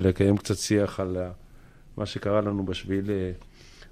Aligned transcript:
לקיים 0.00 0.36
קצת 0.36 0.56
שיח 0.56 1.00
על 1.00 1.16
מה 1.96 2.06
שקרה 2.06 2.40
לנו 2.40 2.66
בשביל 2.66 3.10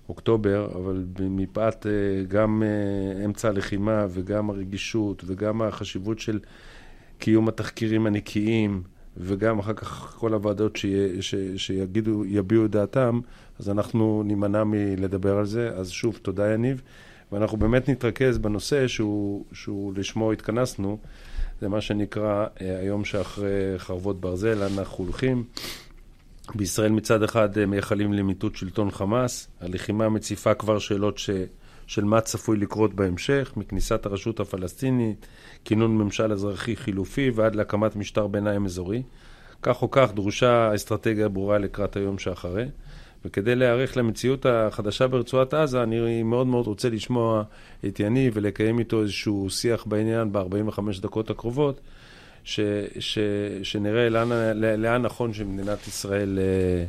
אוקטובר, 0.08 0.68
אבל 0.74 1.04
מפאת 1.20 1.86
אה, 1.86 2.24
גם 2.28 2.62
אה, 2.62 3.24
אמצע 3.24 3.48
הלחימה 3.48 4.06
וגם 4.10 4.50
הרגישות 4.50 5.22
וגם 5.26 5.62
החשיבות 5.62 6.18
של 6.18 6.38
קיום 7.18 7.48
התחקירים 7.48 8.06
הנקיים 8.06 8.82
וגם 9.16 9.58
אחר 9.58 9.72
כך 9.72 10.16
כל 10.18 10.34
הוועדות 10.34 10.78
שיגידו, 11.56 12.24
יביעו 12.24 12.64
את 12.64 12.70
דעתם, 12.70 13.20
אז 13.58 13.70
אנחנו 13.70 14.22
נימנע 14.26 14.64
מלדבר 14.64 15.38
על 15.38 15.46
זה. 15.46 15.70
אז 15.70 15.90
שוב, 15.90 16.18
תודה 16.22 16.52
יניב. 16.52 16.82
ואנחנו 17.32 17.58
באמת 17.58 17.88
נתרכז 17.88 18.38
בנושא 18.38 18.88
שהוא, 18.88 19.44
שהוא 19.52 19.94
לשמו 19.96 20.32
התכנסנו, 20.32 20.98
זה 21.60 21.68
מה 21.68 21.80
שנקרא 21.80 22.46
אה, 22.60 22.78
היום 22.78 23.04
שאחרי 23.04 23.78
חרבות 23.78 24.20
ברזל, 24.20 24.62
אנחנו 24.62 25.04
הולכים. 25.04 25.44
בישראל 26.55 26.92
מצד 26.92 27.22
אחד 27.22 27.58
אה, 27.58 27.66
מייחלים 27.66 28.12
למיטוט 28.12 28.56
שלטון 28.56 28.91
חמאס, 28.91 29.48
הלחימה 29.61 30.08
מציפה 30.08 30.55
כבר 30.55 30.78
שאלות 30.78 31.19
ש... 31.19 31.30
של 31.86 32.05
מה 32.05 32.20
צפוי 32.20 32.56
לקרות 32.56 32.94
בהמשך, 32.94 33.53
מכניסת 33.56 34.06
הרשות 34.06 34.41
הפלסטינית, 34.41 35.26
כינון 35.65 35.98
ממשל 35.98 36.32
אזרחי 36.32 36.76
חילופי 36.76 37.31
ועד 37.34 37.54
להקמת 37.54 37.97
משטר 37.97 38.26
ביניים 38.26 38.65
אזורי. 38.65 39.03
כך 39.62 39.82
או 39.82 39.91
כך 39.91 40.12
דרושה 40.15 40.75
אסטרטגיה 40.75 41.28
ברורה 41.28 41.59
לקראת 41.59 41.97
היום 41.97 42.19
שאחרי. 42.19 42.65
וכדי 43.25 43.54
להיערך 43.54 43.97
למציאות 43.97 44.47
החדשה 44.47 45.06
ברצועת 45.06 45.54
עזה, 45.54 45.82
אני 45.82 46.22
מאוד 46.22 46.47
מאוד 46.47 46.66
רוצה 46.66 46.91
לשמוע 46.91 47.43
את 47.87 48.00
יניב 48.00 48.32
ולקיים 48.37 48.78
איתו 48.78 49.03
איזשהו 49.03 49.50
שיח 49.50 49.84
בעניין 49.84 50.32
ב-45 50.32 50.81
דקות 51.00 51.31
הקרובות. 51.31 51.81
ש, 52.46 52.60
ש, 52.98 53.18
שנראה 53.62 54.08
לאן, 54.08 54.28
לאן 54.78 55.02
נכון 55.02 55.32
שמדינת 55.32 55.86
ישראל 55.88 56.38
אה, 56.38 56.84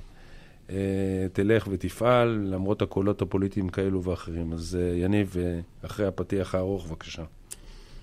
אה, 0.69 1.27
תלך 1.33 1.67
ותפעל, 1.71 2.27
למרות 2.27 2.81
הקולות 2.81 3.21
הפוליטיים 3.21 3.69
כאלו 3.69 4.03
ואחרים. 4.03 4.53
אז 4.53 4.77
אה, 4.81 4.97
יניב, 4.97 5.35
אה, 5.39 5.59
אחרי 5.85 6.05
הפתיח 6.07 6.55
הארוך, 6.55 6.87
בבקשה. 6.87 7.23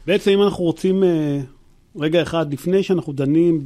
בעצם 0.06 0.30
אם 0.30 0.42
אנחנו 0.42 0.64
רוצים 0.64 1.04
אה, 1.04 1.40
רגע 1.96 2.22
אחד, 2.22 2.52
לפני 2.52 2.82
שאנחנו 2.82 3.12
דנים 3.12 3.62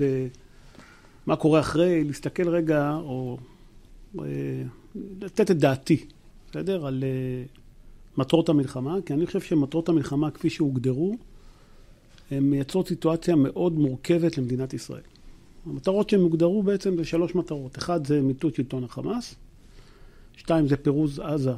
במה 1.27 1.37
קורה 1.37 1.61
אחרי, 1.61 2.05
להסתכל 2.05 2.49
רגע, 2.49 2.95
או 2.95 3.39
אה, 4.19 4.25
לתת 5.21 5.51
את 5.51 5.59
דעתי, 5.59 6.05
בסדר? 6.51 6.87
על 6.87 7.05
אה, 7.05 7.43
מטרות 8.17 8.49
המלחמה, 8.49 8.97
כי 9.07 9.13
אני 9.13 9.27
חושב 9.27 9.41
שמטרות 9.41 9.89
המלחמה 9.89 10.31
כפי 10.31 10.51
שהוגדרו, 10.51 11.17
מייצרות 12.33 12.89
סיטואציה 12.89 13.37
מאוד 13.37 13.73
מורכבת 13.73 14.39
למדינת 14.39 14.75
ישראל. 14.75 15.03
המטרות 15.67 16.11
שהן 16.11 16.21
הוגדרו 16.21 16.63
בעצם 16.63 16.97
זה 16.97 17.05
שלוש 17.05 17.35
מטרות. 17.35 17.79
אחד 17.79 18.07
זה 18.07 18.21
מיטוט 18.23 18.55
שלטון 18.55 18.85
החמאס, 18.85 19.35
שתיים 20.37 20.69
זה 20.69 20.77
פירוז 20.77 21.21
עזה 21.21 21.53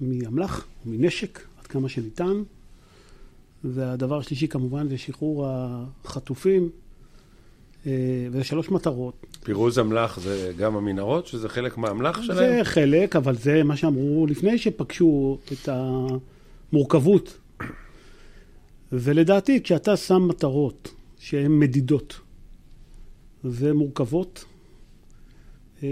מאמל"ח, 0.00 0.66
מנשק, 0.86 1.40
עד 1.60 1.66
כמה 1.66 1.88
שניתן, 1.88 2.42
והדבר 3.64 4.18
השלישי 4.18 4.48
כמובן 4.48 4.88
זה 4.88 4.98
שחרור 4.98 5.46
החטופים, 5.48 6.70
אה, 7.86 7.92
וזה 8.30 8.44
שלוש 8.44 8.70
מטרות. 8.70 9.26
פירוז 9.44 9.78
אמל"ח 9.78 10.20
זה 10.20 10.52
גם 10.58 10.76
המנהרות, 10.76 11.26
שזה 11.26 11.48
חלק 11.48 11.78
מהאמל"ח 11.78 12.22
שלהם? 12.22 12.36
זה 12.36 12.64
חלק, 12.64 13.16
אבל 13.16 13.36
זה 13.36 13.62
מה 13.62 13.76
שאמרו 13.76 14.26
לפני 14.26 14.58
שפגשו 14.58 15.38
את 15.52 15.68
המורכבות 16.72 17.38
ולדעתי, 18.92 19.62
כשאתה 19.62 19.96
שם 19.96 20.28
מטרות 20.28 20.94
שהן 21.18 21.58
מדידות 21.58 22.20
ומורכבות, 23.44 24.44
אה, 25.82 25.88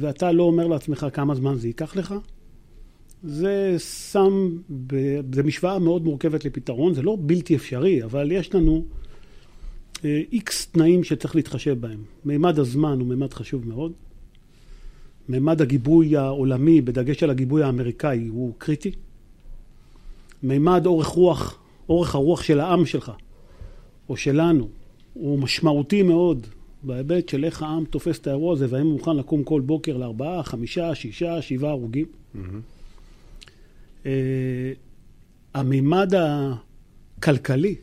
ואתה 0.00 0.32
לא 0.32 0.42
אומר 0.42 0.66
לעצמך 0.66 1.06
כמה 1.12 1.34
זמן 1.34 1.58
זה 1.58 1.66
ייקח 1.66 1.96
לך, 1.96 2.14
זה 3.22 3.76
שם. 4.10 4.56
זה 5.32 5.42
משוואה 5.42 5.78
מאוד 5.78 6.04
מורכבת 6.04 6.44
לפתרון, 6.44 6.94
זה 6.94 7.02
לא 7.02 7.16
בלתי 7.20 7.56
אפשרי, 7.56 8.04
אבל 8.04 8.32
יש 8.32 8.54
לנו 8.54 8.84
איקס 10.04 10.66
אה, 10.66 10.72
תנאים 10.72 11.04
שצריך 11.04 11.36
להתחשב 11.36 11.80
בהם. 11.80 12.02
מימד 12.24 12.58
הזמן 12.58 13.00
הוא 13.00 13.08
מימד 13.08 13.32
חשוב 13.32 13.68
מאוד. 13.68 13.92
מימד 15.28 15.62
הגיבוי 15.62 16.16
העולמי, 16.16 16.80
בדגש 16.80 17.22
על 17.22 17.30
הגיבוי 17.30 17.62
האמריקאי, 17.62 18.26
הוא 18.26 18.52
קריטי. 18.58 18.90
מימד 20.42 20.86
אורך 20.86 21.06
רוח 21.06 21.60
אורך 21.90 22.14
הרוח 22.14 22.42
של 22.42 22.60
העם 22.60 22.86
שלך, 22.86 23.12
או 24.08 24.16
שלנו, 24.16 24.68
הוא 25.14 25.38
משמעותי 25.38 26.02
מאוד 26.02 26.46
בהיבט 26.82 27.28
של 27.28 27.44
איך 27.44 27.62
העם 27.62 27.84
תופס 27.84 28.18
את 28.18 28.26
האירוע 28.26 28.52
הזה, 28.52 28.66
והאם 28.70 28.86
הוא 28.86 28.92
מוכן 28.92 29.16
לקום 29.16 29.44
כל 29.44 29.60
בוקר 29.60 29.96
לארבעה, 29.96 30.42
חמישה, 30.42 30.94
שישה, 30.94 31.42
שבעה 31.42 31.70
הרוגים. 31.70 32.06
Mm-hmm. 32.06 32.38
Uh, 34.02 34.06
המימד 35.54 36.12
הכלכלי, 37.18 37.74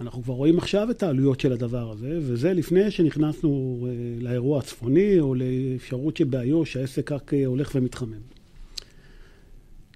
אנחנו 0.00 0.22
כבר 0.22 0.34
רואים 0.34 0.58
עכשיו 0.58 0.90
את 0.90 1.02
העלויות 1.02 1.40
של 1.40 1.52
הדבר 1.52 1.90
הזה, 1.90 2.18
וזה 2.22 2.52
לפני 2.52 2.90
שנכנסנו 2.90 3.78
uh, 3.82 4.22
לאירוע 4.22 4.58
הצפוני, 4.58 5.20
או 5.20 5.34
לאפשרות 5.34 6.16
שבאיו"ש 6.16 6.76
העסק 6.76 7.12
רק 7.12 7.32
uh, 7.32 7.36
הולך 7.46 7.72
ומתחמם. 7.74 8.20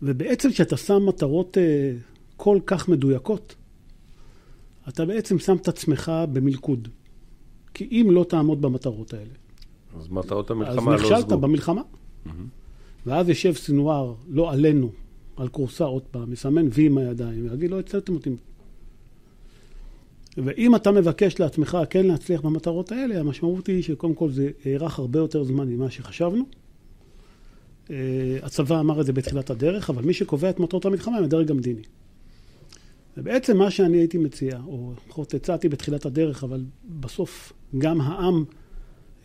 ובעצם 0.02 0.50
כשאתה 0.50 0.76
שם 0.76 1.06
מטרות 1.06 1.56
uh, 1.56 2.13
כל 2.36 2.58
כך 2.66 2.88
מדויקות, 2.88 3.54
אתה 4.88 5.04
בעצם 5.04 5.38
שם 5.38 5.56
את 5.56 5.68
עצמך 5.68 6.12
במלכוד. 6.32 6.88
כי 7.74 7.88
אם 7.90 8.08
לא 8.10 8.24
תעמוד 8.28 8.62
במטרות 8.62 9.14
האלה... 9.14 9.30
אז 9.96 10.08
מטרות 10.08 10.50
המלחמה 10.50 10.90
לא 10.90 10.92
הושגו. 10.92 11.14
אז 11.14 11.22
נכשלת 11.22 11.38
במלחמה. 11.38 11.82
Mm-hmm. 11.82 12.30
ואז 13.06 13.28
יושב 13.28 13.52
סנוואר, 13.52 14.14
לא 14.28 14.52
עלינו, 14.52 14.90
על 15.36 15.48
כורסה 15.48 15.84
עוד 15.84 16.02
פעם, 16.02 16.30
מסמן 16.30 16.68
וי 16.72 16.86
עם 16.86 16.98
הידיים, 16.98 17.46
ויגיד, 17.50 17.70
לא 17.70 17.78
הצלתם 17.78 18.14
אותי. 18.14 18.30
ואם 20.36 20.76
אתה 20.76 20.92
מבקש 20.92 21.40
לעצמך 21.40 21.78
כן 21.90 22.06
להצליח 22.06 22.40
במטרות 22.40 22.92
האלה, 22.92 23.20
המשמעות 23.20 23.66
היא 23.66 23.82
שקודם 23.82 24.14
כל 24.14 24.30
זה 24.30 24.50
יארך 24.66 24.98
הרבה 24.98 25.18
יותר 25.18 25.44
זמן 25.44 25.68
ממה 25.68 25.90
שחשבנו. 25.90 26.44
אה, 27.90 27.96
הצבא 28.42 28.80
אמר 28.80 29.00
את 29.00 29.06
זה 29.06 29.12
בתחילת 29.12 29.50
הדרך, 29.50 29.90
אבל 29.90 30.02
מי 30.02 30.12
שקובע 30.12 30.50
את 30.50 30.60
מטרות 30.60 30.84
המלחמה 30.84 31.16
הם 31.18 31.24
הדרג 31.24 31.50
המדיני. 31.50 31.82
ובעצם 33.16 33.56
מה 33.56 33.70
שאני 33.70 33.96
הייתי 33.98 34.18
מציע, 34.18 34.60
או 34.66 34.92
לפחות 35.06 35.34
הצעתי 35.34 35.68
בתחילת 35.68 36.06
הדרך, 36.06 36.44
אבל 36.44 36.64
בסוף 37.00 37.52
גם 37.78 38.00
העם, 38.00 38.44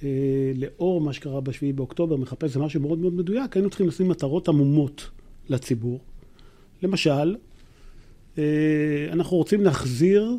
אה, 0.03 0.09
לאור 0.55 1.01
מה 1.01 1.13
שקרה 1.13 1.41
בשביעי 1.41 1.73
באוקטובר, 1.73 2.17
מחפש 2.17 2.57
משהו 2.57 2.81
מאוד 2.81 2.99
מאוד 2.99 3.13
מדויק, 3.13 3.55
היינו 3.55 3.69
צריכים 3.69 3.87
לשים 3.87 4.07
מטרות 4.07 4.47
עמומות 4.49 5.09
לציבור. 5.49 5.99
למשל, 6.83 7.35
אה, 8.37 8.43
אנחנו 9.11 9.37
רוצים 9.37 9.61
להחזיר 9.61 10.37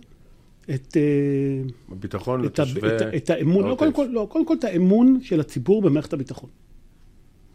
את, 0.74 0.96
אה, 0.96 1.62
הביטחון 1.92 2.40
את, 2.40 2.44
לתושבי 2.46 2.80
את, 2.96 3.00
ה- 3.00 3.16
את 3.16 3.30
האמון, 3.30 3.68
לא. 3.68 3.74
קודם 3.74 3.92
כל, 3.92 4.06
לא, 4.10 4.26
קודם 4.30 4.46
כל 4.46 4.54
את 4.58 4.64
האמון 4.64 5.18
של 5.22 5.40
הציבור 5.40 5.82
במערכת 5.82 6.12
הביטחון. 6.12 6.50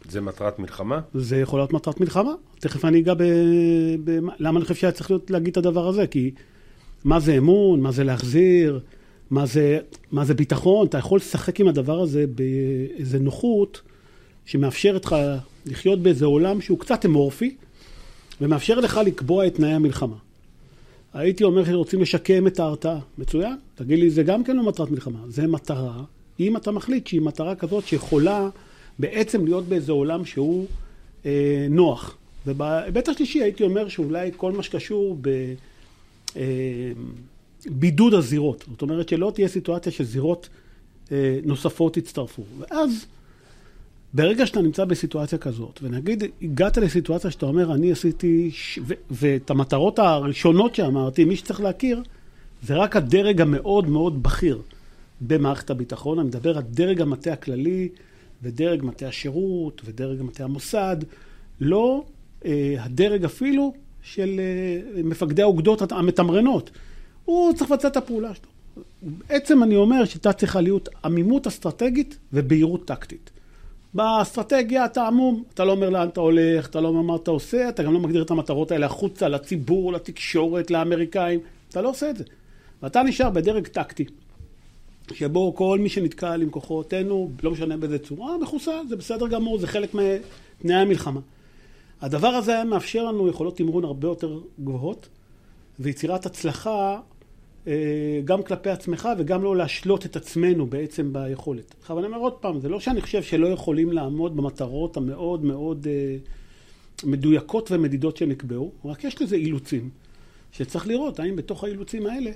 זה 0.10 0.22
מטרת 0.22 0.60
מלחמה? 0.60 1.00
זה 1.14 1.38
יכול 1.38 1.60
להיות 1.60 1.74
מטרת 1.74 2.00
מלחמה. 2.00 2.34
תכף 2.60 2.86
אני 2.86 3.00
אגע 3.00 3.14
ב... 3.14 3.24
ב... 4.04 4.20
למה 4.40 4.60
אני 4.60 4.66
חושב 4.66 4.76
שהיה 4.76 4.92
צריך 4.92 5.12
להיות, 5.12 5.32
להגיד 5.32 5.52
את 5.52 5.58
הדבר 5.58 5.88
הזה, 5.88 6.08
כי 6.08 6.32
מה 7.04 7.20
זה 7.20 7.38
אמון, 7.38 7.82
מה 7.82 7.92
זה 7.92 8.04
להחזיר, 8.04 8.80
מה 9.30 9.46
זה, 9.46 9.80
מה 10.12 10.26
זה 10.26 10.34
ביטחון, 10.34 10.88
אתה 10.88 10.98
יכול 10.98 11.18
לשחק 11.18 11.60
עם 11.60 11.68
הדבר 11.68 12.02
הזה 12.02 12.26
באיזה 12.28 13.20
נוחות 13.20 13.82
שמאפשרת 14.46 15.06
לך 15.06 15.16
לחיות 15.66 16.00
באיזה 16.00 16.26
עולם 16.26 16.62
שהוא 16.62 16.80
קצת 16.80 17.06
אמורפי, 17.06 17.56
ומאפשר 18.42 18.80
לך 18.80 19.00
לקבוע 19.06 19.48
את 19.48 19.56
תנאי 19.56 19.74
המלחמה. 19.74 20.16
הייתי 21.14 21.44
אומר 21.44 21.66
שרוצים 21.66 22.02
לשקם 22.02 22.48
את 22.48 22.60
ההרתעה. 22.60 23.00
מצוין. 23.18 23.56
תגיד 23.76 24.00
לי, 24.00 24.10
זה 24.10 24.24
גם 24.24 24.44
כן 24.44 24.58
לא 24.58 24.64
מטרת 24.64 24.92
מלחמה. 24.92 25.20
זה 25.28 25.48
מטרה, 25.48 26.04
אם 26.40 26.58
אתה 26.58 26.72
מחליט 26.72 27.08
שהיא 27.08 27.22
מטרה 27.22 27.56
כזאת 27.56 27.88
שיכולה 27.88 28.50
בעצם 29.00 29.46
להיות 29.46 29.66
באיזה 29.66 29.92
עולם 29.92 30.26
שהוא 30.26 30.66
אה, 31.26 31.68
נוח. 31.70 32.18
ובהיבט 32.48 33.10
השלישי 33.10 33.44
הייתי 33.44 33.64
אומר 33.64 33.88
שאולי 33.90 34.32
כל 34.38 34.52
מה 34.52 34.64
שקשור 34.64 35.18
בבידוד 37.66 38.14
הזירות. 38.14 38.66
זאת 38.72 38.82
אומרת 38.82 39.10
שלא 39.10 39.32
תהיה 39.36 39.48
סיטואציה 39.48 39.92
שזירות 39.92 40.50
אה, 41.12 41.40
נוספות 41.44 41.98
יצטרפו. 41.98 42.44
ואז 42.60 43.06
ברגע 44.14 44.46
שאתה 44.46 44.62
נמצא 44.62 44.86
בסיטואציה 44.86 45.38
כזאת, 45.38 45.80
ונגיד 45.84 46.24
הגעת 46.42 46.78
לסיטואציה 46.78 47.32
שאתה 47.32 47.46
אומר, 47.46 47.74
אני 47.74 47.92
עשיתי, 47.92 48.50
ש... 48.54 48.80
ו... 48.88 48.94
ואת 49.12 49.50
המטרות 49.50 50.00
הראשונות 50.00 50.76
שאמרתי, 50.76 51.26
מי 51.26 51.36
שצריך 51.36 51.62
להכיר, 51.62 52.04
זה 52.64 52.76
רק 52.76 52.96
הדרג 52.96 53.42
המאוד 53.42 53.90
מאוד 53.90 54.24
בכיר 54.24 54.62
במערכת 55.22 55.70
הביטחון. 55.70 56.20
אני 56.20 56.28
מדבר 56.28 56.58
על 56.58 56.64
דרג 56.64 57.02
המטה 57.02 57.34
הכללי, 57.34 57.90
ודרג 58.46 58.84
מטה 58.84 59.08
השירות, 59.08 59.82
ודרג 59.86 60.22
מטה 60.22 60.44
המוסד, 60.44 60.98
לא 61.62 62.04
אה, 62.46 62.76
הדרג 62.80 63.26
אפילו 63.26 63.74
של 64.02 64.40
אה, 64.40 65.04
מפקדי 65.04 65.42
האוגדות 65.42 65.92
המתמרנות. 65.92 66.70
הוא 67.26 67.54
צריך 67.54 67.72
לבצע 67.72 67.88
את 67.88 67.98
הפעולה 67.98 68.36
שלו. 68.36 68.50
בעצם 69.02 69.64
אני 69.64 69.76
אומר 69.76 70.06
שהייתה 70.06 70.34
צריכה 70.34 70.62
להיות 70.62 70.90
עמימות 71.06 71.48
אסטרטגית 71.48 72.18
ובהירות 72.34 72.86
טקטית. 72.86 73.30
באסטרטגיה 73.94 74.86
אתה 74.86 75.08
עמום, 75.08 75.44
אתה 75.54 75.66
לא 75.66 75.72
אומר 75.72 75.90
לאן 75.90 76.08
אתה 76.08 76.22
הולך, 76.22 76.68
אתה 76.68 76.82
לא 76.82 76.88
אומר 76.88 77.02
מה 77.02 77.16
אתה 77.16 77.32
עושה, 77.32 77.70
אתה 77.70 77.84
גם 77.84 77.94
לא 77.94 78.00
מגדיר 78.00 78.22
את 78.22 78.32
המטרות 78.32 78.72
האלה 78.72 78.86
החוצה 78.86 79.28
לציבור, 79.28 79.94
לתקשורת, 79.94 80.72
לאמריקאים, 80.72 81.40
אתה 81.70 81.82
לא 81.82 81.90
עושה 81.90 82.10
את 82.10 82.18
זה. 82.18 82.24
ואתה 82.84 83.04
נשאר 83.04 83.30
בדרג 83.30 83.68
טקטי, 83.68 84.06
שבו 85.14 85.56
כל 85.56 85.80
מי 85.82 85.90
שנתקל 85.90 86.42
עם 86.42 86.50
כוחותינו, 86.50 87.32
לא 87.44 87.52
משנה 87.52 87.78
באיזה 87.78 88.00
צורה, 88.00 88.38
מחוסל, 88.38 88.82
זה 88.90 88.96
בסדר 88.96 89.28
גמור, 89.28 89.58
זה 89.58 89.68
חלק 89.68 89.94
מתנאי 89.94 90.76
המלחמה. 90.76 91.20
הדבר 92.02 92.28
הזה 92.28 92.52
היה 92.52 92.64
מאפשר 92.64 93.04
לנו 93.04 93.28
יכולות 93.28 93.58
תמרון 93.58 93.84
הרבה 93.84 94.08
יותר 94.08 94.40
גבוהות, 94.60 95.08
ויצירת 95.80 96.26
הצלחה 96.26 97.00
אה, 97.68 98.22
גם 98.26 98.44
כלפי 98.44 98.70
עצמך 98.70 99.10
וגם 99.18 99.44
לא 99.44 99.56
להשלות 99.56 100.06
את 100.06 100.16
עצמנו 100.16 100.66
בעצם 100.66 101.14
ביכולת. 101.14 101.76
עכשיו 101.82 102.00
אני 102.00 102.08
אומר 102.08 102.18
עוד 102.18 102.34
פעם, 102.34 102.60
זה 102.60 102.70
לא 102.70 102.80
שאני 102.80 103.02
חושב 103.02 103.24
שלא 103.24 103.48
יכולים 103.48 103.92
לעמוד 103.92 104.38
במטרות 104.38 104.98
המאוד 104.98 105.46
מאוד 105.46 105.88
אה, 105.90 106.16
מדויקות 107.04 107.72
ומדידות 107.72 108.18
שנקבעו, 108.18 108.72
רק 108.86 109.04
יש 109.04 109.22
לזה 109.22 109.36
אילוצים, 109.36 109.90
שצריך 110.52 110.88
לראות 110.88 111.20
האם 111.20 111.36
בתוך 111.36 111.64
האילוצים 111.64 112.08
האלה 112.08 112.32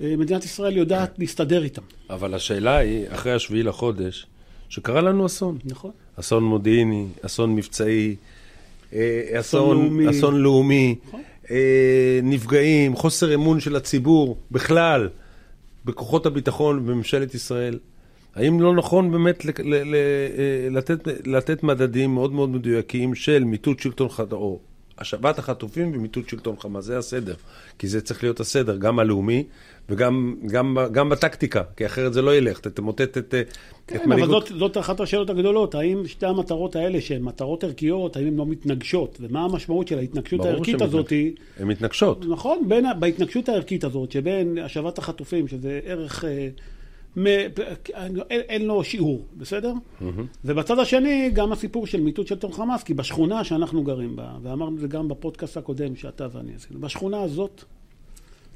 מדינת 0.00 0.44
ישראל 0.44 0.76
יודעת 0.76 1.18
להסתדר 1.18 1.64
איתם. 1.64 1.82
אבל 2.10 2.34
השאלה 2.34 2.76
היא, 2.76 3.06
אחרי 3.08 3.32
השביעי 3.32 3.62
לחודש, 3.62 4.26
שקרה 4.68 5.00
לנו 5.00 5.26
אסון. 5.26 5.58
נכון. 5.64 5.90
אסון 6.20 6.44
מודיעיני, 6.44 7.06
אסון 7.22 7.54
מבצעי, 7.54 8.16
אה, 8.92 9.40
אסון 9.40 9.76
אסון 9.76 9.82
לאומי. 9.82 10.10
אסון 10.10 10.40
לאומי, 10.40 10.94
נכון. 11.08 11.20
אה, 11.50 12.20
נפגעים, 12.22 12.96
חוסר 12.96 13.34
אמון 13.34 13.60
של 13.60 13.76
הציבור 13.76 14.38
בכלל, 14.50 15.08
בכוחות 15.84 16.26
הביטחון 16.26 16.78
ובממשלת 16.78 17.34
ישראל. 17.34 17.78
האם 18.34 18.60
לא 18.60 18.74
נכון 18.74 19.10
באמת 19.10 19.46
אה, 19.46 20.68
לתת, 20.70 21.08
לתת 21.26 21.62
מדדים 21.62 22.14
מאוד 22.14 22.32
מאוד 22.32 22.48
מדויקים 22.50 23.14
של 23.14 23.44
מיטוט 23.44 23.80
שלטון 23.80 24.08
חד... 24.08 24.32
או 24.32 24.58
השבת 24.98 25.38
החטופים 25.38 25.92
ומיטוט 25.94 26.28
שלטון 26.28 26.56
חמאס, 26.58 26.84
זה 26.84 26.98
הסדר. 26.98 27.34
כי 27.78 27.88
זה 27.88 28.00
צריך 28.00 28.22
להיות 28.22 28.40
הסדר, 28.40 28.76
גם 28.76 28.98
הלאומי 28.98 29.44
וגם 29.90 30.34
גם, 30.46 30.76
גם 30.92 31.08
בטקטיקה, 31.08 31.62
כי 31.76 31.86
אחרת 31.86 32.12
זה 32.12 32.22
לא 32.22 32.36
ילך, 32.36 32.60
אתה 32.60 32.70
תמוטט 32.70 33.18
את, 33.18 33.34
אה, 33.34 33.40
את 33.40 33.48
כן, 33.86 34.12
אבל 34.12 34.26
זאת, 34.26 34.52
זאת 34.58 34.78
אחת 34.78 35.00
השאלות 35.00 35.30
הגדולות, 35.30 35.74
האם 35.74 36.06
שתי 36.06 36.26
המטרות 36.26 36.76
האלה, 36.76 37.00
שהן 37.00 37.22
מטרות 37.22 37.64
ערכיות, 37.64 38.16
האם 38.16 38.26
הן 38.26 38.36
לא 38.36 38.46
מתנגשות, 38.46 39.18
ומה 39.20 39.44
המשמעות 39.44 39.88
של 39.88 39.98
ההתנגשות 39.98 40.40
הערכית 40.40 40.82
הזאת? 40.82 41.12
הן 41.58 41.68
מתנגשות. 41.68 42.24
נכון, 42.28 42.68
בין, 42.68 42.84
בהתנגשות 42.98 43.48
הערכית 43.48 43.84
הזאת, 43.84 44.12
שבין 44.12 44.58
השבת 44.58 44.98
החטופים, 44.98 45.48
שזה 45.48 45.80
ערך, 45.84 46.24
אה, 46.24 46.48
מ, 47.16 47.26
אין, 47.26 48.16
אין 48.30 48.66
לו 48.66 48.84
שיעור, 48.84 49.24
בסדר? 49.36 49.72
ובצד 50.44 50.78
השני, 50.78 51.30
גם 51.34 51.52
הסיפור 51.52 51.86
של 51.86 52.00
מיטוט 52.00 52.26
שלטון 52.26 52.52
חמאס, 52.52 52.82
כי 52.82 52.94
בשכונה 52.94 53.44
שאנחנו 53.44 53.82
גרים 53.82 54.16
בה, 54.16 54.32
ואמרנו 54.42 54.76
את 54.76 54.80
זה 54.80 54.88
גם 54.88 55.08
בפודקאסט 55.08 55.56
הקודם 55.56 55.96
שאתה 55.96 56.26
ואני 56.32 56.54
עשינו, 56.56 56.80
בשכונה 56.80 57.22
הזאת 57.22 57.64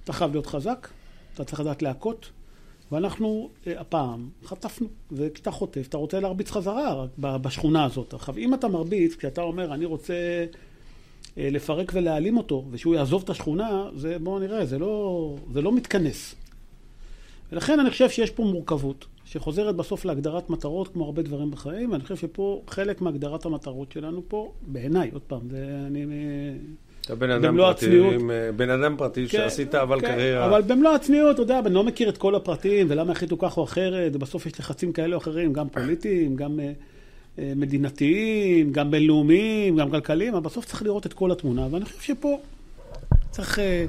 אתה 0.04 0.12
חייב 0.12 0.32
להיות 0.32 0.46
חזק, 0.46 0.88
אתה 1.34 1.44
צריך 1.44 1.60
לדעת 1.60 1.82
להכות, 1.82 2.30
ואנחנו 2.92 3.50
אה, 3.66 3.80
הפעם 3.80 4.28
חטפנו, 4.44 4.88
וכשאתה 5.12 5.50
חוטף, 5.50 5.86
אתה 5.88 5.96
רוצה 5.96 6.20
להרביץ 6.20 6.50
חזרה 6.50 7.06
בשכונה 7.18 7.84
הזאת. 7.84 8.14
עכשיו, 8.14 8.36
אם 8.38 8.54
אתה 8.54 8.68
מרביץ, 8.68 9.16
כשאתה 9.16 9.42
אומר, 9.42 9.74
אני 9.74 9.84
רוצה 9.84 10.14
אה, 11.38 11.48
לפרק 11.50 11.92
ולהעלים 11.94 12.36
אותו, 12.36 12.64
ושהוא 12.70 12.94
יעזוב 12.94 13.22
את 13.22 13.30
השכונה, 13.30 13.88
זה, 13.96 14.18
בואו 14.18 14.38
נראה, 14.38 14.66
זה 14.66 14.78
לא, 14.78 15.36
זה 15.52 15.62
לא 15.62 15.72
מתכנס. 15.72 16.34
ולכן 17.52 17.80
אני 17.80 17.90
חושב 17.90 18.10
שיש 18.10 18.30
פה 18.30 18.44
מורכבות, 18.44 19.06
שחוזרת 19.24 19.76
בסוף 19.76 20.04
להגדרת 20.04 20.50
מטרות, 20.50 20.88
כמו 20.88 21.04
הרבה 21.04 21.22
דברים 21.22 21.50
בחיים, 21.50 21.92
ואני 21.92 22.02
חושב 22.02 22.16
שפה 22.16 22.62
חלק 22.68 23.00
מהגדרת 23.00 23.44
המטרות 23.44 23.92
שלנו 23.92 24.22
פה, 24.28 24.52
בעיניי, 24.66 25.10
עוד 25.12 25.22
פעם, 25.22 25.48
זה 25.50 25.84
אני... 25.86 26.06
אה, 27.10 27.14
אתה 27.14 27.14
בן 27.14 27.30
אדם 27.30 27.56
פרטי, 27.56 27.86
הצניעות. 27.86 28.14
עם, 28.14 28.30
אה, 28.30 28.50
בן 28.56 28.70
אדם 28.70 28.96
פרטי 28.96 29.28
כן, 29.28 29.38
שעשית 29.38 29.74
אבל 29.74 30.00
כן, 30.00 30.06
קריירה. 30.06 30.46
אבל 30.46 30.62
במלוא 30.62 30.94
הצניעות, 30.94 31.34
אתה 31.34 31.42
יודע, 31.42 31.58
אני 31.58 31.74
לא 31.74 31.84
מכיר 31.84 32.08
את 32.08 32.18
כל 32.18 32.34
הפרטים, 32.34 32.86
ולמה 32.90 33.12
החליטו 33.12 33.38
כך 33.38 33.56
או 33.56 33.64
אחרת, 33.64 34.16
ובסוף 34.16 34.46
יש 34.46 34.60
לחצים 34.60 34.92
כאלה 34.92 35.16
או 35.16 35.20
אחרים, 35.20 35.52
גם 35.52 35.68
פוליטיים, 35.68 36.36
גם 36.36 36.60
אה, 36.60 36.72
אה, 37.38 37.52
מדינתיים, 37.56 38.72
גם 38.72 38.90
בינלאומיים, 38.90 39.76
גם 39.76 39.90
כלכליים, 39.90 40.34
אבל 40.34 40.42
בסוף 40.44 40.64
צריך 40.64 40.82
לראות 40.82 41.06
את 41.06 41.12
כל 41.12 41.32
התמונה, 41.32 41.66
ואני 41.70 41.84
חושב 41.84 42.00
שפה 42.00 42.38
צריך, 43.30 43.58
אה, 43.58 43.84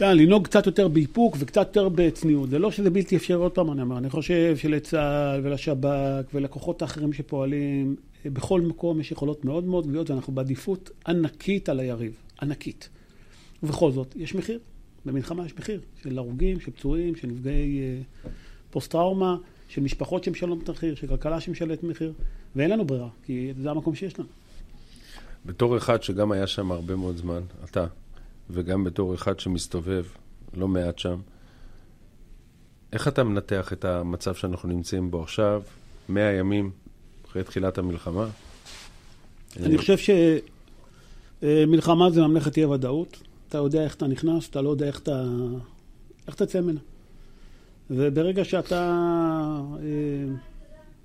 אתה 0.00 0.14
לנהוג 0.14 0.44
קצת 0.44 0.66
יותר 0.66 0.88
באיפוק 0.88 1.36
וקצת 1.38 1.66
יותר 1.66 1.88
בצניעות. 1.88 2.50
זה 2.50 2.58
לא 2.58 2.70
שזה 2.70 2.90
בלתי 2.90 3.16
אפשרי, 3.16 3.36
עוד 3.36 3.52
פעם 3.52 3.72
אני 3.72 3.82
אומר, 3.82 3.98
אני 3.98 4.10
חושב 4.10 4.56
שלצה"ל 4.56 5.40
ולשב"כ 5.42 6.34
ולכוחות 6.34 6.82
האחרים 6.82 7.12
שפועלים, 7.12 7.96
אה, 8.24 8.30
בכל 8.30 8.60
מקום 8.60 9.00
יש 9.00 9.12
יכולות 9.12 9.44
מאוד 9.44 9.64
מאוד 9.64 9.86
גדולות, 9.86 10.10
ואנחנו 10.10 10.32
בעדיפות 10.32 10.90
ענקית 11.06 11.68
על 11.68 11.80
היריב, 11.80 12.12
ענקית. 12.42 12.88
ובכל 13.62 13.92
זאת, 13.92 14.16
יש 14.16 14.34
מחיר. 14.34 14.58
במלחמה 15.04 15.46
יש 15.46 15.54
מחיר 15.58 15.80
של 16.02 16.18
הרוגים, 16.18 16.60
של 16.60 16.70
פצועים, 16.70 17.16
של 17.16 17.28
נפגעי 17.28 17.80
אה, 17.80 18.30
פוסט-טראומה, 18.70 19.36
של 19.68 19.80
משפחות 19.80 20.24
שמשלמות 20.24 20.70
מחיר, 20.70 20.94
של 20.94 21.06
כלכלה 21.06 21.40
שמשלמת 21.40 21.82
מחיר, 21.82 22.12
ואין 22.56 22.70
לנו 22.70 22.84
ברירה, 22.84 23.08
כי 23.24 23.52
זה 23.62 23.70
המקום 23.70 23.94
שיש 23.94 24.18
לנו. 24.18 24.28
בתור 25.46 25.76
אחד 25.76 26.02
שגם 26.02 26.32
היה 26.32 26.46
שם 26.46 26.72
הרבה 26.72 26.96
מאוד 26.96 27.16
זמן, 27.16 27.40
אתה, 27.64 27.86
וגם 28.52 28.84
בתור 28.84 29.14
אחד 29.14 29.40
שמסתובב 29.40 30.04
לא 30.54 30.68
מעט 30.68 30.98
שם, 30.98 31.20
איך 32.92 33.08
אתה 33.08 33.24
מנתח 33.24 33.72
את 33.72 33.84
המצב 33.84 34.34
שאנחנו 34.34 34.68
נמצאים 34.68 35.10
בו 35.10 35.22
עכשיו, 35.22 35.62
100 36.08 36.32
ימים 36.32 36.70
אחרי 37.26 37.44
תחילת 37.44 37.78
המלחמה? 37.78 38.28
אני 39.56 39.78
חושב 39.78 39.96
שמלחמה 41.42 42.10
זה 42.10 42.20
ממלכת 42.20 42.56
אי 42.56 42.62
הוודאות. 42.62 43.22
אתה 43.48 43.58
יודע 43.58 43.84
איך 43.84 43.94
אתה 43.94 44.06
נכנס, 44.06 44.48
אתה 44.48 44.60
לא 44.60 44.70
יודע 44.70 44.86
איך 44.86 44.98
אתה... 45.00 45.24
איך 46.26 46.34
תצא 46.34 46.60
ממנה. 46.60 46.80
וברגע 47.90 48.44
שאתה 48.44 48.96
אה, 49.82 50.34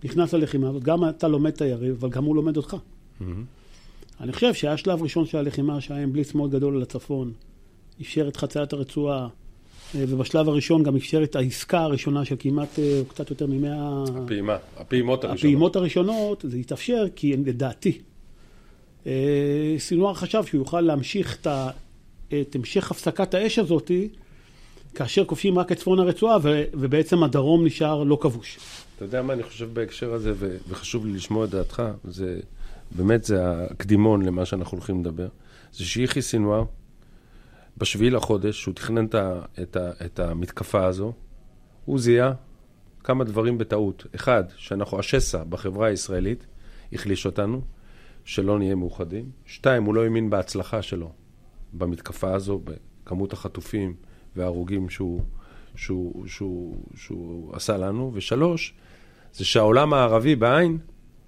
נכנס 0.03 0.33
ללחימה 0.33 0.69
הזאת, 0.69 0.83
גם 0.83 1.09
אתה 1.09 1.27
לומד 1.27 1.51
את 1.51 1.61
היריב, 1.61 1.95
אבל 1.99 2.09
גם 2.09 2.23
הוא 2.23 2.35
לומד 2.35 2.57
אותך. 2.57 2.75
אני 4.19 4.33
חושב 4.33 4.53
שהיה 4.53 4.77
שלב 4.77 5.03
ראשון 5.03 5.25
של 5.25 5.37
הלחימה, 5.37 5.81
שהיה 5.81 6.03
עם 6.03 6.13
בליץ 6.13 6.33
מאוד 6.33 6.51
גדול 6.51 6.75
על 6.75 6.81
הצפון, 6.81 7.31
אפשר 8.01 8.27
את 8.27 8.37
חציית 8.37 8.73
הרצועה, 8.73 9.27
אה, 9.95 10.03
ובשלב 10.07 10.49
הראשון 10.49 10.83
גם 10.83 10.95
אפשר 10.95 11.23
את 11.23 11.35
העסקה 11.35 11.79
הראשונה 11.79 12.25
של 12.25 12.35
כמעט, 12.39 12.79
אה, 12.79 13.01
קצת 13.07 13.29
יותר 13.29 13.45
ממאה... 13.47 14.03
הפעימה, 14.15 14.57
הפעימות 14.77 15.23
הראשונות. 15.23 15.39
הפעימות 15.39 15.75
הראשונות, 15.75 16.45
זה 16.47 16.57
התאפשר 16.57 17.05
כי 17.15 17.37
לדעתי, 17.37 18.01
אה, 19.07 19.75
סינואר 19.77 20.13
חשב 20.13 20.43
שהוא 20.45 20.61
יוכל 20.61 20.81
להמשיך 20.81 21.37
את, 21.41 21.47
ה, 21.47 21.69
את 22.27 22.55
המשך 22.55 22.91
הפסקת 22.91 23.33
האש 23.33 23.59
הזאתי, 23.59 24.09
כאשר 24.95 25.25
כובשים 25.25 25.59
רק 25.59 25.71
את 25.71 25.77
צפון 25.77 25.99
הרצועה, 25.99 26.37
ו, 26.41 26.63
ובעצם 26.73 27.23
הדרום 27.23 27.65
נשאר 27.65 28.03
לא 28.03 28.17
כבוש. 28.21 28.57
אתה 28.95 29.05
יודע 29.05 29.21
מה 29.21 29.33
אני 29.33 29.43
חושב 29.43 29.73
בהקשר 29.73 30.13
הזה, 30.13 30.33
ו- 30.35 30.57
וחשוב 30.69 31.05
לי 31.05 31.13
לשמוע 31.13 31.45
את 31.45 31.49
דעתך, 31.49 31.83
זה 32.03 32.39
באמת 32.95 33.23
זה 33.23 33.63
הקדימון 33.63 34.21
למה 34.21 34.45
שאנחנו 34.45 34.77
הולכים 34.77 34.99
לדבר, 35.01 35.27
זה 35.73 35.85
שיחי 35.85 36.21
סינואר, 36.21 36.63
בשביעי 37.77 38.09
לחודש, 38.09 38.61
שהוא 38.61 38.73
תכנן 38.73 39.05
את, 39.05 39.15
ה- 39.15 39.41
את, 39.61 39.75
ה- 39.75 39.91
את 40.05 40.19
המתקפה 40.19 40.85
הזו, 40.85 41.13
הוא 41.85 41.99
זיהה 41.99 42.33
כמה 43.03 43.23
דברים 43.23 43.57
בטעות. 43.57 44.05
אחד, 44.15 44.43
שאנחנו, 44.57 44.99
השסע 44.99 45.43
בחברה 45.43 45.87
הישראלית 45.87 46.45
החליש 46.93 47.25
אותנו, 47.25 47.61
שלא 48.25 48.57
נהיה 48.57 48.75
מאוחדים. 48.75 49.29
שתיים, 49.45 49.83
הוא 49.83 49.95
לא 49.95 50.03
האמין 50.03 50.29
בהצלחה 50.29 50.81
שלו 50.81 51.11
במתקפה 51.73 52.33
הזו, 52.33 52.61
בכמות 52.63 53.33
החטופים 53.33 53.95
וההרוגים 54.35 54.89
שהוא, 54.89 55.21
שהוא, 55.75 56.27
שהוא, 56.27 56.77
שהוא 56.95 57.55
עשה 57.55 57.77
לנו. 57.77 58.11
ושלוש, 58.13 58.73
זה 59.33 59.45
שהעולם 59.45 59.93
הערבי 59.93 60.35
בעין 60.35 60.77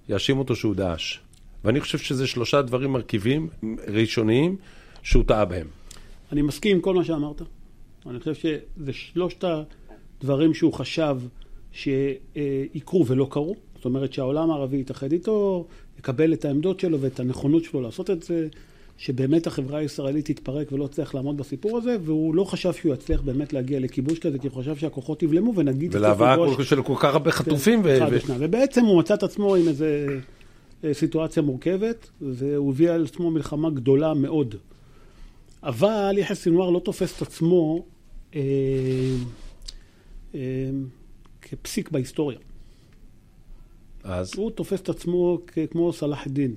יאשים 0.10 0.40
אותו 0.40 0.56
שהוא 0.56 0.76
דאעש. 0.76 1.20
ואני 1.64 1.80
חושב 1.82 1.98
שזה 1.98 2.28
שלושה 2.28 2.62
דברים 2.62 2.92
מרכיבים 2.92 3.48
ראשוניים 3.88 4.56
שהוא 5.04 5.24
טעה 5.24 5.46
בהם. 5.46 5.68
אני 6.32 6.42
מסכים 6.42 6.76
עם 6.76 6.82
כל 6.82 6.94
מה 6.94 7.04
שאמרת. 7.04 7.42
אני 8.10 8.20
חושב 8.20 8.34
שזה 8.34 8.94
שלושת 8.94 9.44
הדברים 10.22 10.54
שהוא 10.54 10.74
חשב 10.74 11.18
שיקרו 11.72 13.06
ולא 13.08 13.28
קרו. 13.30 13.56
זאת 13.76 13.86
אומרת 13.86 14.14
שהעולם 14.14 14.52
הערבי 14.52 14.78
יתאחד 14.78 15.12
איתו, 15.12 15.66
יקבל 16.00 16.34
את 16.34 16.46
העמדות 16.46 16.80
שלו 16.80 17.02
ואת 17.02 17.20
הנכונות 17.20 17.64
שלו 17.64 17.82
לעשות 17.82 18.10
את 18.10 18.24
זה, 18.24 18.48
שבאמת 18.98 19.48
החברה 19.48 19.80
הישראלית 19.80 20.26
תתפרק 20.26 20.72
ולא 20.72 20.88
תצליח 20.88 21.16
לעמוד 21.16 21.38
בסיפור 21.38 21.78
הזה, 21.78 21.98
והוא 22.02 22.36
לא 22.36 22.44
חשב 22.44 22.74
שהוא 22.74 22.94
יצליח 22.94 23.22
באמת 23.22 23.54
להגיע 23.54 23.80
לכיבוש 23.80 24.20
כזה, 24.20 24.40
כי 24.40 24.48
הוא 24.48 24.56
חשב 24.56 24.76
שהכוחות 24.76 25.24
יבלמו 25.24 25.56
ונגיד... 25.56 25.96
ולהבאה 25.96 26.36
של 26.64 26.82
כל 26.82 26.94
כך 27.00 27.14
הרבה 27.14 27.32
חטופים. 27.32 27.82
ו- 27.84 28.00
ו-. 28.12 28.34
ובעצם 28.40 28.86
הוא 28.86 29.00
מצא 29.00 29.14
את 29.14 29.24
עצמו 29.24 29.56
עם 29.56 29.68
איזו 29.68 29.86
סיטואציה 30.94 31.44
מורכבת, 31.44 32.10
והוא 32.22 32.72
הביא 32.72 32.90
על 32.92 33.04
עצמו 33.06 33.32
מלחמה 33.32 33.70
גדולה 33.70 34.14
מאוד. 34.14 34.56
אבל 35.64 36.16
יחיא 36.18 36.36
סינואר 36.36 36.70
לא 36.70 36.80
תופס 36.80 37.18
את 37.18 37.22
עצמו 37.22 37.86
אה, 38.36 38.42
אה, 40.36 40.40
כפסיק 41.42 41.92
בהיסטוריה. 41.92 42.38
אז 44.04 44.32
הוא 44.38 44.52
תופס 44.52 44.82
את 44.82 44.90
עצמו 44.90 45.40
כמו 45.72 45.94
סלאח 45.94 46.28
א-דין. 46.28 46.56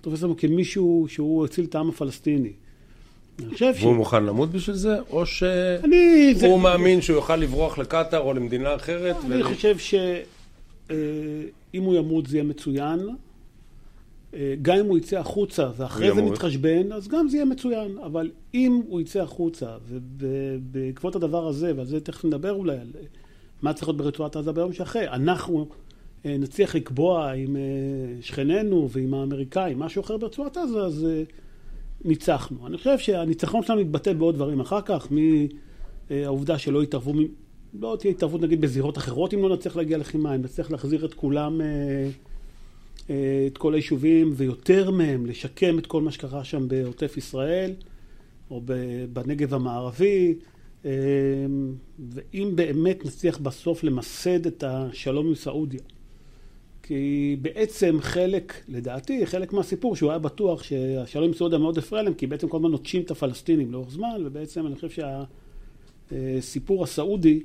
תופס 0.00 0.18
את 0.18 0.24
עצמו 0.24 0.36
כמישהו 0.36 1.06
שהוא 1.08 1.44
הציל 1.44 1.64
את 1.64 1.74
העם 1.74 1.88
הפלסטיני. 1.88 2.52
חושב 3.50 3.74
ש... 3.74 3.82
והוא 3.82 3.96
מוכן 3.96 4.24
למות 4.24 4.50
בשביל 4.50 4.76
זה, 4.76 5.00
או 5.10 5.26
שהוא 5.26 5.48
אני... 5.84 6.34
זה- 6.34 6.48
מאמין 6.56 7.00
שהוא 7.02 7.16
יוכל 7.16 7.36
לברוח 7.36 7.78
לקטאר 7.78 8.18
או 8.20 8.32
למדינה 8.32 8.74
אחרת? 8.74 9.16
אני 9.24 9.42
ו- 9.42 9.44
חושב 9.44 9.78
שאם 9.78 10.00
הוא 11.82 11.94
ימות 11.94 12.26
זה 12.26 12.36
יהיה 12.36 12.44
מצוין. 12.44 13.00
אה, 14.36 14.54
גם 14.62 14.76
אם 14.76 14.86
הוא 14.86 14.98
יצא 14.98 15.18
החוצה 15.18 15.70
ואחרי 15.76 16.14
זה 16.14 16.20
ימות. 16.20 16.32
נתחשבן, 16.32 16.92
אז 16.92 17.08
גם 17.08 17.28
זה 17.28 17.36
יהיה 17.36 17.44
מצוין. 17.44 17.98
אבל 17.98 18.30
אם 18.54 18.80
הוא 18.88 19.00
יצא 19.00 19.22
החוצה, 19.22 19.76
ובעקבות 19.88 21.16
הדבר 21.16 21.46
הזה, 21.46 21.72
ועל 21.76 21.86
זה 21.86 22.00
תכף 22.00 22.24
נדבר 22.24 22.52
אולי, 22.52 22.76
על 22.76 22.90
מה 23.62 23.72
צריך 23.72 23.88
להיות 23.88 23.96
ברצועת 23.96 24.36
עזה 24.36 24.52
ביום 24.52 24.72
שאחרי, 24.72 25.08
אנחנו 25.08 25.66
אה, 26.26 26.36
נצליח 26.38 26.74
לקבוע 26.74 27.30
עם 27.32 27.56
אה, 27.56 27.62
שכנינו 28.20 28.88
ועם 28.90 29.14
האמריקאים 29.14 29.78
משהו 29.78 30.02
אחר 30.02 30.16
ברצועת 30.16 30.56
עזה, 30.56 30.78
אז 30.78 31.06
אה, 31.10 31.22
ניצחנו. 32.04 32.66
אני 32.66 32.76
חושב 32.76 32.98
שהניצחון 32.98 33.62
שלנו 33.62 33.80
יתבטא 33.80 34.12
בעוד 34.12 34.34
דברים 34.34 34.60
אחר 34.60 34.80
כך, 34.80 35.08
מהעובדה 36.10 36.58
שלא 36.58 36.82
יתערבו, 36.82 37.12
לא 37.80 37.96
תהיה 38.00 38.10
התערבות 38.10 38.40
נגיד 38.40 38.60
בזירות 38.60 38.98
אחרות 38.98 39.34
אם 39.34 39.42
לא 39.42 39.54
נצליח 39.54 39.76
להגיע 39.76 39.98
לחימה, 39.98 40.34
אם 40.34 40.42
נצליח 40.42 40.70
להחזיר 40.70 41.04
את 41.04 41.14
כולם, 41.14 41.60
אה, 41.60 41.66
אה, 41.66 42.08
את 43.46 43.58
כל 43.58 43.74
היישובים 43.74 44.32
ויותר 44.36 44.90
מהם, 44.90 45.26
לשקם 45.26 45.78
את 45.78 45.86
כל 45.86 46.02
מה 46.02 46.10
שקרה 46.10 46.44
שם 46.44 46.68
בעוטף 46.68 47.16
ישראל 47.16 47.72
או 48.50 48.62
בנגב 49.12 49.54
המערבי. 49.54 50.34
אה, 50.84 50.90
ואם 51.98 52.52
באמת 52.54 53.04
נצליח 53.04 53.38
בסוף 53.38 53.84
למסד 53.84 54.46
את 54.46 54.64
השלום 54.66 55.26
עם 55.26 55.34
סעודיה. 55.34 55.80
כי 56.82 57.36
בעצם 57.42 57.96
חלק, 58.00 58.64
לדעתי, 58.68 59.26
חלק 59.26 59.52
מהסיפור 59.52 59.96
שהוא 59.96 60.10
היה 60.10 60.18
בטוח 60.18 60.62
שהשלום 60.62 61.24
עם 61.24 61.34
סעודיה 61.34 61.58
מאוד 61.58 61.78
הפריע 61.78 62.02
להם, 62.02 62.14
כי 62.14 62.26
בעצם 62.26 62.48
כל 62.48 62.56
הזמן 62.56 62.70
נוטשים 62.70 63.02
את 63.02 63.10
הפלסטינים 63.10 63.72
לאורך 63.72 63.90
זמן, 63.90 64.22
ובעצם 64.24 64.66
אני 64.66 64.74
חושב 64.74 65.02
שהסיפור 66.10 66.84
הסעודי, 66.84 67.42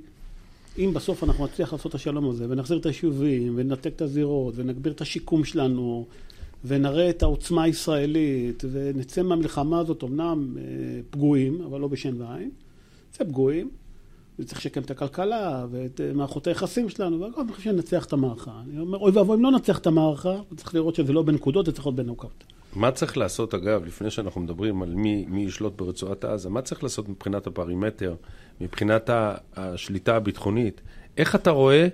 אם 0.77 0.93
בסוף 0.93 1.23
אנחנו 1.23 1.45
נצליח 1.45 1.73
לעשות 1.73 1.89
את 1.89 1.95
השלום 1.95 2.29
הזה, 2.29 2.45
ונחזיר 2.49 2.77
את 2.77 2.85
היישובים, 2.85 3.53
וננתק 3.55 3.91
את 3.95 4.01
הזירות, 4.01 4.53
ונגביר 4.57 4.93
את 4.93 5.01
השיקום 5.01 5.43
שלנו, 5.43 6.05
ונראה 6.65 7.09
את 7.09 7.23
העוצמה 7.23 7.63
הישראלית, 7.63 8.63
ונצא 8.71 9.21
מהמלחמה 9.21 9.79
הזאת, 9.79 10.03
אמנם 10.03 10.57
אה, 10.57 10.63
פגועים, 11.09 11.61
אבל 11.61 11.79
לא 11.79 11.87
בשן 11.87 12.21
ועין, 12.21 12.49
נצא 13.09 13.23
פגועים, 13.23 13.69
וצריך 14.39 14.59
לשקם 14.59 14.81
את 14.81 14.91
הכלכלה 14.91 15.65
ואת 15.71 16.01
אה, 16.01 16.13
מערכות 16.13 16.47
היחסים 16.47 16.89
שלנו, 16.89 17.19
והכל, 17.19 17.41
אני 17.41 17.51
חושב 17.51 17.63
שננצח 17.63 18.05
את 18.05 18.13
המערכה. 18.13 18.61
אני 18.69 18.79
אומר, 18.79 18.97
אוי 18.97 19.11
ואבוי 19.11 19.37
אם 19.37 19.43
לא 19.43 19.51
ננצח 19.51 19.77
את 19.77 19.87
המערכה, 19.87 20.35
צריך 20.55 20.75
לראות 20.75 20.95
שזה 20.95 21.13
לא 21.13 21.21
בנקודות, 21.21 21.65
זה 21.65 21.71
צריך 21.71 21.85
להיות 21.85 21.95
בנוקאוט. 21.95 22.43
מה 22.75 22.91
צריך 22.91 23.17
לעשות, 23.17 23.53
אגב, 23.53 23.85
לפני 23.85 24.11
שאנחנו 24.11 24.41
מדברים 24.41 24.81
על 24.81 24.95
מי, 24.95 25.25
מי 25.29 25.43
ישלוט 25.43 25.77
ברצועת 25.77 26.25
עזה, 26.25 26.49
מה 26.49 26.61
צריך 26.61 26.83
לעשות 26.83 27.09
מבחינת 27.09 27.47
הפרימטר, 27.47 28.15
מבחינת 28.61 29.09
השליטה 29.55 30.15
הביטחונית? 30.15 30.81
איך 31.17 31.35
אתה 31.35 31.49
רואה 31.49 31.87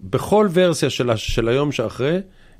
בכל 0.00 0.48
ורסיה 0.52 0.90
של, 0.90 1.16
של 1.16 1.48
היום 1.48 1.72
שאחרי 1.72 2.18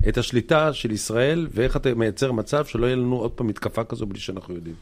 את 0.09 0.17
השליטה 0.17 0.73
של 0.73 0.91
ישראל, 0.91 1.47
ואיך 1.51 1.75
אתה 1.75 1.93
מייצר 1.93 2.31
מצב 2.31 2.65
שלא 2.65 2.85
יהיה 2.85 2.95
לנו 2.95 3.15
עוד 3.15 3.31
פעם 3.31 3.47
מתקפה 3.47 3.83
כזו 3.83 4.05
בלי 4.05 4.19
שאנחנו 4.19 4.55
יודעים? 4.55 4.75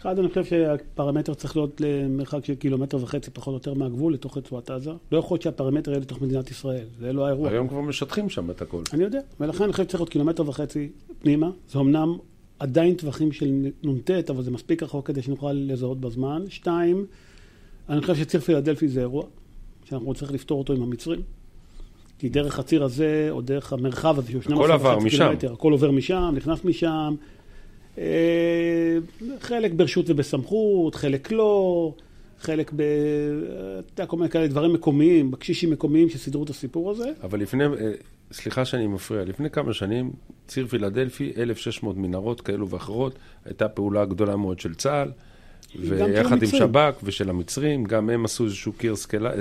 אחד, 0.00 0.18
אני 0.18 0.28
חושב 0.28 0.44
שהפרמטר 0.44 1.34
צריך 1.34 1.56
להיות 1.56 1.80
למרחק 1.80 2.44
של 2.44 2.54
קילומטר 2.54 2.96
וחצי 3.02 3.30
פחות 3.30 3.48
או 3.48 3.56
יותר 3.56 3.74
מהגבול 3.74 4.14
לתוך 4.14 4.36
רצועת 4.36 4.70
עזה. 4.70 4.90
לא 5.12 5.18
יכול 5.18 5.34
להיות 5.34 5.42
שהפרמטר 5.42 5.90
יהיה 5.90 6.00
לתוך 6.00 6.22
מדינת 6.22 6.50
ישראל, 6.50 6.84
זה 6.98 7.12
לא 7.12 7.26
האירוע. 7.26 7.50
היום 7.50 7.68
כבר 7.68 7.80
משטחים 7.80 8.28
שם 8.28 8.50
את 8.50 8.62
הכל. 8.62 8.82
אני 8.92 9.04
יודע, 9.04 9.20
ולכן 9.40 9.64
אני 9.64 9.72
חושב 9.72 9.84
שצריך 9.84 10.00
להיות 10.00 10.10
קילומטר 10.10 10.48
וחצי 10.48 10.88
פנימה. 11.18 11.50
זה 11.70 11.78
אמנם 11.78 12.16
עדיין 12.58 12.94
טווחים 12.94 13.32
של 13.32 13.66
נ"ט, 13.82 14.10
אבל 14.30 14.42
זה 14.42 14.50
מספיק 14.50 14.82
רחוק 14.82 15.06
כדי 15.06 15.22
שנוכל 15.22 15.52
לזהות 15.52 16.00
בזמן. 16.00 16.44
שתיים, 16.48 17.06
אני 17.88 18.00
חושב 18.00 18.14
שציר 18.14 18.40
פילדלפי 18.40 18.88
זה 18.88 19.00
אירוע, 19.00 19.24
שאנחנו 19.84 20.12
נצטרך 20.12 20.32
לפתור 20.32 20.58
אותו 20.58 20.72
עם 20.72 20.82
המצרים. 20.82 21.20
כי 22.18 22.28
דרך 22.28 22.58
הציר 22.58 22.84
הזה, 22.84 23.28
או 23.30 23.40
דרך 23.40 23.72
המרחב 23.72 24.18
הזה, 24.18 24.30
שהוא 24.30 24.42
12 24.42 24.74
עבר 24.74 24.88
וחצי 24.88 25.06
משם. 25.06 25.18
קילומטר, 25.18 25.52
הכל 25.52 25.72
עובר 25.72 25.90
משם, 25.90 26.32
נכנס 26.36 26.64
משם. 26.64 27.14
אה, 27.98 28.98
חלק 29.40 29.72
ברשות 29.72 30.10
ובסמכות, 30.10 30.94
חלק 30.94 31.32
לא, 31.32 31.92
חלק 32.40 32.72
ב... 32.76 32.82
אתה 33.78 33.92
יודע, 33.92 34.06
כל 34.06 34.16
מיני 34.16 34.30
כאלה 34.30 34.46
דברים 34.46 34.72
מקומיים, 34.72 35.30
בקשישים 35.30 35.70
מקומיים 35.70 36.08
שסידרו 36.08 36.44
את 36.44 36.50
הסיפור 36.50 36.90
הזה. 36.90 37.12
אבל 37.22 37.40
לפני, 37.40 37.64
אה, 37.64 37.92
סליחה 38.32 38.64
שאני 38.64 38.86
מפריע, 38.86 39.24
לפני 39.24 39.50
כמה 39.50 39.72
שנים, 39.72 40.12
ציר 40.46 40.66
פילדלפי, 40.66 41.32
1,600 41.36 41.96
מנהרות 41.96 42.40
כאלו 42.40 42.68
ואחרות, 42.68 43.18
הייתה 43.44 43.68
פעולה 43.68 44.04
גדולה 44.04 44.36
מאוד 44.36 44.60
של 44.60 44.74
צה"ל, 44.74 45.10
ויחד 45.80 46.42
עם. 46.42 46.48
שב"כ 46.48 47.00
ושל 47.02 47.30
המצרים, 47.30 47.84
גם 47.84 48.10
הם 48.10 48.24
עשו 48.24 48.44
איזשהו 48.44 48.72
קיר 48.72 48.96
סקלה, 48.96 49.30
אה, 49.30 49.38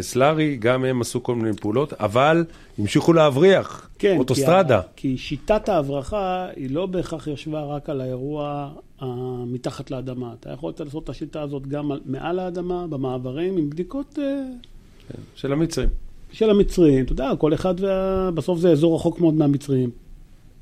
סלארי, 0.00 0.56
גם 0.56 0.84
הם 0.84 1.00
עשו 1.00 1.22
כל 1.22 1.34
מיני 1.34 1.56
פעולות, 1.56 1.92
אבל 1.92 2.44
המשיכו 2.78 3.12
להבריח, 3.12 3.88
כן, 3.98 4.16
אוטוסטרדה. 4.18 4.80
כי, 4.96 5.08
כי 5.08 5.18
שיטת 5.18 5.68
ההברחה 5.68 6.46
היא 6.56 6.70
לא 6.70 6.86
בהכרח 6.86 7.26
ישבה 7.26 7.62
רק 7.62 7.90
על 7.90 8.00
האירוע 8.00 8.70
uh, 9.00 9.04
מתחת 9.46 9.90
לאדמה. 9.90 10.34
אתה 10.40 10.50
יכול 10.50 10.72
לעשות 10.80 11.04
את 11.04 11.08
השיטה 11.08 11.42
הזאת 11.42 11.66
גם 11.66 11.92
על, 11.92 12.00
מעל 12.06 12.38
האדמה, 12.38 12.86
במעברים, 12.86 13.56
עם 13.56 13.70
בדיקות 13.70 14.18
uh, 14.18 15.14
של 15.34 15.52
המצרים. 15.52 15.88
של 16.32 16.50
המצרים. 16.50 17.04
אתה 17.04 17.12
יודע, 17.12 17.30
כל 17.38 17.54
אחד, 17.54 17.74
וה... 17.80 18.30
בסוף 18.30 18.58
זה 18.58 18.70
אזור 18.70 18.94
רחוק 18.96 19.20
מאוד 19.20 19.34
מהמצרים, 19.34 19.90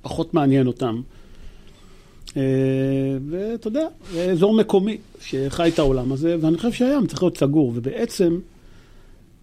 פחות 0.02 0.34
מעניין 0.34 0.66
אותם. 0.66 1.00
ואתה 3.28 3.68
יודע, 3.68 3.86
זה 4.12 4.24
אזור 4.24 4.54
מקומי 4.54 4.98
שחי 5.20 5.70
את 5.74 5.78
העולם 5.78 6.12
הזה, 6.12 6.36
ואני 6.40 6.56
חושב 6.56 6.72
שהים 6.72 7.06
צריך 7.06 7.22
להיות 7.22 7.36
סגור. 7.36 7.72
ובעצם, 7.74 8.38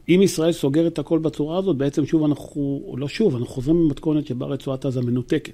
אם 0.10 0.22
ישראל 0.24 0.52
סוגרת 0.52 0.94
את 0.94 1.00
הכל 1.00 1.20
בצורה 1.20 1.58
הזאת, 1.58 1.76
בעצם 1.78 2.06
שוב 2.06 2.24
אנחנו, 2.26 2.82
או 2.88 2.98
לא 2.98 3.08
שוב, 3.08 3.34
אנחנו 3.36 3.48
חוזרים 3.48 3.82
למתכונת 3.86 4.28
שבה 4.28 4.46
רצועת 4.46 4.86
עזה 4.86 5.02
מנותקת. 5.02 5.54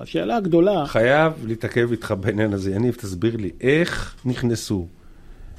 השאלה 0.00 0.36
הגדולה, 0.36 0.86
חייב 0.86 1.32
להתעכב 1.46 1.88
איתך 1.90 2.14
בעניין 2.20 2.52
הזה. 2.52 2.70
יניב, 2.70 2.94
תסביר 2.94 3.36
לי, 3.36 3.50
איך 3.60 4.14
נכנסו 4.24 4.86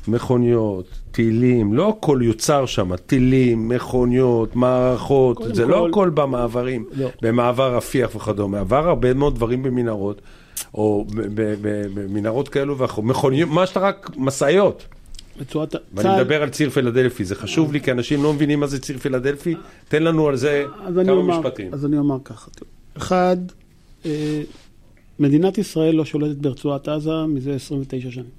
מכוניות, 0.07 0.85
טילים, 1.11 1.73
לא 1.73 1.89
הכל 1.89 2.19
יוצר 2.23 2.65
שם, 2.65 2.95
טילים, 2.95 3.69
מכוניות, 3.69 4.55
מערכות, 4.55 5.37
זה 5.53 5.63
כל- 5.63 5.69
לא 5.69 5.87
הכל 5.89 6.09
במעברים, 6.09 6.85
לא. 6.95 7.09
במעבר 7.21 7.75
רפיח 7.75 8.15
וכדומה, 8.15 8.59
עבר 8.59 8.87
הרבה 8.89 9.13
מאוד 9.13 9.35
דברים 9.35 9.63
במנהרות, 9.63 10.21
או 10.73 11.05
במנהרות 11.95 12.49
כאלו 12.49 12.77
ואחרות, 12.77 13.05
מכוניות, 13.05 13.49
מה 13.49 13.65
שאתה 13.67 13.79
רק, 13.79 14.09
משאיות. 14.17 14.83
בצורת... 15.39 15.75
ואני 15.93 16.03
צה"ל- 16.03 16.21
מדבר 16.21 16.43
על 16.43 16.49
ציר 16.49 16.69
פילדלפי, 16.69 17.25
זה 17.25 17.35
חשוב 17.35 17.73
לי 17.73 17.81
כי 17.81 17.91
אנשים 17.91 18.23
לא 18.23 18.33
מבינים 18.33 18.59
מה 18.59 18.67
זה 18.67 18.79
ציר 18.79 18.97
פילדלפי, 18.97 19.55
תן 19.87 20.03
לנו 20.03 20.27
על 20.27 20.35
זה 20.35 20.65
כמה 20.95 21.11
אומר, 21.11 21.39
משפטים. 21.39 21.73
אז 21.73 21.85
אני 21.85 21.97
אומר 21.97 22.17
ככה. 22.23 22.51
אחד, 22.97 23.37
אה, 24.05 24.41
מדינת 25.19 25.57
ישראל 25.57 25.95
לא 25.95 26.05
שולטת 26.05 26.37
ברצועת 26.37 26.87
עזה 26.87 27.25
מזה 27.27 27.55
29 27.55 28.11
שנים. 28.11 28.29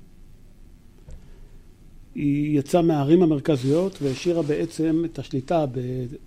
היא 2.15 2.59
יצאה 2.59 2.83
מהערים 2.83 3.23
המרכזיות 3.23 3.99
והשאירה 4.03 4.43
בעצם 4.43 5.03
את 5.05 5.19
השליטה 5.19 5.65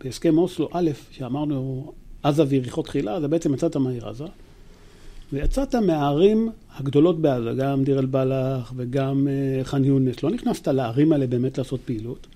בהסכם 0.04 0.38
אוסלו 0.38 0.70
א', 0.72 0.90
שאמרנו 1.12 1.92
עזה 2.24 2.44
ויריחו 2.48 2.82
תחילה, 2.82 3.22
זה 3.22 3.28
בעצם 3.28 3.54
יצאת 3.54 3.76
מהעיר 3.76 4.08
עזה. 4.08 4.26
ויצאת 5.34 5.76
מהערים 5.76 6.50
הגדולות 6.76 7.22
בעזה, 7.22 7.52
גם 7.58 7.84
דיר 7.84 8.00
אל-בלח 8.00 8.74
וגם 8.76 9.28
אה, 9.28 9.64
ח'אן 9.64 9.84
יונס. 9.84 10.24
לא 10.24 10.30
נכנסת 10.30 10.68
לערים 10.68 11.12
האלה 11.12 11.28
באמת 11.28 11.58
לעשות 11.58 11.80
פעילות. 11.86 12.28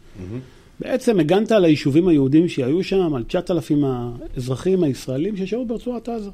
בעצם 0.80 1.20
הגנת 1.20 1.52
על 1.52 1.66
היישובים 1.66 2.08
היהודים 2.08 2.48
שהיו 2.48 2.84
שם, 2.84 3.14
על 3.16 3.24
9,000 3.24 3.84
האזרחים 3.84 4.84
הישראלים 4.84 5.38
ששהו 5.38 5.66
ברצועת 5.66 6.10
עזה. 6.10 6.30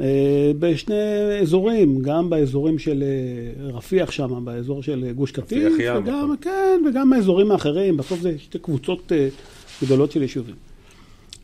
אה, 0.00 0.52
בשני 0.58 0.94
אזורים, 1.40 2.02
גם 2.02 2.30
באזורים 2.30 2.78
של 2.78 3.02
אה, 3.02 3.68
רפיח 3.72 4.10
שם, 4.10 4.44
באזור 4.44 4.82
של 4.82 5.12
גוש 5.16 5.30
קטיף, 5.30 5.72
וגם, 5.78 6.02
נכון. 6.04 6.36
כן, 6.40 6.82
וגם 6.88 7.10
באזורים 7.10 7.50
האחרים, 7.50 7.96
בסוף 7.96 8.20
זה 8.20 8.38
שתי 8.38 8.58
קבוצות 8.58 9.12
גדולות 9.82 10.12
של 10.12 10.22
יישובים. 10.22 10.54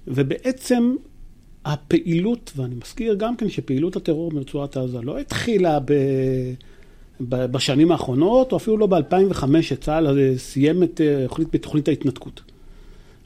ובעצם 0.08 0.94
הפעילות, 1.68 2.52
ואני 2.56 2.74
מזכיר 2.74 3.14
גם 3.14 3.36
כן 3.36 3.48
שפעילות 3.48 3.96
הטרור 3.96 4.30
ברצועת 4.30 4.76
עזה 4.76 5.00
לא 5.02 5.18
התחילה 5.18 5.78
ב... 5.84 5.92
בשנים 7.20 7.92
האחרונות, 7.92 8.52
או 8.52 8.56
אפילו 8.56 8.76
לא 8.78 8.86
ב-2005, 8.86 9.62
שצה"ל 9.62 10.36
סיים 10.36 10.82
את 10.82 11.00
אה, 11.00 11.24
תוכנית- 11.28 11.48
בתוכנית 11.52 11.88
ההתנתקות. 11.88 12.40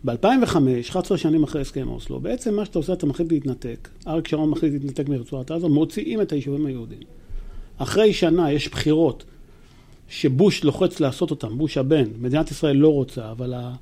ב-2005, 0.05 0.57
11 0.91 1.19
שנים 1.19 1.43
אחרי 1.43 1.61
הסכם 1.61 1.89
אוסלו, 1.89 2.21
בעצם 2.21 2.55
מה 2.55 2.65
שאתה 2.65 2.79
עושה, 2.79 2.93
אתה 2.93 3.07
מחליט 3.07 3.33
להתנתק. 3.33 3.89
אריק 4.07 4.29
שרון 4.29 4.51
מחליט 4.51 4.73
להתנתק 4.73 5.09
מרצועת 5.09 5.51
עזה, 5.51 5.69
מוציאים 5.69 6.21
את 6.21 6.33
היישובים 6.33 6.67
היהודיים. 6.67 7.03
אחרי 7.79 8.13
שנה 8.13 8.53
יש 8.53 8.69
בחירות 8.69 9.25
שבוש 10.09 10.65
לוחץ 10.65 11.01
לעשות 11.01 11.31
אותן, 11.31 11.49
בוש 11.49 11.79
הבן, 11.79 12.05
מדינת 12.21 12.51
ישראל 12.51 12.77
לא 12.77 12.89
רוצה, 12.93 13.31
אבל 13.31 13.55
ה... 13.55 13.75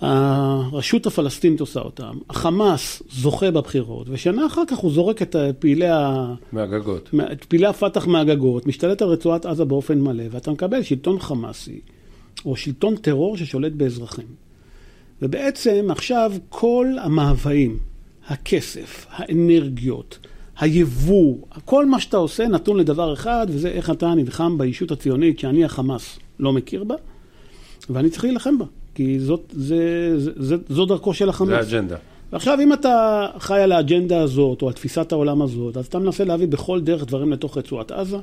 הרשות 0.00 1.06
הפלסטינית 1.06 1.60
עושה 1.60 1.80
אותם, 1.80 2.18
החמאס 2.30 3.02
זוכה 3.10 3.50
בבחירות, 3.50 4.06
ושנה 4.10 4.46
אחר 4.46 4.62
כך 4.68 4.76
הוא 4.78 4.92
זורק 4.92 5.22
את 5.22 5.36
אה, 5.36 5.52
פעילי 5.52 5.88
ה... 5.88 6.34
מהגגות. 6.52 7.08
מה- 7.12 7.32
את 7.32 7.44
פעילי 7.44 7.66
הפת"ח 7.66 8.06
מהגגות, 8.06 8.66
משתלט 8.66 9.02
על 9.02 9.08
רצועת 9.08 9.46
עזה 9.46 9.64
באופן 9.64 10.00
מלא, 10.00 10.24
ואתה 10.30 10.50
מקבל 10.50 10.82
שלטון 10.82 11.18
חמאסי, 11.18 11.80
או 12.44 12.56
שלטון 12.56 12.96
טרור 12.96 13.36
ששולט 13.36 13.72
באזרחים. 13.72 14.26
ובעצם 15.22 15.86
עכשיו 15.90 16.32
כל 16.48 16.86
המאוויים, 17.00 17.78
הכסף, 18.26 19.06
האנרגיות, 19.10 20.18
היבוא, 20.58 21.36
כל 21.64 21.86
מה 21.86 22.00
שאתה 22.00 22.16
עושה 22.16 22.48
נתון 22.48 22.76
לדבר 22.76 23.12
אחד, 23.12 23.46
וזה 23.50 23.68
איך 23.68 23.90
אתה 23.90 24.14
נלחם 24.14 24.58
בישות 24.58 24.90
הציונית 24.90 25.38
שאני 25.38 25.64
החמאס 25.64 26.18
לא 26.38 26.52
מכיר 26.52 26.84
בה, 26.84 26.94
ואני 27.90 28.10
צריך 28.10 28.24
להילחם 28.24 28.58
בה, 28.58 28.64
כי 28.98 29.20
זאת, 29.20 29.52
זה, 29.56 30.12
זה, 30.16 30.30
זה, 30.36 30.56
זו 30.68 30.86
דרכו 30.86 31.14
של 31.14 31.28
החמאס. 31.28 31.50
זה 31.50 31.76
האג'נדה. 31.76 31.96
ועכשיו, 32.32 32.58
אם 32.62 32.72
אתה 32.72 33.26
חי 33.38 33.60
על 33.60 33.72
האג'נדה 33.72 34.20
הזאת, 34.20 34.62
או 34.62 34.66
על 34.66 34.72
תפיסת 34.72 35.12
העולם 35.12 35.42
הזאת, 35.42 35.76
אז 35.76 35.86
אתה 35.86 35.98
מנסה 35.98 36.24
להביא 36.24 36.48
בכל 36.48 36.80
דרך 36.80 37.04
דברים 37.06 37.32
לתוך 37.32 37.58
רצועת 37.58 37.90
עזה, 37.90 38.16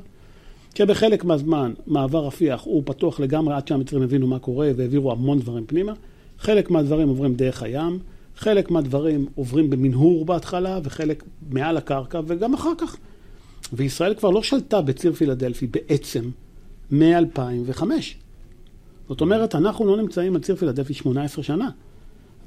שבחלק 0.74 1.24
מהזמן 1.24 1.72
מעבר 1.86 2.26
רפיח 2.26 2.62
הוא 2.64 2.82
פתוח 2.86 3.20
לגמרי 3.20 3.54
עד 3.54 3.68
שהמצרים 3.68 4.02
הבינו 4.02 4.26
מה 4.26 4.38
קורה 4.38 4.70
והעבירו 4.76 5.12
המון 5.12 5.38
דברים 5.38 5.64
פנימה. 5.66 5.92
חלק 6.38 6.70
מהדברים 6.70 7.08
עוברים 7.08 7.34
דרך 7.34 7.62
הים, 7.62 7.98
חלק 8.36 8.70
מהדברים 8.70 9.26
עוברים 9.34 9.70
במנהור 9.70 10.24
בהתחלה, 10.24 10.80
וחלק 10.84 11.24
מעל 11.50 11.76
הקרקע, 11.76 12.20
וגם 12.26 12.54
אחר 12.54 12.72
כך. 12.78 12.96
וישראל 13.72 14.14
כבר 14.14 14.30
לא 14.30 14.42
שלטה 14.42 14.80
בציר 14.82 15.12
פילדלפי 15.12 15.66
בעצם 15.66 16.30
מ-2005. 16.90 17.82
זאת 19.08 19.20
אומרת, 19.20 19.54
אנחנו 19.54 19.86
לא 19.86 19.96
נמצאים 20.02 20.34
על 20.34 20.42
ציר 20.42 20.56
פילדלפי 20.56 20.94
18 20.94 21.44
שנה. 21.44 21.68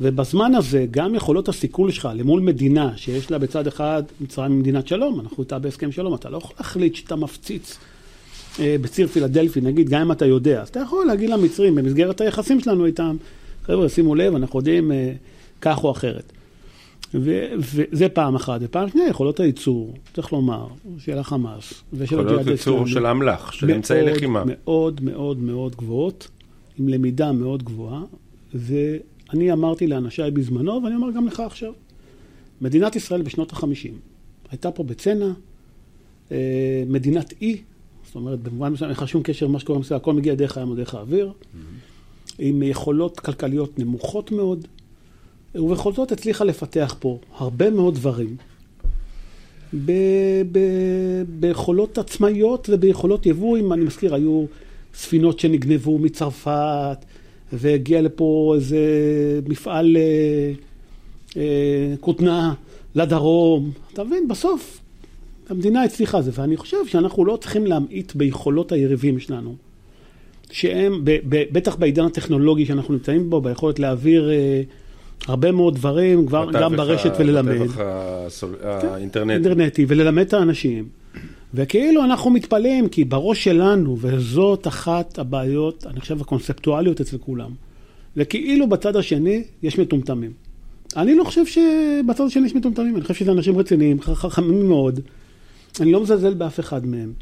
ובזמן 0.01 0.55
הזה, 0.55 0.85
גם 0.91 1.15
יכולות 1.15 1.49
הסיכול 1.49 1.91
שלך 1.91 2.09
למול 2.15 2.41
מדינה 2.41 2.97
שיש 2.97 3.31
לה 3.31 3.37
בצד 3.37 3.67
אחד 3.67 4.03
מצרים 4.21 4.59
מדינת 4.59 4.87
שלום, 4.87 5.19
אנחנו 5.19 5.43
איתה 5.43 5.59
בהסכם 5.59 5.91
שלום, 5.91 6.15
אתה 6.15 6.29
לא 6.29 6.37
יכול 6.37 6.55
להחליט 6.59 6.95
שאתה 6.95 7.15
מפציץ 7.15 7.77
אה, 8.59 8.75
בציר 8.81 9.07
פילדלפי, 9.07 9.61
נגיד, 9.61 9.89
גם 9.89 10.01
אם 10.01 10.11
אתה 10.11 10.25
יודע, 10.25 10.61
אז 10.61 10.69
אתה 10.69 10.79
יכול 10.79 11.05
להגיד 11.05 11.29
למצרים, 11.29 11.75
במסגרת 11.75 12.21
היחסים 12.21 12.59
שלנו 12.59 12.85
איתם, 12.85 13.17
חבר'ה, 13.63 13.89
שימו 13.89 14.15
לב, 14.15 14.35
אנחנו 14.35 14.59
יודעים 14.59 14.91
אה, 14.91 15.13
כך 15.61 15.83
או 15.83 15.91
אחרת. 15.91 16.31
ו- 17.13 17.45
וזה 17.57 18.09
פעם 18.09 18.35
אחת. 18.35 18.59
ופעם 18.63 18.89
שנייה, 18.89 19.09
יכולות 19.09 19.39
הייצור, 19.39 19.93
צריך 20.13 20.33
לומר, 20.33 20.67
של 20.99 21.17
החמאס 21.17 21.73
ושל 21.93 22.03
יכולות 22.03 22.27
הג'יהאד 22.27 22.47
האסלאמי. 22.47 22.89
של 22.89 23.05
אמל"ח, 23.05 23.51
של 23.51 23.71
אמצעי 23.71 24.05
לחימה. 24.05 24.43
מאוד 24.45 25.01
מאוד 25.03 25.37
מאוד 25.37 25.75
גבוהות, 25.75 26.27
עם 26.79 26.87
למידה 26.87 27.31
מאוד 27.31 27.63
גבוהה, 27.63 28.03
ואני 28.53 29.51
אמרתי 29.51 29.87
לאנשיי 29.87 30.31
בזמנו, 30.31 30.81
ואני 30.83 30.95
אומר 30.95 31.11
גם 31.11 31.27
לך 31.27 31.39
עכשיו, 31.39 31.73
מדינת 32.61 32.95
ישראל 32.95 33.21
בשנות 33.21 33.51
החמישים 33.51 33.93
הייתה 34.51 34.71
פה 34.71 34.83
בצנע, 34.83 35.31
אה, 36.31 36.83
מדינת 36.87 37.33
אי, 37.41 37.61
זאת 38.05 38.15
אומרת, 38.15 38.39
במובן 38.39 38.73
מסוים 38.73 38.89
אין 38.89 38.97
לך 38.97 39.07
שום 39.07 39.23
קשר 39.23 39.45
למה 39.45 39.59
שקורה 39.59 39.79
במסגרת, 39.79 40.01
הכל 40.01 40.13
מגיע 40.13 40.35
דרך 40.35 40.57
הים 40.57 40.69
או 40.69 40.75
דרך 40.75 40.95
האוויר, 40.95 41.31
עם 42.39 42.63
יכולות 42.63 43.19
כלכליות 43.19 43.79
נמוכות 43.79 44.31
מאוד, 44.31 44.67
ובכל 45.55 45.93
זאת 45.93 46.11
הצליחה 46.11 46.43
לפתח 46.43 46.95
פה 46.99 47.19
הרבה 47.37 47.69
מאוד 47.69 47.95
דברים. 47.95 48.35
ב- 49.85 50.41
ב- 50.51 51.23
ביכולות 51.39 51.97
עצמאיות 51.97 52.69
וביכולות 52.71 53.25
יבוא, 53.25 53.57
אם 53.57 53.73
אני 53.73 53.83
מזכיר, 53.83 54.15
היו 54.15 54.45
ספינות 54.99 55.39
שנגנבו 55.39 55.97
מצרפת, 55.99 57.05
והגיע 57.53 58.01
לפה 58.01 58.53
איזה 58.55 58.79
מפעל 59.47 59.97
אה, 59.97 60.51
אה, 61.41 61.95
כותנה 61.99 62.53
לדרום. 62.95 63.71
אתה 63.93 64.03
מבין, 64.03 64.27
בסוף 64.27 64.79
המדינה 65.49 65.83
הצליחה 65.83 66.21
זה, 66.21 66.31
ואני 66.33 66.57
חושב 66.57 66.77
שאנחנו 66.87 67.25
לא 67.25 67.37
צריכים 67.41 67.65
להמעיט 67.65 68.15
ביכולות 68.15 68.71
היריבים 68.71 69.19
שלנו, 69.19 69.55
שהם, 70.51 71.01
ב- 71.03 71.17
ב- 71.29 71.43
בטח 71.51 71.75
בעידן 71.75 72.05
הטכנולוגי 72.05 72.65
שאנחנו 72.65 72.93
נמצאים 72.93 73.29
בו, 73.29 73.41
ביכולת 73.41 73.79
להעביר 73.79 74.29
אה, 74.31 74.61
הרבה 75.27 75.51
מאוד 75.51 75.75
דברים, 75.75 76.27
כבר, 76.27 76.49
גם 76.51 76.75
ברשת 76.75 77.11
וללמד. 77.19 77.51
בתווך 77.53 77.75
הסול- 77.79 78.55
כן, 78.81 78.87
האינטרנטי. 78.87 79.33
אינטרנטי, 79.33 79.85
וללמד 79.87 80.25
את 80.27 80.33
האנשים. 80.33 80.87
וכאילו 81.53 82.03
אנחנו 82.03 82.29
מתפלאים, 82.29 82.89
כי 82.89 83.03
בראש 83.03 83.43
שלנו, 83.43 83.97
וזאת 83.99 84.67
אחת 84.67 85.19
הבעיות, 85.19 85.85
אני 85.89 85.99
חושב, 85.99 86.21
הקונספטואליות 86.21 87.01
אצל 87.01 87.17
כולם, 87.17 87.51
וכאילו 88.17 88.69
בצד 88.69 88.95
השני 88.95 89.43
יש 89.63 89.79
מטומטמים. 89.79 90.31
אני 90.95 91.15
לא 91.15 91.23
חושב 91.23 91.45
שבצד 91.45 92.25
השני 92.25 92.45
יש 92.45 92.55
מטומטמים, 92.55 92.95
אני 92.95 93.01
חושב 93.01 93.13
שזה 93.13 93.31
אנשים 93.31 93.57
רציניים, 93.57 94.01
חכמים 94.01 94.69
מאוד. 94.69 94.99
אני 95.79 95.91
לא 95.91 96.01
מזלזל 96.01 96.33
באף 96.33 96.59
אחד 96.59 96.85
מהם. 96.85 97.13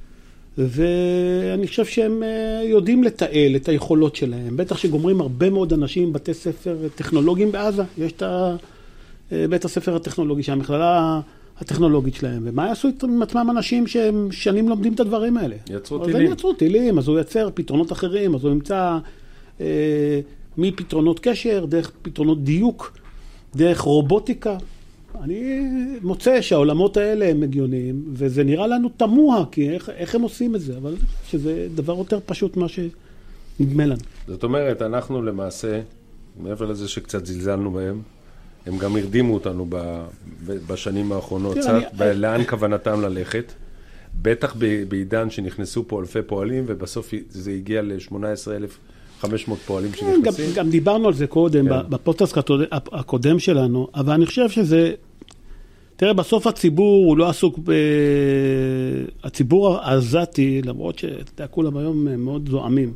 ואני 0.58 1.68
חושב 1.68 1.86
שהם 1.86 2.24
אה, 2.24 2.62
יודעים 2.64 3.04
לתעל 3.04 3.56
את 3.56 3.70
היכולות 3.70 4.16
שלהם. 4.16 4.58
בטח 4.58 4.78
שגומרים 4.78 5.22
הרבה 5.22 5.50
מאוד 5.50 5.74
אנשים 5.74 6.14
בתי 6.14 6.34
ספר 6.34 6.78
טכנולוגיים 6.96 7.52
בעזה. 7.52 7.84
יש 7.98 8.12
את 8.12 8.24
אה, 8.24 8.56
בית 9.50 9.66
הספר 9.66 9.96
הטכנולוגי, 9.96 10.44
שהמכללה 10.44 11.22
הטכנולוגית 11.62 12.16
שלהם. 12.16 12.42
ומה 12.46 12.68
יעשו 12.68 12.90
עם 13.04 13.22
עצמם 13.22 13.48
אנשים 13.52 13.88
שהם 13.88 14.32
שנים 14.32 14.70
לומדים 14.70 14.94
את 14.94 15.00
הדברים 15.00 15.38
האלה? 15.38 15.56
יצרו 15.70 16.02
אז 16.02 16.06
טילים. 16.06 16.28
הם 16.28 16.34
יצרו 16.34 16.54
טילים, 16.54 16.98
אז 16.98 17.08
הוא 17.08 17.18
ייצר 17.18 17.50
פתרונות 17.54 17.92
אחרים, 17.92 18.36
אז 18.36 18.44
הוא 18.44 18.52
ימצא 18.52 18.98
אה, 19.62 20.20
מפתרונות 20.58 21.20
קשר, 21.20 21.66
דרך 21.66 21.92
פתרונות 22.02 22.44
דיוק, 22.44 22.98
דרך 23.56 23.80
רובוטיקה. 23.80 24.58
אני 25.22 25.68
מוצא 26.02 26.42
שהעולמות 26.42 26.98
האלה 26.98 27.30
הם 27.30 27.44
הגיוניים, 27.44 28.04
וזה 28.14 28.44
נראה 28.44 28.68
לנו 28.68 28.90
תמוה, 28.98 29.46
כי 29.52 29.70
איך, 29.70 29.90
איך 29.90 30.16
הם 30.16 30.22
עושים 30.22 30.56
את 30.56 30.62
זה, 30.62 30.78
אבל 30.78 30.96
שזה 31.28 31.68
דבר 31.76 31.98
יותר 31.98 32.20
פשוט 32.26 32.58
ממה 32.58 32.68
שנדמה 32.68 33.86
לנו. 33.86 34.02
זאת 34.28 34.44
אומרת, 34.44 34.82
אנחנו 34.82 35.22
למעשה, 35.22 35.82
מעבר 36.40 36.66
לזה 36.66 36.88
שקצת 36.88 37.26
זלזלנו 37.26 37.72
בהם, 37.72 38.02
הם 38.68 38.78
גם 38.78 38.96
הרדימו 38.96 39.34
אותנו 39.34 39.66
ב, 39.70 39.76
ב, 40.46 40.52
בשנים 40.68 41.12
האחרונות, 41.12 41.58
קצת, 41.58 41.74
לאן 42.16 42.44
כוונתם 42.44 43.02
ללכת. 43.02 43.54
בטח 44.22 44.56
בעידן 44.88 45.30
שנכנסו 45.30 45.88
פה 45.88 46.00
אלפי 46.00 46.22
פועלים, 46.22 46.64
ובסוף 46.68 47.14
זה 47.30 47.52
הגיע 47.52 47.82
ל-18,500 47.82 49.26
פועלים 49.66 49.92
כן, 49.92 50.06
גם, 50.06 50.32
שנכנסים. 50.32 50.54
גם 50.56 50.70
דיברנו 50.70 51.08
על 51.08 51.14
זה 51.14 51.28
קודם, 51.28 51.70
כן. 51.70 51.90
בפודקאסט 51.90 52.38
הקודם 52.92 53.40
שלנו, 53.40 53.88
אבל 53.96 54.14
אני 54.14 54.26
חושב 54.26 54.50
שזה 54.50 54.92
תראה, 55.96 56.14
בסוף 56.14 56.48
הציבור 56.48 57.06
הוא 57.06 57.18
לא 57.18 57.30
עסוק 57.30 57.60
ב... 57.64 57.72
הציבור 59.24 59.78
העזתי, 59.78 60.62
למרות 60.66 61.00
שאתה 61.00 61.32
יודע, 61.32 61.48
כולם 61.48 61.78
היום 61.78 62.08
מאוד 62.08 62.50
זועמים. 62.50 62.94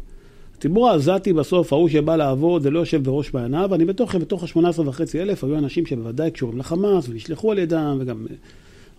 הציבור 0.61 0.89
העזתי 0.89 1.33
בסוף, 1.33 1.73
ההוא 1.73 1.89
שבא 1.89 2.15
לעבוד, 2.15 2.61
זה 2.61 2.71
לא 2.71 2.79
יושב 2.79 3.03
בראש 3.03 3.33
מעייניו, 3.33 3.75
אני 3.75 3.85
בטוח 3.85 4.13
שבתוך 4.13 4.43
ה-18 4.43 4.81
וחצי 4.85 5.21
אלף 5.21 5.43
היו 5.43 5.57
אנשים 5.57 5.85
שבוודאי 5.85 6.31
קשורים 6.31 6.57
לחמאס 6.57 7.09
ונשלחו 7.09 7.51
על 7.51 7.59
ידם 7.59 7.97
וגם 7.99 8.25
אה, 8.29 8.35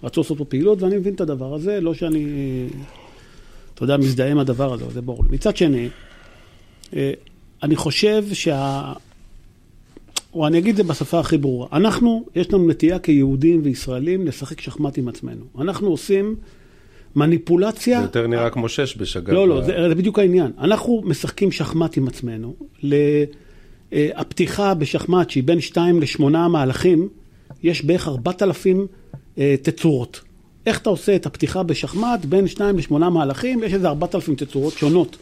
רצו 0.03 0.21
לעשות 0.21 0.39
פה 0.39 0.45
פעילות, 0.45 0.83
ואני 0.83 0.97
מבין 0.97 1.15
את 1.15 1.21
הדבר 1.21 1.55
הזה, 1.55 1.81
לא 1.81 1.95
שאני, 1.95 2.27
אתה 3.75 3.85
יודע, 3.85 3.97
מזדהה 3.97 4.31
עם 4.31 4.39
הדבר 4.39 4.73
הזה, 4.73 4.85
זה 4.91 5.03
ברור. 5.03 5.25
מצד 5.31 5.57
שני, 5.57 5.89
אה, 6.97 7.13
אני 7.63 7.77
חושב 7.77 8.25
שה... 8.33 8.93
או 10.35 10.47
אני 10.47 10.59
אגיד 10.59 10.71
את 10.71 10.77
זה 10.77 10.93
בשפה 10.93 11.21
הכי 11.21 11.39
ברורה. 11.39 11.67
אנחנו, 11.73 12.25
יש 12.37 12.53
לנו 12.53 12.69
נטייה 12.69 12.99
כיהודים 12.99 13.61
וישראלים 13.65 14.27
לשחק 14.27 14.61
שחמט 14.61 14.99
עם 14.99 15.09
עצמנו. 15.09 15.45
אנחנו 15.59 15.89
עושים 15.89 16.37
מניפולציה... 17.17 17.99
זה 17.99 18.05
יותר 18.05 18.27
נראה 18.27 18.51
כמו 18.51 18.69
שש 18.69 18.97
בשגר. 18.97 19.33
לא, 19.33 19.49
לא, 19.49 19.63
זה, 19.63 19.89
זה 19.89 19.95
בדיוק 19.95 20.19
העניין. 20.19 20.51
אנחנו 20.59 21.03
משחקים 21.05 21.53
שחמט 21.53 21.97
עם 21.97 22.09
עצמנו. 22.09 22.55
הפתיחה 23.93 24.75
בשחמט 24.75 25.31
שהיא 25.31 25.45
בין 25.45 25.61
שתיים 25.61 26.01
לשמונה 26.01 26.49
מהלכים, 26.49 27.09
יש 27.63 27.85
בערך 27.85 28.09
ארבעת 28.09 28.43
אלפים 28.43 28.87
אה, 29.39 29.55
תצורות. 29.63 30.21
איך 30.67 30.79
אתה 30.79 30.91
עושה 30.91 31.17
את 31.17 31.27
הפתיחה 31.27 31.63
בשחמט 31.63 32.25
בין 32.25 32.47
שניים 32.47 32.79
לשמונה 32.79 33.11
מהלכים? 33.11 33.63
יש 33.63 33.75
איזה 33.75 33.89
ארבעת 33.89 34.15
אלפים 34.15 34.35
תצורות 34.35 34.73
שונות. 34.73 35.17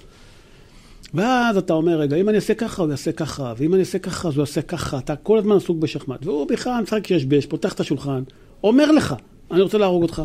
ואז 1.15 1.57
אתה 1.57 1.73
אומר, 1.73 2.01
רגע, 2.01 2.17
אם 2.17 2.29
אני 2.29 2.37
אעשה 2.37 2.55
ככה, 2.55 2.83
הוא 2.83 2.91
יעשה 2.91 3.13
ככה, 3.13 3.55
ואם 3.57 3.75
אני 3.75 3.81
אעשה 3.81 3.99
ככה, 3.99 4.29
אז 4.29 4.35
הוא 4.35 4.43
יעשה 4.43 4.63
ככה. 4.63 4.99
אתה 4.99 5.17
כל 5.17 5.39
הזמן 5.39 5.57
עסוק 5.57 5.79
בשחמט. 5.79 6.27
והוא 6.27 6.49
בכלל 6.49 6.83
משחק 6.83 7.07
שיש 7.07 7.25
בש, 7.25 7.47
פותח 7.47 7.73
את 7.73 7.81
השולחן, 7.81 8.23
אומר 8.65 8.93
לך, 8.93 9.15
אני 9.51 9.61
רוצה 9.61 9.79
להרוג 9.79 10.03
אותך. 10.03 10.23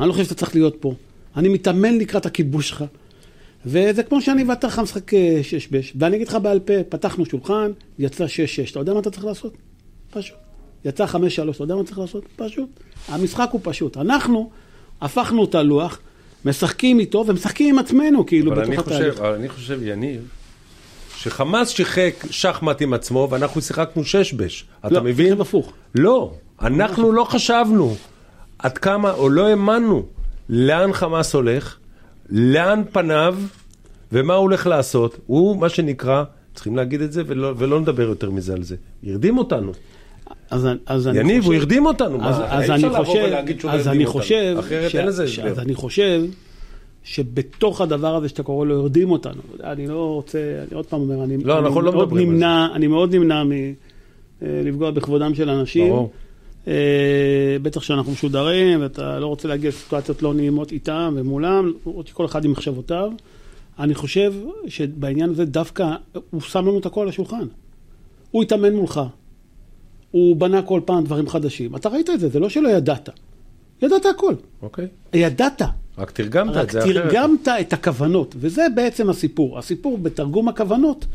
אני 0.00 0.08
לא 0.08 0.12
חושב 0.12 0.24
שאתה 0.24 0.34
צריך 0.34 0.54
להיות 0.54 0.76
פה. 0.80 0.94
אני 1.36 1.48
מתאמן 1.48 1.98
לקראת 1.98 2.26
הכיבוש 2.26 2.68
שלך. 2.68 2.84
וזה 3.66 4.02
כמו 4.02 4.20
שאני 4.20 4.44
ואתה 4.44 4.66
לך 4.66 4.78
משחק 4.78 5.14
אה, 5.14 5.40
שש 5.42 5.68
בש. 5.68 5.92
ואני 5.98 6.16
אגיד 6.16 6.28
לך 6.28 6.38
בעל 6.42 6.60
פה, 6.60 6.72
פתחנו 6.88 7.26
שולחן, 7.26 7.70
יצא 7.98 8.26
שש 8.26 8.56
שש. 8.56 8.70
אתה 8.70 8.80
יודע 8.80 8.94
מה 8.94 9.00
אתה 9.00 9.10
צריך 9.10 9.24
לעשות? 9.24 9.52
פשוט. 10.10 10.36
יצא 10.84 11.06
חמש 11.06 11.36
שלוש, 11.36 11.56
אתה 11.56 11.64
יודע 11.64 11.74
מה 11.74 11.84
צריך 11.84 11.98
לעשות? 11.98 12.24
פשוט. 12.36 12.68
המשחק 13.08 13.48
הוא 13.52 13.60
פשוט. 13.64 13.96
אנחנו 13.96 14.50
הפכנו 15.00 15.44
את 15.44 15.54
הלוח, 15.54 15.98
משחקים 16.44 17.00
איתו 17.00 17.24
ומשחקים 17.26 17.74
עם 17.74 17.78
עצמנו, 17.78 18.26
כאילו, 18.26 18.50
בתוך 18.50 18.78
התהליך. 18.78 19.18
אבל 19.20 19.34
אני 19.34 19.48
חושב, 19.48 19.80
יניב, 19.82 20.28
שחמאס 21.16 21.68
שיחק 21.68 22.14
שחמט 22.30 22.82
עם 22.82 22.92
עצמו 22.92 23.28
ואנחנו 23.30 23.60
שיחקנו 23.60 24.04
שש 24.04 24.32
בש. 24.32 24.64
אתה 24.80 24.94
לא, 24.94 25.02
מבין? 25.02 25.36
זה 25.36 25.42
הפוך. 25.42 25.72
לא, 25.94 26.32
אנחנו 26.60 27.12
לא 27.12 27.24
חשבנו 27.24 27.96
עד 28.58 28.78
כמה, 28.78 29.12
או 29.12 29.28
לא 29.28 29.46
האמנו 29.48 30.02
לאן 30.48 30.92
חמאס 30.92 31.34
הולך, 31.34 31.76
לאן 32.30 32.82
פניו 32.92 33.36
ומה 34.12 34.34
הוא 34.34 34.42
הולך 34.42 34.66
לעשות. 34.66 35.18
הוא, 35.26 35.60
מה 35.60 35.68
שנקרא, 35.68 36.24
צריכים 36.54 36.76
להגיד 36.76 37.00
את 37.00 37.12
זה 37.12 37.22
ולא, 37.26 37.54
ולא 37.56 37.80
נדבר 37.80 38.02
יותר 38.02 38.30
מזה 38.30 38.52
על 38.54 38.62
זה. 38.62 38.76
הרדים 39.06 39.38
אותנו. 39.38 39.72
אז, 40.50 40.68
אז 40.86 41.08
אני 41.08 41.18
יניב, 41.20 41.38
חושב, 41.42 41.52
הוא 41.52 41.60
הרדים 41.60 41.86
אותנו. 41.86 42.16
אז, 42.24 42.38
מה? 42.38 42.44
אז 42.52 42.62
אי 42.62 42.74
אני 42.74 42.76
אפשר 42.76 42.88
לבוא 42.88 43.04
חושב, 43.04 43.20
לא 43.64 43.70
אז 43.70 43.88
אני. 43.88 44.06
חושב, 44.06 44.56
אחרת 44.58 44.90
ש- 44.90 44.94
אין 44.96 45.06
לזה 45.06 45.24
הסבר. 45.24 45.46
אז 45.48 45.58
אני 45.58 45.74
חושב 45.74 46.22
שבתוך 47.04 47.80
הדבר 47.80 48.14
הזה 48.16 48.28
שאתה 48.28 48.42
קורא 48.42 48.66
לו 48.66 48.80
הרדים 48.80 49.10
אותנו, 49.10 49.40
אני 49.64 49.86
לא 49.86 50.14
רוצה, 50.14 50.38
אני 50.38 50.74
עוד 50.76 50.86
פעם 50.86 51.00
אומר, 51.00 51.24
אני, 51.24 51.36
לא, 51.44 51.58
אני 51.58 51.66
אנחנו 51.66 51.80
לא 51.80 51.92
מאוד 51.92 52.12
על 52.12 52.18
נמנע, 52.18 52.66
אני 52.74 52.86
מאוד 52.86 53.14
נמנע 53.14 53.42
מלפגוע 54.42 54.90
בכבודם 54.90 55.34
של 55.34 55.50
אנשים. 55.50 55.88
ברור. 55.92 56.10
אה, 56.66 57.56
בטח 57.62 57.82
שאנחנו 57.82 58.12
משודרים, 58.12 58.82
ואתה 58.82 59.18
לא 59.18 59.26
רוצה 59.26 59.48
להגיע 59.48 59.68
לסיטואציות 59.68 60.22
לא 60.22 60.34
נעימות 60.34 60.72
איתם 60.72 61.14
ומולם, 61.16 61.72
שכל 62.04 62.24
אחד 62.24 62.44
עם 62.44 62.50
מחשבותיו. 62.50 63.12
אני 63.78 63.94
חושב 63.94 64.34
שבעניין 64.66 65.30
הזה 65.30 65.44
דווקא 65.44 65.86
הוא 66.30 66.40
שם 66.40 66.66
לנו 66.66 66.78
את 66.78 66.86
הכל 66.86 67.00
על 67.00 67.08
השולחן. 67.08 67.46
הוא 68.30 68.42
התאמן 68.42 68.74
מולך, 68.74 69.00
הוא 70.10 70.36
בנה 70.36 70.62
כל 70.62 70.80
פעם 70.84 71.04
דברים 71.04 71.28
חדשים. 71.28 71.76
אתה 71.76 71.88
ראית 71.88 72.10
את 72.10 72.20
זה, 72.20 72.28
זה 72.28 72.40
לא 72.40 72.48
שלא 72.48 72.68
ידעת. 72.68 73.08
ידעת 73.82 74.06
הכל. 74.06 74.34
אוקיי. 74.62 74.86
ידעת. 75.12 75.62
רק 75.98 76.10
תרגמת 76.10 76.56
רק 76.56 76.66
את 76.66 76.70
זה 76.70 76.78
אחרת. 76.78 77.12
תרגמת 77.12 77.48
את 77.48 77.72
הכוונות, 77.72 78.34
וזה 78.38 78.66
בעצם 78.74 79.10
הסיפור. 79.10 79.58
הסיפור 79.58 79.98
בתרגום 79.98 80.48
הכוונות 80.48 81.06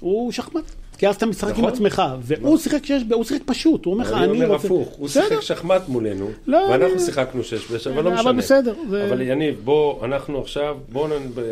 הוא 0.00 0.32
שחמט. 0.32 0.64
כי 1.00 1.08
אז 1.08 1.16
אתה 1.16 1.26
משחק 1.26 1.48
עם 1.48 1.64
נכון. 1.64 1.72
עצמך, 1.72 2.02
והוא 2.22 2.58
שיחק 2.58 2.84
שש, 2.84 3.02
הוא 3.12 3.24
שיחק 3.24 3.42
פשוט, 3.46 3.84
הוא 3.84 3.94
אומר 3.94 4.04
לך, 4.04 4.12
אני 4.12 4.24
אני 4.24 4.32
אומר 4.32 4.46
רוצה... 4.46 4.66
הפוך, 4.66 4.88
הוא 4.88 5.06
בסדר. 5.08 5.28
שיחק 5.28 5.40
שחמט 5.40 5.82
מולנו, 5.88 6.30
לא, 6.46 6.56
ואנחנו 6.70 7.00
שיחקנו 7.00 7.44
שש 7.44 7.70
בש, 7.70 7.86
אבל 7.86 8.04
לא 8.04 8.08
אבל 8.08 8.18
משנה. 8.20 8.32
בסדר, 8.32 8.74
זה- 8.90 9.08
אבל 9.08 9.20
יניב, 9.20 9.60
בוא, 9.64 10.04
אנחנו 10.04 10.40
עכשיו, 10.40 10.78
בוא. 10.92 11.08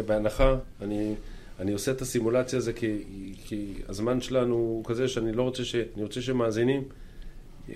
בהנחה, 0.06 0.56
אני, 0.82 1.14
אני 1.60 1.72
עושה 1.72 1.90
את 1.90 2.02
הסימולציה 2.02 2.56
הזו 2.58 2.70
כי, 2.76 2.96
כי 3.46 3.64
הזמן 3.88 4.20
שלנו 4.20 4.54
הוא 4.54 4.84
כזה 4.84 5.08
שאני 5.08 5.32
לא 5.32 5.42
רוצה 5.42 5.64
ש... 5.64 5.74
אני 5.74 6.02
רוצה 6.02 6.22
שמאזינים 6.22 6.82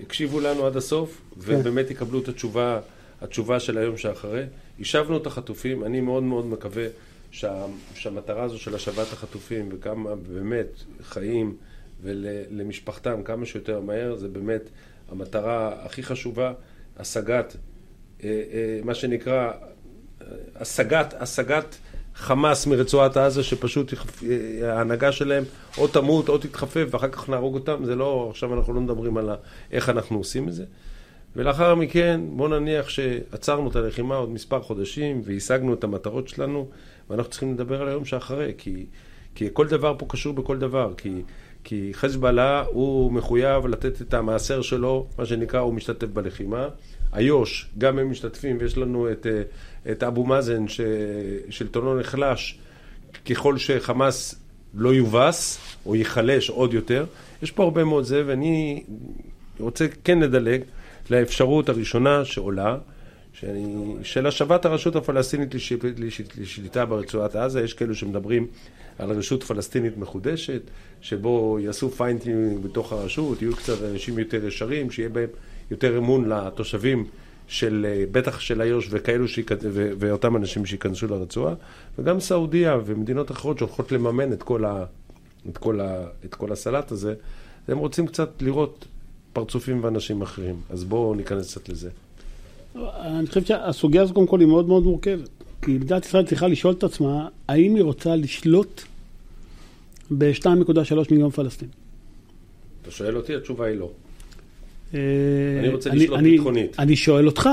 יקשיבו 0.01 0.39
לנו 0.39 0.65
עד 0.65 0.77
הסוף, 0.77 1.21
כן. 1.45 1.55
ובאמת 1.59 1.91
יקבלו 1.91 2.19
את 2.19 2.27
התשובה, 2.27 2.79
התשובה 3.21 3.59
של 3.59 3.77
היום 3.77 3.97
שאחרי. 3.97 4.43
השבנו 4.79 5.17
את 5.17 5.27
החטופים, 5.27 5.83
אני 5.83 6.01
מאוד 6.01 6.23
מאוד 6.23 6.45
מקווה 6.45 6.85
שה, 7.33 7.65
שהמטרה 7.95 8.43
הזו 8.43 8.59
של 8.59 8.75
השבת 8.75 9.13
החטופים 9.13 9.69
וכמה 9.71 10.15
באמת 10.15 10.67
חיים 11.01 11.55
ולמשפחתם 12.01 13.23
כמה 13.23 13.45
שיותר 13.45 13.79
מהר, 13.79 14.15
זה 14.15 14.27
באמת 14.27 14.61
המטרה 15.11 15.85
הכי 15.85 16.03
חשובה, 16.03 16.53
השגת, 16.97 17.55
אה, 18.23 18.29
אה, 18.29 18.79
מה 18.83 18.93
שנקרא, 18.95 19.51
השגת, 20.55 21.13
השגת 21.19 21.77
חמאס 22.15 22.67
מרצועת 22.67 23.17
עזה, 23.17 23.43
שפשוט 23.43 23.93
אה, 23.93 24.77
ההנהגה 24.77 25.11
שלהם 25.11 25.43
או 25.77 25.87
תמות 25.87 26.29
או 26.29 26.37
תתחפף 26.37 26.85
ואחר 26.91 27.09
כך 27.09 27.29
נהרוג 27.29 27.55
אותם, 27.55 27.85
זה 27.85 27.95
לא, 27.95 28.27
עכשיו 28.29 28.53
אנחנו 28.53 28.73
לא 28.73 28.81
מדברים 28.81 29.17
על 29.17 29.29
איך 29.71 29.89
אנחנו 29.89 30.17
עושים 30.17 30.47
את 30.47 30.53
זה. 30.53 30.65
ולאחר 31.35 31.75
מכן, 31.75 32.21
בוא 32.29 32.49
נניח 32.49 32.89
שעצרנו 32.89 33.69
את 33.69 33.75
הלחימה 33.75 34.15
עוד 34.15 34.29
מספר 34.29 34.61
חודשים 34.61 35.21
והשגנו 35.25 35.73
את 35.73 35.83
המטרות 35.83 36.27
שלנו, 36.27 36.69
ואנחנו 37.09 37.31
צריכים 37.31 37.53
לדבר 37.53 37.81
על 37.81 37.87
היום 37.87 38.05
שאחרי, 38.05 38.53
כי, 38.57 38.85
כי 39.35 39.47
כל 39.53 39.67
דבר 39.67 39.95
פה 39.97 40.05
קשור 40.09 40.33
בכל 40.33 40.57
דבר, 40.57 40.93
כי, 40.97 41.21
כי 41.63 41.89
חזבאללה 41.93 42.63
הוא 42.67 43.11
מחויב 43.11 43.67
לתת 43.67 44.01
את 44.01 44.13
המעשר 44.13 44.61
שלו, 44.61 45.07
מה 45.17 45.25
שנקרא, 45.25 45.59
הוא 45.59 45.73
משתתף 45.73 46.07
בלחימה. 46.07 46.67
איו"ש, 47.15 47.69
גם 47.77 47.99
הם 47.99 48.11
משתתפים, 48.11 48.57
ויש 48.59 48.77
לנו 48.77 49.11
את, 49.11 49.27
את 49.91 50.03
אבו 50.03 50.23
מאזן, 50.23 50.65
ששלטונו 50.67 51.99
נחלש 51.99 52.59
ככל 53.29 53.57
שחמאס 53.57 54.35
לא 54.73 54.93
יובס, 54.93 55.59
או 55.85 55.95
ייחלש 55.95 56.49
עוד 56.49 56.73
יותר. 56.73 57.05
יש 57.43 57.51
פה 57.51 57.63
הרבה 57.63 57.83
מאוד 57.83 58.03
זה, 58.03 58.23
ואני 58.25 58.83
רוצה 59.59 59.85
כן 60.03 60.19
לדלג 60.19 60.61
לאפשרות 61.09 61.69
הראשונה 61.69 62.25
שעולה, 62.25 62.77
שאני, 63.33 63.95
של 64.03 64.27
השבת 64.27 64.65
הרשות 64.65 64.95
הפלסטינית 64.95 65.55
לש, 65.55 65.73
לש, 65.97 66.21
לשליטה 66.37 66.85
ברצועת 66.85 67.35
עזה. 67.35 67.61
יש 67.61 67.73
כאלו 67.73 67.95
שמדברים 67.95 68.47
על 68.99 69.11
רשות 69.11 69.43
פלסטינית 69.43 69.97
מחודשת, 69.97 70.61
שבו 71.01 71.57
יעשו 71.61 71.89
painting 71.89 72.63
בתוך 72.63 72.93
הרשות, 72.93 73.41
יהיו 73.41 73.55
קצת 73.55 73.83
אנשים 73.91 74.19
יותר 74.19 74.45
ישרים, 74.45 74.91
שיהיה 74.91 75.09
בהם 75.09 75.29
יותר 75.71 75.97
אמון 75.97 76.29
לתושבים 76.29 77.05
של, 77.47 77.85
בטח 78.11 78.39
של 78.39 78.61
איו"ש 78.61 78.87
וכאלו, 78.89 79.27
שיכ... 79.27 79.51
ו... 79.61 79.91
ואותם 79.99 80.35
אנשים 80.35 80.65
שייכנסו 80.65 81.07
לרצועה, 81.07 81.53
וגם 81.99 82.19
סעודיה 82.19 82.77
ומדינות 82.85 83.31
אחרות 83.31 83.57
שהולכות 83.57 83.91
לממן 83.91 84.33
את 84.33 84.43
כל, 84.43 84.65
ה... 84.65 84.85
את 85.49 85.57
כל, 85.57 85.81
ה... 85.81 86.05
את 86.25 86.35
כל 86.35 86.51
הסלט 86.51 86.91
הזה, 86.91 87.13
הם 87.67 87.77
רוצים 87.77 88.07
קצת 88.07 88.29
לראות 88.41 88.85
פרצופים 89.33 89.83
ואנשים 89.83 90.21
אחרים. 90.21 90.55
אז 90.69 90.83
בואו 90.83 91.15
ניכנס 91.15 91.51
קצת 91.51 91.69
לזה. 91.69 91.89
אני 92.75 93.27
חושב 93.27 93.43
שהסוגיה 93.43 94.01
הזו 94.01 94.13
קודם 94.13 94.27
כל 94.27 94.39
היא 94.39 94.47
מאוד 94.47 94.67
מאוד 94.67 94.83
מורכבת. 94.83 95.29
כי 95.61 95.71
מדינת 95.71 96.05
ישראל 96.05 96.25
צריכה 96.25 96.47
לשאול 96.47 96.73
את 96.73 96.83
עצמה, 96.83 97.27
האם 97.47 97.75
היא 97.75 97.83
רוצה 97.83 98.15
לשלוט 98.15 98.81
ב-2.3 100.17 100.47
מיליון 101.11 101.29
פלסטינים. 101.29 101.73
אתה 102.81 102.91
שואל 102.91 103.17
אותי, 103.17 103.35
התשובה 103.35 103.65
היא 103.65 103.77
לא. 103.77 103.89
אה, 104.93 104.99
אני 105.59 105.69
רוצה 105.69 105.89
לשלוט 105.89 106.17
אני- 106.19 106.31
ביטחונית. 106.31 106.79
אני 106.79 106.95
שואל 106.95 107.27
אותך, 107.27 107.49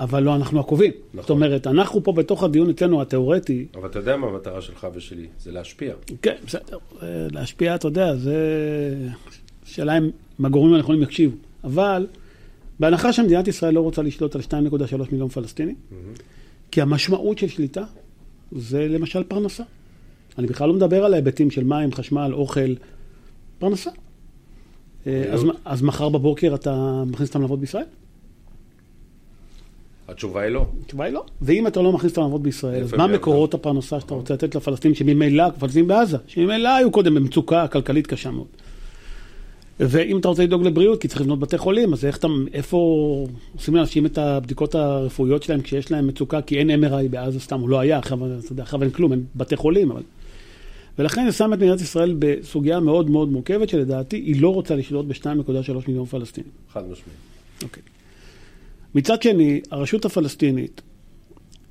אבל 0.00 0.22
לא 0.22 0.34
אנחנו 0.36 0.60
הקובעים. 0.60 0.92
נכון. 1.08 1.20
זאת 1.22 1.30
אומרת, 1.30 1.66
אנחנו 1.66 2.04
פה 2.04 2.12
בתוך 2.12 2.42
הדיון 2.42 2.70
אצלנו 2.70 3.02
התיאורטי, 3.02 3.66
אבל 3.74 3.88
אתה 3.88 3.98
יודע 3.98 4.16
מה 4.16 4.26
המטרה 4.26 4.62
שלך 4.62 4.86
ושלי, 4.94 5.26
זה 5.40 5.52
להשפיע. 5.52 5.94
כן, 6.22 6.34
בסדר, 6.46 6.78
אה, 7.02 7.06
להשפיע, 7.30 7.74
אתה 7.74 7.88
יודע, 7.88 8.16
זה... 8.16 8.36
שאלה 9.64 9.98
אם 9.98 10.10
הגורמים 10.46 10.74
הנכונים 10.74 11.02
יקשיבו. 11.02 11.36
אבל, 11.64 12.06
בהנחה 12.80 13.12
שמדינת 13.12 13.48
ישראל 13.48 13.74
לא 13.74 13.80
רוצה 13.80 14.02
לשלוט 14.02 14.34
על 14.34 14.40
2.3 14.40 14.96
מיליון 15.12 15.28
פלסטינים, 15.28 15.74
כי 16.70 16.82
המשמעות 16.82 17.38
של 17.38 17.48
שליטה 17.48 17.84
זה 18.52 18.88
למשל 18.88 19.22
פרנסה. 19.22 19.64
אני 20.38 20.46
בכלל 20.46 20.68
לא 20.68 20.74
מדבר 20.74 21.04
על 21.04 21.12
ההיבטים 21.12 21.50
של 21.50 21.64
מים, 21.64 21.92
חשמל, 21.92 22.30
אוכל, 22.34 22.74
פרנסה. 23.58 23.90
אה, 25.06 25.24
אז, 25.32 25.40
בריאות. 25.40 25.60
אז 25.64 25.82
מחר 25.82 26.08
בבוקר 26.08 26.54
אתה 26.54 27.02
מכניס 27.06 27.28
אותם 27.28 27.40
לעבוד 27.40 27.60
בישראל? 27.60 27.84
התשובה 30.08 30.42
היא 30.42 30.50
לא. 30.50 30.66
התשובה 30.84 31.04
היא 31.04 31.12
לא. 31.12 31.24
ואם 31.42 31.66
אתה 31.66 31.82
לא 31.82 31.92
מכניס 31.92 32.12
אותם 32.12 32.22
לעבוד 32.22 32.42
בישראל, 32.42 32.82
אז 32.82 32.94
מה. 32.94 33.06
מקורות 33.06 33.54
הפרנסה 33.54 34.00
שאתה 34.00 34.14
רוצה 34.14 34.34
לתת 34.34 34.54
לפלסטינים, 34.54 34.94
שממילא, 34.94 35.42
הפלסטינים 35.42 35.88
בעזה, 35.88 36.16
שממילא 36.26 36.68
היו 36.68 36.90
קודם 36.90 37.14
במצוקה 37.14 37.68
כלכלית 37.68 38.06
קשה 38.06 38.30
מאוד. 38.30 38.46
ואם 39.80 40.18
אתה 40.18 40.28
רוצה 40.28 40.42
לדאוג 40.42 40.62
לבריאות, 40.62 41.00
כי 41.00 41.08
צריך 41.08 41.20
לבנות 41.20 41.38
בתי 41.38 41.58
חולים, 41.58 41.92
אז 41.92 42.04
איך 42.04 42.16
אתה, 42.16 42.28
איפה 42.52 43.26
עושים 43.56 43.76
לאנשים 43.76 44.06
את 44.06 44.18
הבדיקות 44.18 44.74
הרפואיות 44.74 45.42
שלהם 45.42 45.62
כשיש 45.62 45.90
להם 45.90 46.06
מצוקה, 46.06 46.42
כי 46.42 46.58
אין 46.58 46.84
MRI 46.84 47.08
בעזה 47.10 47.40
סתם, 47.40 47.60
הוא 47.60 47.68
לא 47.68 47.80
היה, 47.80 47.98
עכשיו, 48.58 48.82
אין 48.82 48.90
כלום, 48.90 49.12
אין 49.12 49.24
בתי 49.36 49.56
חולים, 49.56 49.90
אבל... 49.90 50.02
ולכן 50.98 51.30
זה 51.30 51.36
שם 51.36 51.52
את 51.52 51.58
מדינת 51.58 51.80
ישראל 51.80 52.16
בסוגיה 52.18 52.80
מאוד 52.80 53.10
מאוד 53.10 53.28
מורכבת, 53.28 53.68
שלדעתי 53.68 54.16
היא 54.16 54.42
לא 54.42 54.54
רוצה 54.54 54.76
לשלוט 54.76 55.06
ב-2.3 55.06 55.72
מיליון 55.88 56.06
פלסטינים. 56.06 56.50
חד 56.72 56.82
משמעית. 56.82 57.18
אוקיי. 57.62 57.82
מצד 58.94 59.22
שני, 59.22 59.60
הרשות 59.70 60.04
הפלסטינית, 60.04 60.82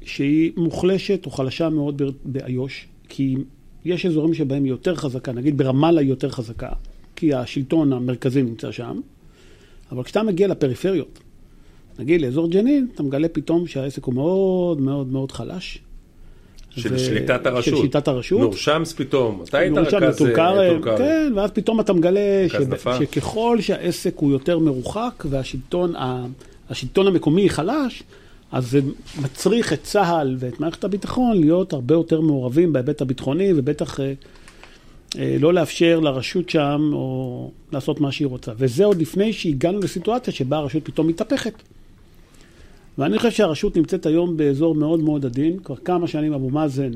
שהיא 0.01 0.51
מוחלשת 0.57 1.25
או 1.25 1.31
חלשה 1.31 1.69
מאוד 1.69 2.01
באיו"ש, 2.25 2.87
כי 3.09 3.35
יש 3.85 4.05
אזורים 4.05 4.33
שבהם 4.33 4.63
היא 4.63 4.69
יותר 4.69 4.95
חזקה, 4.95 5.31
נגיד 5.31 5.57
ברמאללה 5.57 6.01
היא 6.01 6.09
יותר 6.09 6.29
חזקה, 6.29 6.69
כי 7.15 7.33
השלטון 7.33 7.93
המרכזי 7.93 8.41
נמצא 8.43 8.71
שם, 8.71 8.99
אבל 9.91 10.03
כשאתה 10.03 10.23
מגיע 10.23 10.47
לפריפריות, 10.47 11.19
נגיד 11.99 12.21
לאזור 12.21 12.49
ג'נין, 12.51 12.87
אתה 12.95 13.03
מגלה 13.03 13.27
פתאום 13.27 13.67
שהעסק 13.67 14.03
הוא 14.03 14.13
מאוד 14.13 14.81
מאוד 14.81 15.07
מאוד 15.07 15.31
חלש. 15.31 15.79
של 16.69 16.93
ו- 16.93 16.99
שליטת 16.99 17.45
הרשות. 17.45 17.73
של 17.73 17.79
שליטת 17.79 18.07
הרשות. 18.07 18.39
נור 18.39 18.55
שמס 18.55 18.93
פתאום. 18.93 19.43
אתה 19.49 19.57
היית 19.57 19.77
רכז 19.77 20.15
בטול 20.15 20.39
אה. 20.39 20.97
כן, 20.97 21.33
ואז 21.35 21.51
פתאום 21.51 21.79
אתה 21.79 21.93
מגלה 21.93 22.19
שב- 22.49 22.73
נפה. 22.73 22.97
שככל 22.99 23.57
שהעסק 23.61 24.13
הוא 24.17 24.31
יותר 24.31 24.59
מרוחק 24.59 25.23
והשלטון 25.29 25.95
ה- 25.95 26.25
השלטון 26.69 27.07
המקומי 27.07 27.49
חלש, 27.49 28.03
אז 28.51 28.71
זה 28.71 28.79
מצריך 29.21 29.73
את 29.73 29.83
צה"ל 29.83 30.35
ואת 30.39 30.59
מערכת 30.59 30.83
הביטחון 30.83 31.37
להיות 31.39 31.73
הרבה 31.73 31.95
יותר 31.95 32.21
מעורבים 32.21 32.73
בהיבט 32.73 33.01
הביטחוני, 33.01 33.51
ובטח 33.55 33.99
אה, 33.99 34.13
לא 35.39 35.53
לאפשר 35.53 35.99
לרשות 35.99 36.49
שם 36.49 36.89
או 36.93 37.51
לעשות 37.71 38.01
מה 38.01 38.11
שהיא 38.11 38.27
רוצה. 38.27 38.51
וזה 38.57 38.85
עוד 38.85 39.01
לפני 39.01 39.33
שהגענו 39.33 39.79
לסיטואציה 39.79 40.33
שבה 40.33 40.57
הרשות 40.57 40.85
פתאום 40.85 41.07
מתהפכת. 41.07 41.53
ואני 42.97 43.17
חושב 43.17 43.31
שהרשות 43.31 43.77
נמצאת 43.77 44.05
היום 44.05 44.37
באזור 44.37 44.75
מאוד 44.75 44.99
מאוד 44.99 45.25
עדין, 45.25 45.59
כבר 45.63 45.75
כמה 45.75 46.07
שנים 46.07 46.33
אבו 46.33 46.49
מאזן 46.49 46.91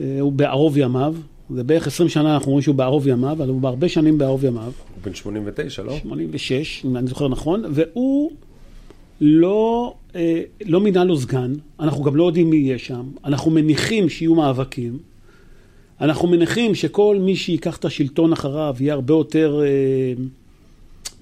אה, 0.00 0.16
הוא 0.20 0.32
בערוב 0.32 0.78
ימיו, 0.78 1.14
זה 1.50 1.64
בערך 1.64 1.86
20 1.86 2.08
שנה 2.08 2.34
אנחנו 2.34 2.50
רואים 2.50 2.62
שהוא 2.62 2.74
בערוב 2.74 3.08
ימיו, 3.08 3.32
אבל 3.32 3.48
הוא 3.48 3.60
בהרבה 3.60 3.88
שנים 3.88 4.18
בערוב 4.18 4.44
ימיו, 4.44 4.62
הוא 4.64 5.02
בן 5.04 5.14
89, 5.14 5.82
לא? 5.82 5.96
86, 6.02 6.82
אם 6.84 6.96
אני 6.96 7.06
זוכר 7.06 7.28
נכון, 7.28 7.64
והוא 7.70 8.30
לא, 9.20 9.94
אה, 10.14 10.42
לא 10.66 10.80
מינה 10.80 11.04
לו 11.04 11.16
סגן, 11.16 11.52
אנחנו 11.80 12.02
גם 12.02 12.16
לא 12.16 12.24
יודעים 12.24 12.50
מי 12.50 12.56
יהיה 12.56 12.78
שם, 12.78 13.02
אנחנו 13.24 13.50
מניחים 13.50 14.08
שיהיו 14.08 14.34
מאבקים, 14.34 14.98
אנחנו 16.00 16.28
מניחים 16.28 16.74
שכל 16.74 17.16
מי 17.20 17.34
ייקח 17.48 17.76
את 17.76 17.84
השלטון 17.84 18.32
אחריו 18.32 18.76
יהיה 18.80 18.94
הרבה 18.94 19.14
יותר 19.14 19.60
אה, 19.62 20.22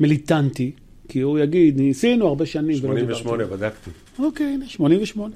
מיליטנטי, 0.01 0.71
כי 1.09 1.21
הוא 1.21 1.39
יגיד, 1.39 1.81
ניסינו 1.81 2.27
הרבה 2.27 2.47
שנים 2.47 2.77
ולא 2.83 2.95
דיברתי. 2.95 3.21
88, 3.21 3.45
בדקתי. 3.45 3.91
אוקיי, 4.19 4.47
הנה, 4.47 4.69
88. 4.69 5.35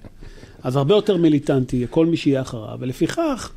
אז 0.63 0.77
הרבה 0.77 0.95
יותר 0.95 1.17
מיליטנטי, 1.17 1.87
כל 1.91 2.07
מי 2.07 2.17
שיהיה 2.17 2.41
אחריו, 2.41 2.77
ולפיכך, 2.81 3.53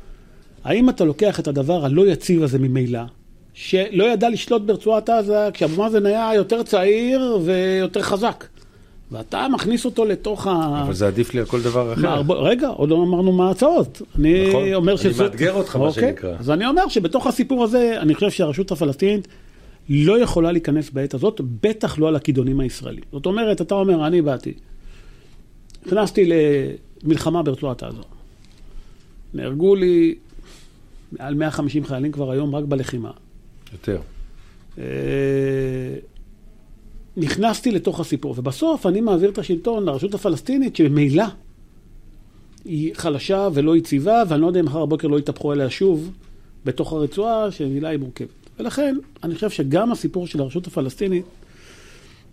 האם 0.64 0.88
אתה 0.88 1.04
לוקח 1.04 1.40
את 1.40 1.48
הדבר 1.48 1.84
הלא 1.84 2.06
יציב 2.06 2.42
הזה 2.42 2.58
ממילא, 2.58 3.00
שלא 3.54 4.04
ידע 4.04 4.30
לשלוט 4.30 4.62
ברצועת 4.62 5.08
עזה 5.08 5.48
כשאבו 5.52 5.82
מאזן 5.82 6.06
היה 6.06 6.30
יותר 6.34 6.62
צעיר 6.62 7.38
ויותר 7.44 8.02
חזק, 8.02 8.44
ואתה 9.12 9.46
מכניס 9.54 9.84
אותו 9.84 10.04
לתוך 10.04 10.46
ה... 10.46 10.82
אבל 10.84 10.94
זה 10.94 11.06
עדיף 11.06 11.34
לי 11.34 11.40
על 11.40 11.46
כל 11.46 11.62
דבר 11.62 11.92
אחר. 11.92 12.02
מה, 12.02 12.14
הרבה- 12.14 12.34
רגע, 12.34 12.68
עוד 12.68 12.88
לא 12.88 12.96
אמרנו 13.02 13.32
מה 13.32 13.48
ההצעות. 13.48 14.02
אני 14.18 14.48
נכון, 14.48 14.72
אומר 14.74 14.92
אני 14.92 14.98
שזה... 15.02 15.22
מאתגר 15.22 15.52
אותך, 15.52 15.76
מה 15.76 15.84
אוקיי, 15.84 16.02
שנקרא. 16.08 16.36
אז 16.38 16.50
אני 16.50 16.66
אומר 16.66 16.88
שבתוך 16.88 17.26
הסיפור 17.26 17.64
הזה, 17.64 17.94
אני 18.00 18.14
חושב 18.14 18.30
שהרשות 18.30 18.72
הפלסטינית 18.72 19.28
לא 19.88 20.18
יכולה 20.22 20.52
להיכנס 20.52 20.90
בעת 20.90 21.14
הזאת, 21.14 21.40
בטח 21.62 21.98
לא 21.98 22.08
על 22.08 22.16
הכידונים 22.16 22.60
הישראלים. 22.60 23.02
זאת 23.12 23.26
אומרת, 23.26 23.60
אתה 23.60 23.74
אומר, 23.74 24.06
אני 24.06 24.22
באתי, 24.22 24.52
נכנסתי 25.86 26.30
למלחמה 27.04 27.42
ברצועת 27.42 27.82
עזה. 27.82 28.02
נהרגו 29.34 29.74
לי 29.74 30.14
מעל 31.12 31.34
150 31.34 31.84
חיילים 31.84 32.12
כבר 32.12 32.30
היום 32.30 32.54
רק 32.56 32.64
בלחימה. 32.64 33.10
יותר. 33.72 34.00
נכנסתי 37.16 37.70
לתוך 37.70 38.00
הסיפור, 38.00 38.34
ובסוף 38.38 38.86
אני 38.86 39.00
מעביר 39.00 39.30
את 39.30 39.38
השלטון 39.38 39.84
לרשות 39.84 40.14
הפלסטינית, 40.14 40.76
שממילא 40.76 41.24
היא 42.64 42.94
חלשה 42.94 43.48
ולא 43.54 43.76
יציבה, 43.76 44.22
ואני 44.28 44.42
לא 44.42 44.46
יודע 44.46 44.60
אם 44.60 44.64
מחר 44.64 44.86
בבוקר 44.86 45.08
לא 45.08 45.18
יתהפכו 45.18 45.52
עליה 45.52 45.70
שוב 45.70 46.10
בתוך 46.64 46.92
הרצועה, 46.92 47.50
שממילא 47.50 47.88
היא 47.88 47.98
מורכבת. 47.98 48.28
ולכן, 48.58 48.96
אני 49.24 49.34
חושב 49.34 49.50
שגם 49.50 49.92
הסיפור 49.92 50.26
של 50.26 50.40
הרשות 50.40 50.66
הפלסטינית 50.66 51.24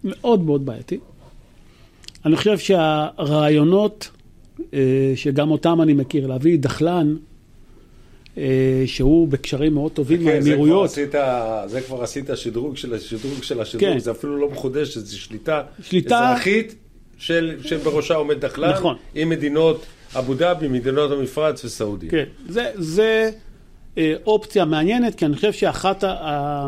מאוד 0.04 0.42
מאוד 0.42 0.66
בעייתי. 0.66 1.00
אני 2.26 2.36
חושב 2.36 2.58
שהרעיונות, 2.58 4.10
אה, 4.74 5.14
שגם 5.16 5.52
אותם 5.52 5.82
אני 5.82 5.94
מכיר, 5.94 6.28
להביא 6.28 6.60
דחלן, 6.60 7.16
שהוא 8.86 9.28
בקשרים 9.28 9.74
מאוד 9.74 9.92
טובים 9.92 10.20
עם 10.22 10.28
כן, 10.28 10.34
האמירויות. 10.36 10.90
זה 11.66 11.82
כבר 11.88 12.04
עשית 12.04 12.30
שדרוג 12.36 12.78
של 12.78 12.94
השדרוג 12.94 13.44
של 13.44 13.62
השדרוג, 13.62 13.94
כן. 13.94 14.00
זה 14.00 14.12
אפילו 14.12 14.38
לא 14.38 14.50
מחודש, 14.50 14.98
זה 14.98 15.18
שליטה 15.18 15.62
שליטה- 15.82 16.30
אזרחית 16.32 16.76
של, 17.18 17.58
שבראשה 17.64 18.16
עומד 18.16 18.40
דחלן, 18.46 18.70
נכון. 18.70 18.96
עם 19.16 19.30
מדינות 19.30 19.86
אבו 20.16 20.34
דאבי, 20.34 20.68
מדינות 20.68 21.12
המפרץ 21.12 21.66
וסעודיה. 21.66 22.10
כן, 22.12 22.24
זה, 22.50 22.72
זה 22.76 23.32
אה, 23.98 24.14
אופציה 24.26 24.66
מעניינת, 24.66 25.16
כי 25.16 25.26
אני 25.26 25.36
חושב 25.36 25.54
שאחת. 25.54 26.04
ה... 26.04 26.68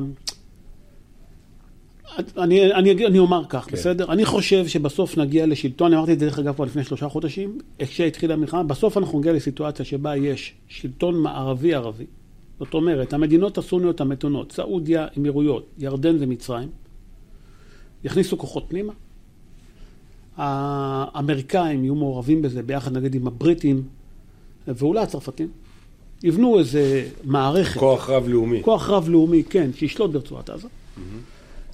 אני, 2.38 2.74
אני, 2.74 3.06
אני 3.06 3.20
אומר 3.20 3.42
כך, 3.50 3.66
כן. 3.66 3.72
בסדר? 3.78 4.12
אני 4.12 4.26
חושב 4.26 4.68
שבסוף 4.68 5.18
נגיע 5.18 5.46
לשלטון, 5.46 5.88
אני 5.88 5.98
אמרתי 5.98 6.14
את 6.14 6.20
זה 6.20 6.26
דרך 6.26 6.40
אגב 6.40 6.54
כבר 6.56 6.66
לפני 6.66 6.84
שלושה 6.84 7.10
חודשים, 7.10 7.58
כשהתחילה 7.80 8.34
המלחמה, 8.34 8.64
בסוף 8.64 8.98
אנחנו 8.98 9.20
נגיע 9.20 9.34
לסיטואציה 9.34 9.86
שבה 9.86 10.16
יש 10.16 10.54
שלטון 10.68 11.22
מערבי-ערבי. 11.22 12.06
זאת 12.60 12.74
אומרת, 12.74 13.14
המדינות 13.14 13.58
הסוניות 13.58 14.02
המתונות, 14.02 14.52
סעודיה, 14.52 15.08
אמירויות, 15.18 15.66
ירדן 15.78 16.16
ומצרים, 16.20 16.70
יכניסו 18.04 18.38
כוחות 18.38 18.66
פנימה. 18.68 18.94
האמריקאים 20.38 21.84
יהיו 21.84 21.96
מעורבים 21.96 22.42
בזה 22.42 22.64
ביחד 22.64 22.98
נגיד 22.98 23.16
עם 23.16 23.28
הבריטים 23.28 23.84
ואולי 24.68 25.00
הצרפתים. 25.00 25.48
יבנו 26.24 26.60
איזה 26.60 27.08
מערכת, 27.24 27.80
כוח 27.80 28.10
רב-לאומי. 28.10 28.64
כוח 28.64 28.90
רב-לאומי, 28.90 29.44
כן, 29.44 29.70
שישלוט 29.76 30.12
ברצועת 30.12 30.50
עזה. 30.50 30.68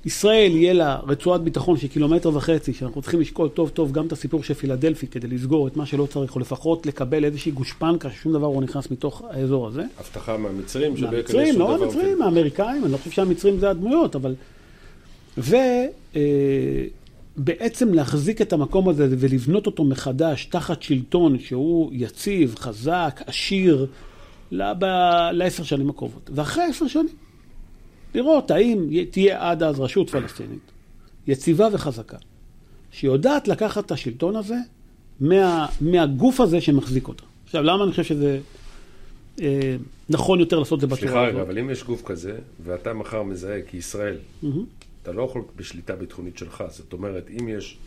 ישראל 0.05 0.51
יהיה 0.51 0.73
לה 0.73 0.99
רצועת 1.07 1.41
ביטחון 1.41 1.77
של 1.77 1.87
קילומטר 1.87 2.35
וחצי, 2.35 2.73
שאנחנו 2.73 3.01
צריכים 3.01 3.21
לשקול 3.21 3.49
טוב 3.49 3.69
טוב 3.69 3.91
גם 3.91 4.07
את 4.07 4.11
הסיפור 4.11 4.43
של 4.43 4.53
פילדלפי 4.53 5.07
כדי 5.07 5.27
לסגור 5.27 5.67
את 5.67 5.77
מה 5.77 5.85
שלא 5.85 6.05
צריך, 6.05 6.35
או 6.35 6.39
לפחות 6.39 6.85
לקבל 6.85 7.25
איזושהי 7.25 7.51
גושפנקה 7.51 8.09
ששום 8.09 8.33
דבר 8.33 8.49
לא 8.49 8.61
נכנס 8.61 8.91
מתוך 8.91 9.23
האזור 9.29 9.67
הזה. 9.67 9.83
הבטחה 9.99 10.37
מהמצרים 10.37 10.97
שלא 10.97 11.17
ייכנס 11.17 11.35
מהמצרים, 11.35 11.59
לא 11.59 11.75
דבר. 11.75 11.85
המצרים, 11.85 12.19
מהאמריקאים, 12.19 12.83
אני 12.83 12.91
לא 12.91 12.97
חושב 12.97 13.11
שהמצרים 13.11 13.59
זה 13.59 13.69
הדמויות, 13.69 14.15
אבל... 14.15 14.35
ובעצם 17.37 17.93
להחזיק 17.93 18.41
את 18.41 18.53
המקום 18.53 18.89
הזה 18.89 19.07
ולבנות 19.09 19.65
אותו 19.65 19.83
מחדש 19.83 20.45
תחת 20.45 20.81
שלטון 20.81 21.39
שהוא 21.39 21.91
יציב, 21.93 22.55
חזק, 22.59 23.21
עשיר, 23.25 23.87
לעשר 25.31 25.63
שנים 25.63 25.89
הקרובות. 25.89 26.29
ואחרי 26.33 26.63
עשר 26.63 26.87
שנים, 26.87 27.07
לראות 28.15 28.51
האם 28.51 28.89
תהיה 29.11 29.49
עד 29.51 29.63
אז 29.63 29.79
רשות 29.79 30.09
פלסטינית, 30.09 30.71
יציבה 31.27 31.67
וחזקה, 31.71 32.17
שיודעת 32.91 33.47
לקחת 33.47 33.85
את 33.85 33.91
השלטון 33.91 34.35
הזה 34.35 34.55
מה, 35.19 35.67
מהגוף 35.81 36.39
הזה 36.39 36.61
שמחזיק 36.61 37.07
אותה. 37.07 37.23
עכשיו, 37.45 37.63
למה 37.63 37.83
אני 37.83 37.91
חושב 37.91 38.03
שזה 38.03 38.39
אה, 39.41 39.75
נכון 40.09 40.39
יותר 40.39 40.59
לעשות 40.59 40.77
את 40.77 40.81
זה 40.81 40.87
בצורה 40.87 40.99
סליחה 40.99 41.23
הזאת? 41.23 41.33
רגע, 41.33 41.41
אבל 41.41 41.59
אם 41.59 41.69
יש 41.69 41.83
גוף 41.83 42.01
כזה, 42.05 42.37
ואתה 42.63 42.93
מחר 42.93 43.23
מזהה 43.23 43.61
כישראל, 43.61 44.17
מהמם. 44.43 44.65
אתה 45.03 45.11
לא 45.11 45.23
יכול 45.23 45.41
בשליטה 45.55 45.95
ביטחונית 45.95 46.37
שלך. 46.37 46.63
זאת 46.69 46.93
אומרת, 46.93 47.29
אם 47.39 47.49
יש 47.49 47.77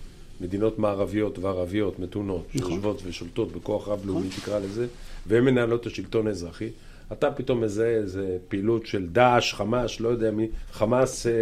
מדינות 0.41 0.79
מערביות 0.79 1.39
וערביות 1.39 1.99
מתונות, 1.99 2.47
נכון. 2.55 2.71
שיושבות 2.71 3.03
ושולטות 3.05 3.53
בכוח 3.53 3.89
רב-לאומי, 3.89 4.29
תקרא 4.29 4.59
לזה, 4.59 4.87
והן 5.27 5.45
מנהלות 5.45 5.81
את 5.81 5.87
השלטון 5.87 6.27
האזרחי, 6.27 6.69
אתה 7.13 7.31
פתאום 7.31 7.61
מזהה 7.61 7.89
איזה 7.89 8.37
פעילות 8.49 8.87
של 8.87 9.07
דאעש, 9.07 9.55
חמאס, 9.55 10.01
לא 10.01 10.09
יודע 10.09 10.31
מי, 10.31 10.49
חמאס, 10.73 11.27
אה, 11.27 11.33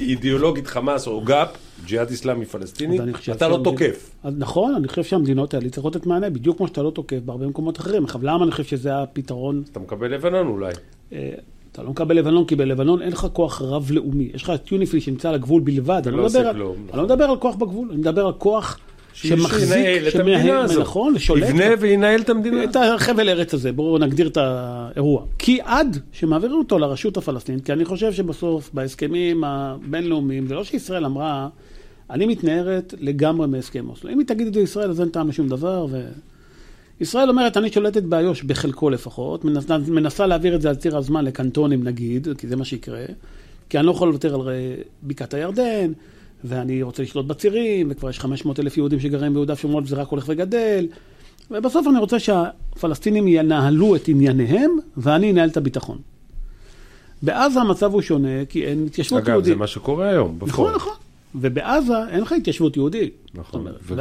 אידיאולוגית 0.00 0.66
חמאס 0.66 1.06
או 1.06 1.20
ג'יהאד, 1.20 1.48
ג'יהאד 1.86 2.10
איסלאמי 2.10 2.44
פלסטיני, 2.44 2.98
אתה 3.32 3.48
לא 3.48 3.60
תוקף. 3.64 4.10
נכון, 4.24 4.74
אני 4.74 4.88
חושב 4.88 5.02
שהמדינות 5.02 5.54
האלה 5.54 5.70
צריכות 5.70 5.96
לתת 5.96 6.06
מענה, 6.06 6.30
בדיוק 6.30 6.56
כמו 6.56 6.66
שאתה 6.66 6.82
לא 6.82 6.90
תוקף 6.90 7.18
בהרבה 7.24 7.46
מקומות 7.46 7.80
אחרים. 7.80 8.04
עכשיו, 8.04 8.24
למה 8.24 8.44
אני 8.44 8.50
חושב 8.50 8.64
שזה 8.64 9.02
הפתרון? 9.02 9.62
אתה 9.72 9.80
מקבל 9.80 10.14
לבנון 10.14 10.46
אולי. 10.46 10.72
אה, 11.12 11.30
אתה 11.72 11.82
לא 11.82 11.90
מקבל 11.90 12.16
לבנון, 12.16 12.44
כי 12.44 12.56
בלבנון 12.56 13.02
אין 13.02 13.12
לך 13.12 13.26
כוח 13.32 13.62
רב-לאומי. 13.62 14.30
יש 14.34 14.42
לך 14.42 14.52
את 14.54 14.72
יוניפיל 14.72 15.00
שנמצא 15.00 15.28
על 15.28 15.34
הגבול 15.34 15.62
בלבד. 15.62 16.02
אני 16.06 16.16
לא 16.16 16.22
לא 16.22 16.28
אני 16.50 16.58
נכון. 16.86 16.98
לא 16.98 17.04
מדבר 17.04 17.24
על 17.24 17.36
כוח 17.36 17.54
בגבול, 17.54 17.88
אני 17.90 17.98
מדבר 17.98 18.26
על 18.26 18.32
כוח 18.32 18.78
המדינה 20.20 20.60
הזאת. 20.60 20.82
נכון, 20.82 21.18
שולט. 21.18 21.48
יבנה 21.48 21.64
וינהל 21.80 22.20
את 22.20 22.30
המדינה. 22.30 22.64
את 22.64 22.76
החבל 22.76 23.28
ארץ 23.28 23.54
הזה, 23.54 23.72
בואו 23.72 23.98
נגדיר 23.98 24.26
את 24.26 24.36
האירוע. 24.36 25.24
כי 25.38 25.58
עד 25.64 25.98
שמעבירים 26.12 26.58
אותו 26.58 26.78
לרשות 26.78 27.16
הפלסטינית, 27.16 27.64
כי 27.64 27.72
אני 27.72 27.84
חושב 27.84 28.12
שבסוף, 28.12 28.70
בהסכמים 28.74 29.44
הבינלאומיים, 29.44 30.46
זה 30.46 30.54
לא 30.54 30.64
שישראל 30.64 31.04
אמרה, 31.04 31.48
אני 32.10 32.26
מתנערת 32.26 32.94
לגמרי 33.00 33.46
מהסכם 33.46 33.88
אוסלו. 33.88 34.10
אם 34.10 34.18
היא 34.18 34.26
תגיד 34.26 34.46
את 34.46 34.54
זה 34.54 34.60
לישראל, 34.60 34.90
אז 34.90 35.00
אין 35.00 35.08
טעם 35.08 35.28
לשום 35.28 35.48
דבר, 35.48 35.86
ו... 35.90 36.08
ישראל 37.00 37.28
אומרת, 37.28 37.56
אני 37.56 37.72
שולטת 37.72 38.02
באיו"ש, 38.02 38.42
בחלקו 38.42 38.90
לפחות, 38.90 39.44
מנסה, 39.44 39.78
מנסה 39.78 40.26
להעביר 40.26 40.54
את 40.54 40.62
זה 40.62 40.68
על 40.68 40.76
ציר 40.76 40.96
הזמן 40.96 41.24
לקנטונים 41.24 41.84
נגיד, 41.84 42.28
כי 42.38 42.46
זה 42.48 42.56
מה 42.56 42.64
שיקרה, 42.64 43.04
כי 43.68 43.78
אני 43.78 43.86
לא 43.86 43.90
יכול 43.90 44.08
לוותר 44.08 44.34
על 44.34 44.48
בקעת 45.02 45.34
הירדן, 45.34 45.92
ואני 46.44 46.82
רוצה 46.82 47.02
לשלוט 47.02 47.26
בצירים, 47.26 47.88
וכבר 47.90 48.10
יש 48.10 48.20
500 48.20 48.60
אלף 48.60 48.76
יהודים 48.76 49.00
שגרים 49.00 49.32
ביהודה 49.32 49.52
ושומרון 49.52 49.82
וזה 49.84 49.96
רק 49.96 50.08
הולך 50.08 50.24
וגדל, 50.28 50.86
ובסוף 51.50 51.86
אני 51.88 51.98
רוצה 51.98 52.18
שהפלסטינים 52.18 53.28
ינהלו 53.28 53.96
את 53.96 54.08
ענייניהם, 54.08 54.70
ואני 54.96 55.30
אנהל 55.30 55.48
את 55.48 55.56
הביטחון. 55.56 55.98
בעזה 57.22 57.60
המצב 57.60 57.92
הוא 57.92 58.02
שונה, 58.02 58.44
כי 58.48 58.64
אין 58.66 58.86
התיישבות 58.86 59.22
אגב, 59.22 59.28
יהודית. 59.28 59.52
זה 59.52 59.56
מה 59.58 59.66
שקורה 59.66 60.08
היום, 60.08 60.34
בפועל. 60.38 60.48
נכון, 60.50 60.74
נכון. 60.74 60.92
ובעזה 61.34 62.08
אין 62.10 62.20
לך 62.20 62.32
התיישבות 62.32 62.76
יהודית. 62.76 63.14
נכון, 63.34 63.60
אומרת, 63.60 63.74
וגם 63.86 63.98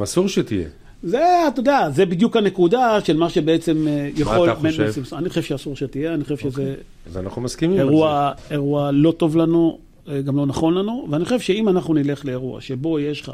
ואז- 0.00 0.10
אסור 0.10 0.28
שתהיה. 0.28 0.68
זה, 1.02 1.20
אתה 1.48 1.60
יודע, 1.60 1.90
זה 1.90 2.06
בדיוק 2.06 2.36
הנקודה 2.36 2.98
של 3.04 3.16
מה 3.16 3.28
שבעצם 3.28 3.88
אה, 3.88 4.08
יכול... 4.16 4.50
אתה 4.50 4.60
חושב? 4.60 5.14
אני 5.14 5.28
חושב 5.28 5.42
שאסור 5.42 5.76
שתהיה, 5.76 6.14
אני 6.14 6.24
חושב 6.24 6.36
שזה 6.36 6.74
אז 7.06 7.16
אנחנו 7.16 7.42
מסכימים 7.42 7.80
על 7.80 7.86
זה. 7.86 7.90
אירוע, 7.92 8.32
אירוע 8.50 8.90
לא 8.92 9.12
טוב 9.16 9.36
לנו, 9.36 9.78
גם 10.24 10.36
לא 10.36 10.46
נכון 10.46 10.74
לנו, 10.74 11.06
ואני 11.10 11.24
חושב 11.24 11.40
שאם 11.40 11.68
אנחנו 11.68 11.94
נלך 11.94 12.24
לאירוע 12.24 12.60
שבו 12.60 12.98
יש 12.98 13.20
לך 13.20 13.32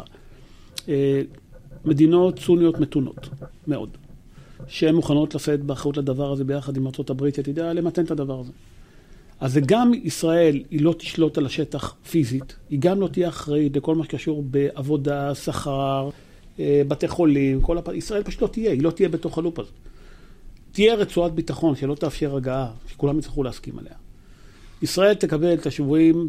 אה, 0.88 1.22
מדינות 1.84 2.38
סוניות 2.38 2.80
מתונות 2.80 3.28
מאוד, 3.66 3.88
שהן 4.66 4.94
מוכנות 4.94 5.34
לשאת 5.34 5.60
באחריות 5.60 5.96
לדבר 5.96 6.32
הזה 6.32 6.44
ביחד 6.44 6.76
עם 6.76 6.86
ארה"ב, 6.86 7.30
שתדע 7.30 7.72
למתן 7.72 8.04
את 8.04 8.10
הדבר 8.10 8.40
הזה. 8.40 8.52
אז 9.40 9.52
זה 9.52 9.60
גם 9.60 9.92
ישראל, 9.94 10.62
היא 10.70 10.82
לא 10.82 10.94
תשלוט 10.98 11.38
על 11.38 11.46
השטח 11.46 11.94
פיזית, 12.10 12.56
היא 12.70 12.78
גם 12.78 13.00
לא 13.00 13.08
תהיה 13.08 13.28
אחראית 13.28 13.76
לכל 13.76 13.94
מה 13.94 14.04
שקשור 14.04 14.44
בעבודה, 14.50 15.34
שכר, 15.34 16.10
אה, 16.58 16.82
בתי 16.88 17.08
חולים, 17.08 17.60
כל 17.60 17.78
הפ... 17.78 17.88
ישראל 17.88 18.22
פשוט 18.22 18.42
לא 18.42 18.46
תהיה, 18.46 18.72
היא 18.72 18.82
לא 18.82 18.90
תהיה 18.90 19.08
בתוך 19.08 19.38
הלופ 19.38 19.58
הזה. 19.58 19.70
תהיה 20.72 20.94
רצועת 20.94 21.32
ביטחון 21.32 21.76
שלא 21.76 21.94
תאפשר 21.94 22.36
הגעה, 22.36 22.70
שכולם 22.86 23.18
יצטרכו 23.18 23.42
להסכים 23.42 23.78
עליה. 23.78 23.92
ישראל 24.82 25.14
תקבל 25.14 25.54
את 25.54 25.66
השבויים 25.66 26.28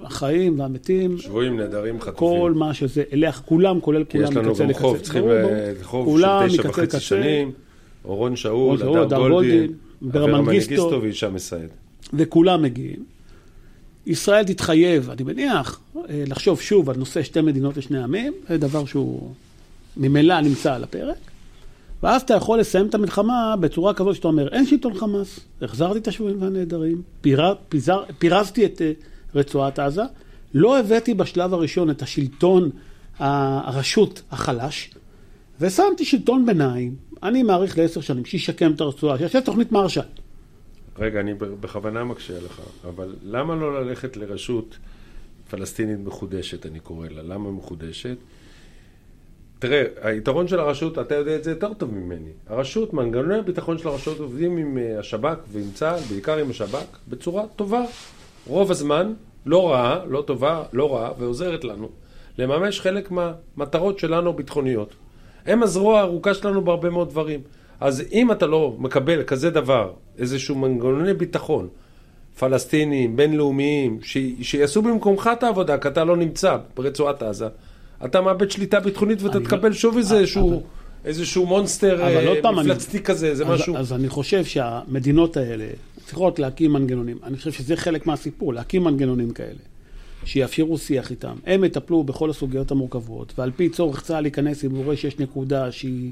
והחיים 0.00 0.60
והמתים, 0.60 1.18
שבויים, 1.18 1.56
נהדרים, 1.56 2.00
חטופים. 2.00 2.18
כל 2.18 2.52
מה 2.56 2.74
שזה, 2.74 3.02
אליה, 3.12 3.32
כולם, 3.32 3.80
כולל 3.80 4.04
כי 4.04 4.18
כולם, 4.18 4.30
יש 4.30 4.36
לנו 4.36 4.50
מקצה 4.50 4.62
גם 4.62 4.70
לקצה. 4.70 4.80
חוב, 4.82 4.98
צריכים 4.98 5.30
אה. 5.30 5.72
חוב 5.82 6.20
של 6.20 6.26
תשע 6.26 6.46
מקצה 6.46 6.68
וחצי 6.68 6.82
לקצה. 6.82 7.00
שנים. 7.00 7.52
אורון 8.04 8.36
שאול, 8.36 8.82
הדר 8.82 9.02
הדר 9.02 9.16
גולדין, 9.16 9.30
גולדין, 9.30 9.72
אברה 10.10 10.26
ברמן 10.26 10.50
גיסטו. 10.52 10.72
מנגיסטו 10.72 11.02
ואישה 11.02 11.28
מסעד. 11.28 11.68
וכולם 12.12 12.62
מגיעים. 12.62 13.04
ישראל 14.06 14.44
תתחייב, 14.44 15.10
אני 15.10 15.22
מניח, 15.22 15.80
אה, 15.96 16.24
לחשוב 16.26 16.60
שוב 16.60 16.90
על 16.90 16.96
נושא 16.96 17.22
שתי 17.22 17.40
מדינות 17.40 17.76
לשני 17.76 18.02
עמים, 18.02 18.32
זה 18.48 18.58
דבר 18.58 18.84
שהוא 18.84 19.30
ממילא 19.96 20.40
נמצא 20.40 20.74
על 20.74 20.84
הפרק, 20.84 21.16
ואז 22.02 22.22
אתה 22.22 22.34
יכול 22.34 22.60
לסיים 22.60 22.86
את 22.86 22.94
המלחמה 22.94 23.54
בצורה 23.60 23.94
כזאת 23.94 24.14
שאתה 24.14 24.28
אומר, 24.28 24.48
אין 24.48 24.66
שלטון 24.66 24.94
חמאס, 24.94 25.40
החזרתי 25.62 25.98
את 25.98 26.08
השבויים 26.08 26.42
והנעדרים, 26.42 27.02
פירה, 27.20 27.54
פיזר, 27.68 28.02
פירזתי 28.18 28.64
את 28.64 28.82
אה, 28.82 28.92
רצועת 29.34 29.78
עזה, 29.78 30.02
לא 30.54 30.78
הבאתי 30.78 31.14
בשלב 31.14 31.54
הראשון 31.54 31.90
את 31.90 32.02
השלטון, 32.02 32.70
הרשות 33.18 34.22
החלש, 34.30 34.90
ושמתי 35.60 36.04
שלטון 36.04 36.46
ביניים, 36.46 36.96
אני 37.22 37.42
מעריך 37.42 37.78
לעשר 37.78 38.00
שנים, 38.00 38.24
שישקם 38.24 38.72
את 38.72 38.80
הרצועה, 38.80 39.18
שיעשה 39.18 39.40
תוכנית 39.40 39.72
מרשל. 39.72 40.00
רגע, 40.98 41.20
אני 41.20 41.34
בכוונה 41.34 42.04
מקשה 42.04 42.38
לך, 42.44 42.60
אבל 42.88 43.14
למה 43.22 43.54
לא 43.54 43.82
ללכת 43.84 44.16
לרשות 44.16 44.78
פלסטינית 45.50 45.98
מחודשת, 46.04 46.66
אני 46.66 46.80
קורא 46.80 47.08
לה? 47.08 47.22
למה 47.22 47.50
מחודשת? 47.50 48.16
תראה, 49.60 49.82
היתרון 50.02 50.48
של 50.48 50.60
הרשות, 50.60 50.98
אתה 50.98 51.14
יודע 51.14 51.36
את 51.36 51.44
זה 51.44 51.50
יותר 51.50 51.74
טוב 51.74 51.94
ממני. 51.94 52.30
הרשות, 52.48 52.94
מנגנוני 52.94 53.38
הביטחון 53.38 53.78
של 53.78 53.88
הרשות 53.88 54.20
עובדים 54.20 54.56
עם 54.56 54.78
אה, 54.78 54.98
השב"כ 54.98 55.36
ועם 55.52 55.70
צה"ל, 55.74 56.00
בעיקר 56.10 56.36
עם 56.36 56.50
השב"כ, 56.50 56.98
בצורה 57.08 57.44
טובה. 57.56 57.82
רוב 58.46 58.70
הזמן, 58.70 59.12
לא 59.46 59.70
רעה, 59.70 60.04
לא 60.08 60.22
טובה, 60.26 60.62
לא 60.72 60.94
רעה, 60.94 61.10
ועוזרת 61.18 61.64
לנו 61.64 61.88
לממש 62.38 62.80
חלק 62.80 63.10
מהמטרות 63.10 63.98
שלנו 63.98 64.30
הביטחוניות. 64.30 64.94
הם 65.46 65.62
הזרוע 65.62 66.00
הארוכה 66.00 66.34
שלנו 66.34 66.64
בהרבה 66.64 66.90
מאוד 66.90 67.08
דברים. 67.08 67.40
אז 67.80 68.02
אם 68.12 68.32
אתה 68.32 68.46
לא 68.46 68.76
מקבל 68.78 69.22
כזה 69.22 69.50
דבר, 69.50 69.92
איזשהו 70.18 70.54
מנגנוני 70.54 71.14
ביטחון, 71.14 71.68
פלסטינים, 72.38 73.16
בינלאומיים, 73.16 73.98
ש... 74.02 74.18
שיעשו 74.42 74.82
במקומך 74.82 75.30
את 75.32 75.42
העבודה, 75.42 75.78
כי 75.78 75.88
אתה 75.88 76.04
לא 76.04 76.16
נמצא 76.16 76.56
ברצועת 76.76 77.22
עזה, 77.22 77.48
אתה 78.04 78.20
מאבד 78.20 78.50
שליטה 78.50 78.80
ביטחונית 78.80 79.22
ואתה 79.22 79.38
אני 79.38 79.44
תקבל 79.44 79.68
לא- 79.68 79.74
שוב 79.74 79.96
איזה 79.96 80.14
אבל- 80.14 80.20
איזשהו, 80.22 80.62
איזשהו 81.04 81.46
מונסטר 81.46 82.02
אה, 82.02 82.42
פעם, 82.42 82.58
אני- 82.58 82.68
מפלצתי 82.68 83.00
כזה, 83.02 83.34
זה 83.34 83.46
אז, 83.46 83.50
משהו. 83.60 83.76
אז 83.76 83.92
אני 83.92 84.08
חושב 84.08 84.44
שהמדינות 84.44 85.36
האלה 85.36 85.66
צריכות 86.06 86.38
להקים 86.38 86.72
מנגנונים. 86.72 87.18
אני 87.24 87.36
חושב 87.36 87.52
שזה 87.52 87.76
חלק 87.76 88.06
מהסיפור, 88.06 88.54
להקים 88.54 88.84
מנגנונים 88.84 89.30
כאלה, 89.30 89.58
שיאפשרו 90.24 90.78
שיח 90.78 91.10
איתם. 91.10 91.36
הם 91.46 91.64
יטפלו 91.64 92.04
בכל 92.04 92.30
הסוגיות 92.30 92.70
המורכבות, 92.70 93.32
ועל 93.38 93.50
פי 93.56 93.68
צורך 93.68 94.02
צה"ל 94.02 94.20
להיכנס 94.22 94.64
אם 94.64 94.70
הוא 94.70 94.84
רואה 94.84 94.96
שיש 94.96 95.18
נקודה 95.18 95.72
שהיא 95.72 96.10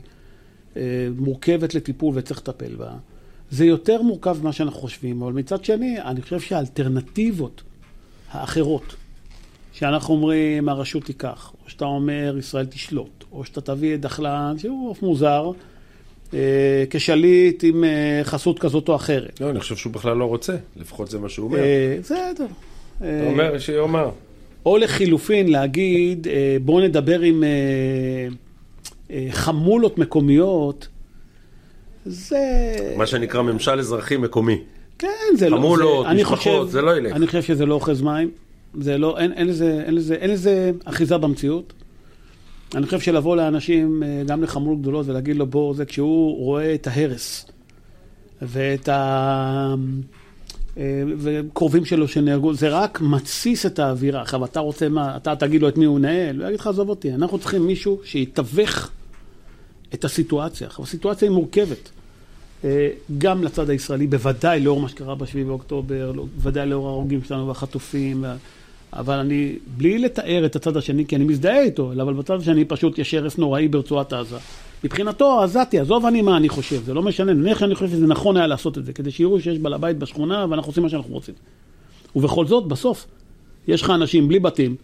אה, 0.77 0.83
מורכבת 1.18 1.74
לטיפול 1.74 2.14
וצריך 2.16 2.40
לטפל 2.40 2.74
בה. 2.77 2.90
זה 3.51 3.64
יותר 3.64 4.03
מורכב 4.03 4.37
ממה 4.42 4.53
שאנחנו 4.53 4.81
חושבים, 4.81 5.22
אבל 5.22 5.33
מצד 5.33 5.64
שני, 5.64 6.01
אני 6.03 6.22
חושב 6.22 6.40
שהאלטרנטיבות 6.40 7.62
האחרות, 8.31 8.94
שאנחנו 9.72 10.14
אומרים 10.14 10.68
הרשות 10.68 11.04
תיקח, 11.04 11.52
או 11.64 11.70
שאתה 11.70 11.85
אומר 11.85 12.37
ישראל 12.38 12.66
תשלוט, 12.66 13.24
או 13.33 13.44
שאתה 13.44 13.61
תביא 13.61 13.94
את 13.94 14.00
דחלן, 14.00 14.54
שהוא 14.59 14.90
עוף 14.90 15.02
מוזר, 15.02 15.50
אה, 16.35 16.85
כשליט 16.90 17.64
עם 17.64 17.85
אה, 17.85 18.20
חסות 18.24 18.59
כזאת 18.59 18.88
או 18.88 18.96
אחרת. 18.96 19.40
לא, 19.40 19.50
אני 19.50 19.61
חושב 19.61 19.76
שהוא 19.76 19.92
בכלל 19.92 20.16
לא 20.16 20.24
רוצה, 20.24 20.57
לפחות 20.76 21.11
זה 21.11 21.18
מה 21.18 21.28
שהוא 21.28 21.46
אומר. 21.46 21.59
אה, 21.59 21.96
בסדר. 22.00 22.46
אתה 22.96 23.04
אה, 23.04 23.26
אומר 23.31 23.59
שיאמר. 23.59 24.11
או 24.66 24.78
לחילופין 24.78 25.52
להגיד, 25.52 26.28
אה, 26.28 26.57
בואו 26.62 26.81
נדבר 26.81 27.20
עם 27.20 27.44
אה, 27.44 27.48
אה, 29.11 29.26
חמולות 29.31 29.98
מקומיות, 29.98 30.88
זה... 32.07 32.38
מה 32.96 33.07
שנקרא 33.07 33.42
ממשל 33.42 33.78
אזרחי 33.78 34.16
מקומי. 34.16 34.59
כן, 34.98 35.09
זה 35.37 35.50
לא... 35.50 35.57
חמולות, 35.57 36.04
זה, 36.04 36.11
אני 36.11 36.22
משפחות, 36.22 36.38
חושב, 36.38 36.72
זה 36.72 36.83
לא 36.83 36.96
ילך. 36.96 37.12
אני 37.12 37.26
חושב 37.26 37.42
שזה 37.42 37.66
לא 37.66 37.74
אוחז 37.74 38.02
מים. 38.02 38.31
זה 38.74 38.98
לא, 38.98 39.18
אין, 39.18 39.33
אין, 39.33 39.46
לזה, 39.46 39.83
אין, 39.87 39.94
לזה, 39.94 40.14
אין 40.14 40.31
לזה 40.31 40.72
אחיזה 40.85 41.18
במציאות. 41.18 41.72
אני 42.74 42.87
חושב 42.87 43.00
שלבוא 43.00 43.37
לאנשים, 43.37 44.02
אה, 44.02 44.22
גם 44.26 44.42
לחמולות 44.42 44.81
גדולות, 44.81 45.07
ולהגיד 45.09 45.37
לו, 45.37 45.46
בוא, 45.46 45.74
זה 45.74 45.85
כשהוא 45.85 46.37
רואה 46.37 46.74
את 46.74 46.87
ההרס 46.87 47.46
ואת 48.42 48.88
ה... 48.88 49.74
אה, 50.78 51.02
וקרובים 51.18 51.85
שלו 51.85 52.09
שנהרגו, 52.09 52.54
זה 52.54 52.68
רק 52.68 53.00
מתסיס 53.00 53.66
את 53.66 53.78
האווירה. 53.78 54.22
עכשיו, 54.22 54.44
אתה 54.44 54.61
רוצה 54.61 54.88
מה, 54.88 55.16
אתה 55.16 55.37
תגיד 55.37 55.62
לו 55.62 55.68
את 55.68 55.76
מי 55.76 55.85
הוא 55.85 55.98
מנהל, 55.98 56.40
הוא 56.40 56.46
יגיד 56.46 56.61
לך, 56.61 56.66
עזוב 56.66 56.88
אותי, 56.88 57.14
אנחנו 57.14 57.38
צריכים 57.38 57.66
מישהו 57.66 58.00
שיתווך 58.04 58.90
את 59.94 60.04
הסיטואציה. 60.04 60.66
עכשיו, 60.66 60.85
הסיטואציה 60.85 61.29
היא 61.29 61.35
מורכבת. 61.35 61.90
אה, 62.65 62.88
גם 63.19 63.44
לצד 63.44 63.71
הישראלי, 63.71 64.06
בוודאי 64.06 64.61
לאור 64.61 64.81
מה 64.81 64.88
שקרה 64.88 65.15
ב-7 65.15 65.46
באוקטובר, 65.46 66.13
לא- 66.15 66.27
בוודאי 66.37 66.67
לאור 66.67 66.87
ההרוגים 66.88 67.21
שלנו 67.25 67.48
והחטופים, 67.48 68.23
וה- 68.23 68.37
אבל 68.92 69.19
אני, 69.19 69.56
בלי 69.77 69.98
לתאר 69.98 70.46
את 70.46 70.56
הצד 70.56 70.77
השני, 70.77 71.06
כי 71.06 71.17
אני 71.17 71.25
מזדהה 71.25 71.61
איתו, 71.63 71.92
אבל 72.02 72.15
בצד 72.15 72.40
השני 72.40 72.65
פשוט 72.65 72.98
יש 72.98 73.15
הרס 73.15 73.38
נוראי 73.38 73.69
ברצועת 73.69 74.13
עזה. 74.13 74.37
מבחינתו, 74.85 75.40
העזתי, 75.40 75.79
עזוב 75.79 76.06
אני 76.06 76.23
מה 76.23 76.37
אני 76.37 76.48
חושב, 76.48 76.83
זה 76.85 76.94
לא 76.94 77.02
משנה, 77.02 77.33
נניח 77.33 77.59
שאני 77.59 77.75
חושב 77.75 77.88
שזה 77.88 78.06
נכון 78.06 78.37
היה 78.37 78.46
לעשות 78.46 78.79
את 78.79 78.85
זה, 78.85 78.92
כדי 78.92 79.11
שיראו 79.11 79.40
שיש 79.40 79.59
בעל 79.59 79.75
הבית 79.75 79.98
בשכונה 79.98 80.46
ואנחנו 80.50 80.71
עושים 80.71 80.83
מה 80.83 80.88
שאנחנו 80.88 81.15
רוצים. 81.15 81.35
ובכל 82.17 82.46
זאת, 82.46 82.67
בסוף, 82.69 83.06
יש 83.69 83.83
לך 83.83 83.90
אנשים 83.90 84.29
בלי 84.29 84.38
בתים, 84.38 84.77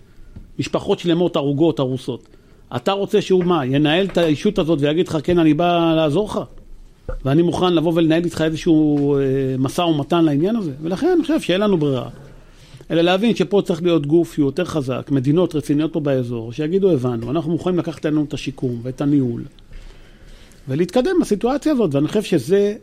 משפחות 0.59 0.99
שלמות 0.99 1.37
הרוגות, 1.37 1.79
הרוסות. 1.79 2.29
אתה 2.77 2.93
רוצה 2.93 3.23
שהוא 3.23 3.45
מה, 3.45 3.67
ינהל 3.67 4.07
את 4.07 4.19
האישות 4.19 4.59
הזאת 4.59 4.79
ויגיד 4.83 5.09
לך, 5.09 5.19
כן, 5.23 5.39
אני 5.39 5.55
בא 5.55 5.95
לעזור 5.97 6.29
לך? 6.29 6.41
ואני 7.25 7.43
מוכן 7.43 7.75
לבוא 7.75 7.93
ולנהל 7.95 8.25
איתך 8.25 8.41
איזשהו 8.41 9.17
אה, 9.17 9.21
משא 9.59 9.81
ומתן 9.81 10.25
לעניין 10.25 10.57
הזה. 10.57 10.73
ולכן 10.83 11.07
אני 11.07 11.23
חושב 11.23 11.41
שאין 11.41 11.61
לנו 11.61 11.77
ברירה. 11.77 12.09
אלא 12.91 13.03
להבין 13.03 13.35
שפה 13.35 13.63
צריך 13.65 13.83
להיות 13.83 14.07
גוף 14.07 14.35
שהוא 14.35 14.47
יותר 14.47 14.65
חזק, 14.65 15.11
מדינות 15.11 15.55
רציניות 15.55 15.93
פה 15.93 16.01
באזור, 16.01 16.53
שיגידו, 16.53 16.91
הבנו, 16.91 17.31
אנחנו 17.31 17.53
מוכנים 17.53 17.79
לקחת 17.79 18.07
לנו 18.07 18.25
את 18.25 18.35
השיקום 18.35 18.81
ואת 18.83 19.01
הניהול, 19.01 19.45
ולהתקדם 20.69 21.17
בסיטואציה 21.21 21.73
הזאת. 21.73 21.95
ואני 21.95 22.09
חושב 22.09 22.23
שזה 22.23 22.77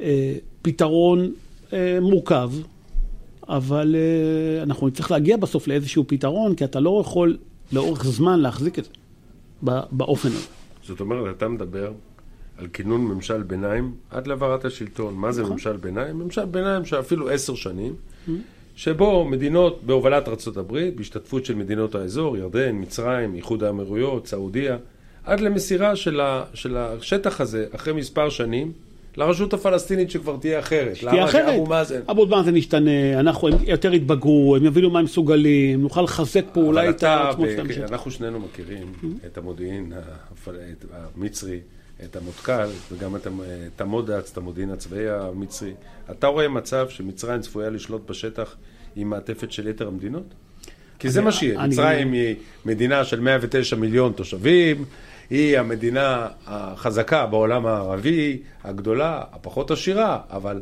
אה, 0.00 0.34
פתרון 0.62 1.32
אה, 1.72 1.98
מורכב, 2.00 2.50
אבל 3.48 3.96
אה, 3.98 4.62
אנחנו 4.62 4.88
נצטרך 4.88 5.10
להגיע 5.10 5.36
בסוף 5.36 5.68
לאיזשהו 5.68 6.04
פתרון, 6.06 6.54
כי 6.54 6.64
אתה 6.64 6.80
לא 6.80 6.98
יכול 7.00 7.36
לאורך 7.72 8.04
זמן 8.04 8.40
להחזיק 8.40 8.78
את 8.78 8.84
זה. 8.84 8.90
באופן 9.92 10.28
הזה. 10.28 10.46
זאת 10.82 11.00
אומרת, 11.00 11.36
אתה 11.36 11.48
מדבר 11.48 11.92
על 12.58 12.66
כינון 12.72 13.00
ממשל 13.00 13.42
ביניים 13.42 13.92
עד 14.10 14.26
להעברת 14.26 14.64
השלטון. 14.64 15.14
מה 15.14 15.32
זה 15.32 15.42
נכון. 15.42 15.52
ממשל 15.52 15.76
ביניים? 15.76 16.18
ממשל 16.18 16.44
ביניים 16.44 16.84
שאפילו 16.84 17.30
עשר 17.30 17.54
שנים, 17.54 17.92
mm-hmm. 17.92 18.30
שבו 18.76 19.24
מדינות 19.24 19.80
בהובלת 19.86 20.28
ארה"ב, 20.28 20.88
בהשתתפות 20.96 21.44
של 21.44 21.54
מדינות 21.54 21.94
האזור, 21.94 22.36
ירדן, 22.36 22.80
מצרים, 22.80 23.34
איחוד 23.34 23.64
האמירויות, 23.64 24.26
סעודיה, 24.26 24.76
עד 25.24 25.40
למסירה 25.40 25.96
של, 25.96 26.20
ה, 26.20 26.44
של 26.54 26.76
השטח 26.76 27.40
הזה 27.40 27.66
אחרי 27.74 27.92
מספר 27.92 28.28
שנים 28.28 28.72
לרשות 29.16 29.54
הפלסטינית 29.54 30.10
שכבר 30.10 30.36
תהיה 30.36 30.58
אחרת. 30.58 30.96
תהיה 31.00 31.24
אחרת. 31.24 31.54
אבו 31.54 31.66
מאזן. 31.66 32.00
אבו 32.10 32.26
מאזן 32.26 32.56
ישתנה, 32.56 33.20
אנחנו, 33.20 33.48
הם 33.48 33.54
יותר 33.66 33.94
יתבגרו, 33.94 34.56
הם 34.56 34.64
יבינו 34.64 34.90
מה 34.90 34.98
הם 34.98 35.04
מסוגלים, 35.04 35.82
נוכל 35.82 36.02
לחזק 36.02 36.44
פה 36.52 36.60
אולי 36.60 36.88
את 36.88 37.02
העצמות 37.02 37.48
שלהם. 37.50 37.68
ב- 37.68 37.92
אנחנו 37.92 38.10
שנינו 38.10 38.40
מכירים. 38.40 38.92
את 39.26 39.38
המודיעין 39.38 39.92
המצרי, 41.16 41.60
את 42.04 42.16
המוטק"ל 42.16 42.68
וגם 42.92 43.16
את, 43.16 43.26
את 43.76 43.80
המוד"ץ, 43.80 44.30
את 44.32 44.36
המודיעין 44.36 44.70
הצבאי 44.70 45.10
המצרי. 45.10 45.74
אתה 46.10 46.26
רואה 46.26 46.48
מצב 46.48 46.88
שמצרים 46.88 47.40
צפויה 47.40 47.70
לשלוט 47.70 48.10
בשטח 48.10 48.56
עם 48.96 49.10
מעטפת 49.10 49.52
של 49.52 49.68
יתר 49.68 49.88
המדינות? 49.88 50.34
כי 50.98 51.10
זה 51.10 51.20
מה 51.22 51.32
שיהיה. 51.32 51.66
מצרים 51.66 52.12
היא 52.12 52.36
מדינה 52.64 53.04
של 53.04 53.20
109 53.20 53.76
מיליון 53.76 54.12
תושבים. 54.12 54.84
היא 55.30 55.58
המדינה 55.58 56.28
החזקה 56.46 57.26
בעולם 57.26 57.66
הערבי, 57.66 58.42
הגדולה, 58.64 59.22
הפחות 59.32 59.70
עשירה, 59.70 60.18
אבל... 60.30 60.60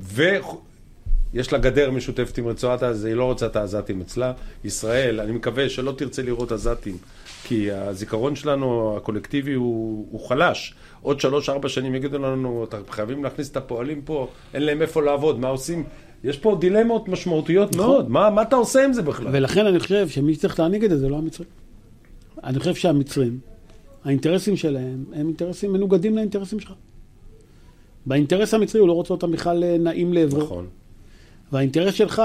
ויש 0.00 1.52
לה 1.52 1.58
גדר 1.58 1.90
משותפת 1.90 2.38
עם 2.38 2.48
רצועת 2.48 2.82
עזה, 2.82 3.08
היא 3.08 3.16
לא 3.16 3.24
רוצה 3.24 3.46
את 3.46 3.56
העזתים 3.56 4.00
אצלה. 4.00 4.32
ישראל, 4.64 5.20
אני 5.20 5.32
מקווה 5.32 5.68
שלא 5.68 5.92
תרצה 5.98 6.22
לראות 6.22 6.52
עזתים, 6.52 6.96
כי 7.48 7.72
הזיכרון 7.72 8.36
שלנו, 8.36 8.96
הקולקטיבי, 8.96 9.52
הוא, 9.52 10.06
הוא 10.10 10.28
חלש. 10.28 10.74
עוד 11.02 11.20
שלוש-ארבע 11.20 11.68
שנים 11.68 11.94
יגידו 11.94 12.18
לנו, 12.18 12.64
אתם 12.64 12.78
חייבים 12.90 13.24
להכניס 13.24 13.50
את 13.50 13.56
הפועלים 13.56 14.02
פה, 14.02 14.28
אין 14.54 14.62
להם 14.62 14.82
איפה 14.82 15.02
לעבוד, 15.02 15.40
מה 15.40 15.48
עושים? 15.48 15.84
יש 16.24 16.38
פה 16.38 16.56
דילמות 16.60 17.08
משמעותיות 17.08 17.76
נכון. 17.76 17.86
מאוד, 17.86 18.10
מה, 18.10 18.30
מה 18.30 18.42
אתה 18.42 18.56
עושה 18.56 18.84
עם 18.84 18.92
זה 18.92 19.02
בכלל? 19.02 19.26
ולכן 19.32 19.66
אני 19.66 19.78
חושב 19.78 20.08
שמי 20.08 20.34
שצריך 20.34 20.60
להנהיג 20.60 20.84
את 20.84 20.90
זה 20.90 20.98
זה 20.98 21.08
לא 21.08 21.16
המצרים. 21.16 21.48
אני 22.44 22.58
חושב 22.58 22.74
שהמצרים 22.74 23.38
האינטרסים 24.04 24.56
שלהם 24.56 25.04
הם 25.12 25.26
אינטרסים 25.26 25.72
מנוגדים 25.72 26.16
לאינטרסים 26.16 26.60
שלך. 26.60 26.72
באינטרס 28.06 28.54
המצרי 28.54 28.80
הוא 28.80 28.88
לא 28.88 28.92
רוצה 28.92 29.14
אותם 29.14 29.30
בכלל 29.30 29.64
אה, 29.64 29.78
נעים 29.78 30.12
לעברו. 30.12 30.40
נכון. 30.40 30.66
והאינטרס 31.52 31.94
שלך 31.94 32.22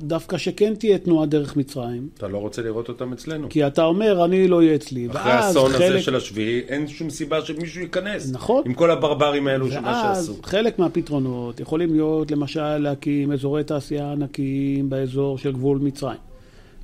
דווקא 0.00 0.38
שכן 0.38 0.74
תהיה 0.74 0.98
תנועה 0.98 1.26
דרך 1.26 1.56
מצרים. 1.56 2.08
אתה 2.14 2.28
לא 2.28 2.38
רוצה 2.38 2.62
לראות 2.62 2.88
אותם 2.88 3.12
אצלנו. 3.12 3.48
כי 3.48 3.66
אתה 3.66 3.84
אומר, 3.84 4.24
אני 4.24 4.48
לא 4.48 4.56
אהיה 4.56 4.74
אצלי. 4.74 5.08
אחרי 5.10 5.32
האסון 5.32 5.72
חלק... 5.72 5.82
הזה 5.82 6.02
של 6.02 6.16
השביעי, 6.16 6.60
אין 6.60 6.88
שום 6.88 7.10
סיבה 7.10 7.42
שמישהו 7.42 7.82
ייכנס. 7.82 8.32
נכון. 8.32 8.62
עם 8.66 8.74
כל 8.74 8.90
הברברים 8.90 9.46
האלו 9.46 9.70
של 9.70 9.80
מה 9.80 10.02
שעשו. 10.02 10.32
ואז 10.32 10.40
חלק 10.42 10.78
מהפתרונות 10.78 11.60
יכולים 11.60 11.92
להיות, 11.92 12.30
למשל, 12.30 12.78
להקים 12.78 13.32
אזורי 13.32 13.64
תעשייה 13.64 14.12
ענקיים 14.12 14.90
באזור 14.90 15.38
של 15.38 15.52
גבול 15.52 15.78
מצרים. 15.78 16.18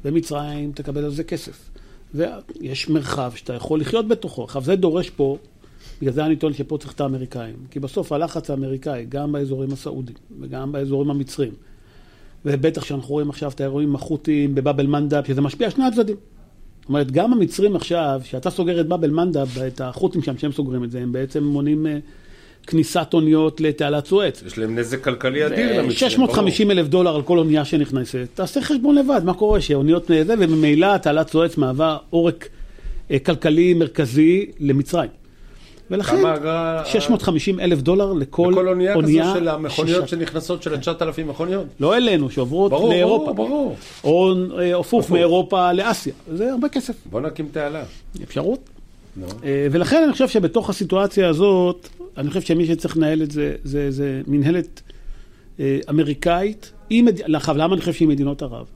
ומצרים 0.04 0.72
תקבל 0.72 1.04
על 1.04 1.10
זה 1.10 1.24
כסף. 1.24 1.70
ויש 2.14 2.88
מרחב 2.88 3.32
שאתה 3.34 3.54
יכול 3.54 3.80
לחיות 3.80 4.08
בתוכו. 4.08 4.44
עכשיו, 4.44 4.62
זה 4.62 4.76
דורש 4.76 5.10
פה, 5.10 5.36
בגלל 6.00 6.12
זה 6.12 6.26
אני 6.26 6.36
טוען 6.36 6.52
שפה 6.52 6.78
צריך 6.78 6.92
את 6.92 7.00
האמריקאים. 7.00 7.56
כי 7.70 7.80
בסוף 7.80 8.12
הלחץ 8.12 8.50
האמריקאי, 8.50 9.06
גם 9.08 9.32
באזורים 9.32 9.72
הסעודיים 9.72 10.18
וגם 10.40 10.72
באזורים 10.72 11.10
המצרים, 11.10 11.52
ובטח 12.46 12.84
שאנחנו 12.84 13.08
רואים 13.08 13.30
עכשיו 13.30 13.50
את 13.50 13.60
האירועים 13.60 13.94
החות'יים 13.94 14.54
בבאב 14.54 14.80
אל-מנדב, 14.80 15.22
שזה 15.26 15.40
משפיע 15.40 15.66
על 15.66 15.72
שני 15.72 15.84
הצדדים. 15.84 16.16
זאת 16.80 16.88
אומרת, 16.88 17.10
גם 17.10 17.32
המצרים 17.32 17.76
עכשיו, 17.76 18.20
שאתה 18.24 18.50
סוגר 18.50 18.80
את 18.80 18.86
באב 18.86 19.04
אל-מנדב, 19.04 19.62
את 19.66 19.80
החות'ים 19.80 20.22
שם, 20.22 20.38
שהם 20.38 20.52
סוגרים 20.52 20.84
את 20.84 20.90
זה, 20.90 20.98
הם 21.00 21.12
בעצם 21.12 21.44
מונים 21.44 21.86
אה, 21.86 21.98
כניסת 22.66 23.08
אוניות 23.12 23.60
לתעלת 23.60 24.06
סואץ. 24.06 24.42
יש 24.46 24.58
להם 24.58 24.78
נזק 24.78 25.04
כלכלי 25.04 25.46
אדיר 25.46 25.68
למצרים, 25.68 25.90
650 25.90 26.70
אלף 26.70 26.88
דולר 26.88 27.14
על 27.14 27.22
כל 27.22 27.38
אונייה 27.38 27.64
שנכנסת. 27.64 28.26
תעשה 28.34 28.60
חשבון 28.60 28.94
לבד, 28.94 29.20
מה 29.24 29.34
קורה 29.34 29.60
שאוניות 29.60 30.06
זה, 30.06 30.34
וממילא 30.38 30.96
תעלת 30.96 31.30
סואץ 31.30 31.56
מהווה 31.56 31.96
עורק 32.10 32.48
אה, 33.10 33.18
כלכלי 33.18 33.74
מרכזי 33.74 34.46
למצרים. 34.60 35.10
ולכן 35.90 36.16
650 36.84 37.60
אלף 37.60 37.80
דולר 37.80 38.12
לכל, 38.12 38.48
לכל 38.52 38.68
אונייה, 38.68 38.94
אונייה 38.94 39.24
כזו 39.24 39.34
של 39.34 39.48
המכוניות 39.48 40.08
שנכנסות, 40.08 40.62
של 40.62 40.74
ה-9,000 40.74 41.24
מכוניות. 41.26 41.66
לא 41.80 41.96
אלינו, 41.96 42.30
שעוברות 42.30 42.70
ברור, 42.70 42.88
לאירופה. 42.88 43.32
ברור, 43.32 43.48
ברור. 43.48 43.76
או 44.04 44.34
אה, 44.58 44.80
הפוך, 44.80 45.10
מאירופה 45.10 45.72
לאסיה. 45.72 46.12
זה 46.32 46.52
הרבה 46.52 46.68
כסף. 46.68 46.94
בוא 47.10 47.20
נקים 47.20 47.48
תעלה. 47.52 47.84
אפשרות. 48.22 48.68
No. 49.20 49.32
אה, 49.44 49.66
ולכן 49.70 50.02
אני 50.04 50.12
חושב 50.12 50.28
שבתוך 50.28 50.70
הסיטואציה 50.70 51.28
הזאת, 51.28 51.88
אני 52.16 52.28
חושב 52.28 52.40
שמי 52.40 52.66
שצריך 52.66 52.96
לנהל 52.96 53.22
את 53.22 53.30
זה, 53.30 53.54
זה, 53.64 53.90
זה 53.90 54.22
מנהלת 54.26 54.82
אה, 55.60 55.78
אמריקאית. 55.90 56.72
מד... 56.90 57.20
למה 57.54 57.74
אני 57.74 57.80
חושב 57.80 57.92
שהיא 57.92 58.08
מדינות 58.08 58.42
ערב? 58.42 58.66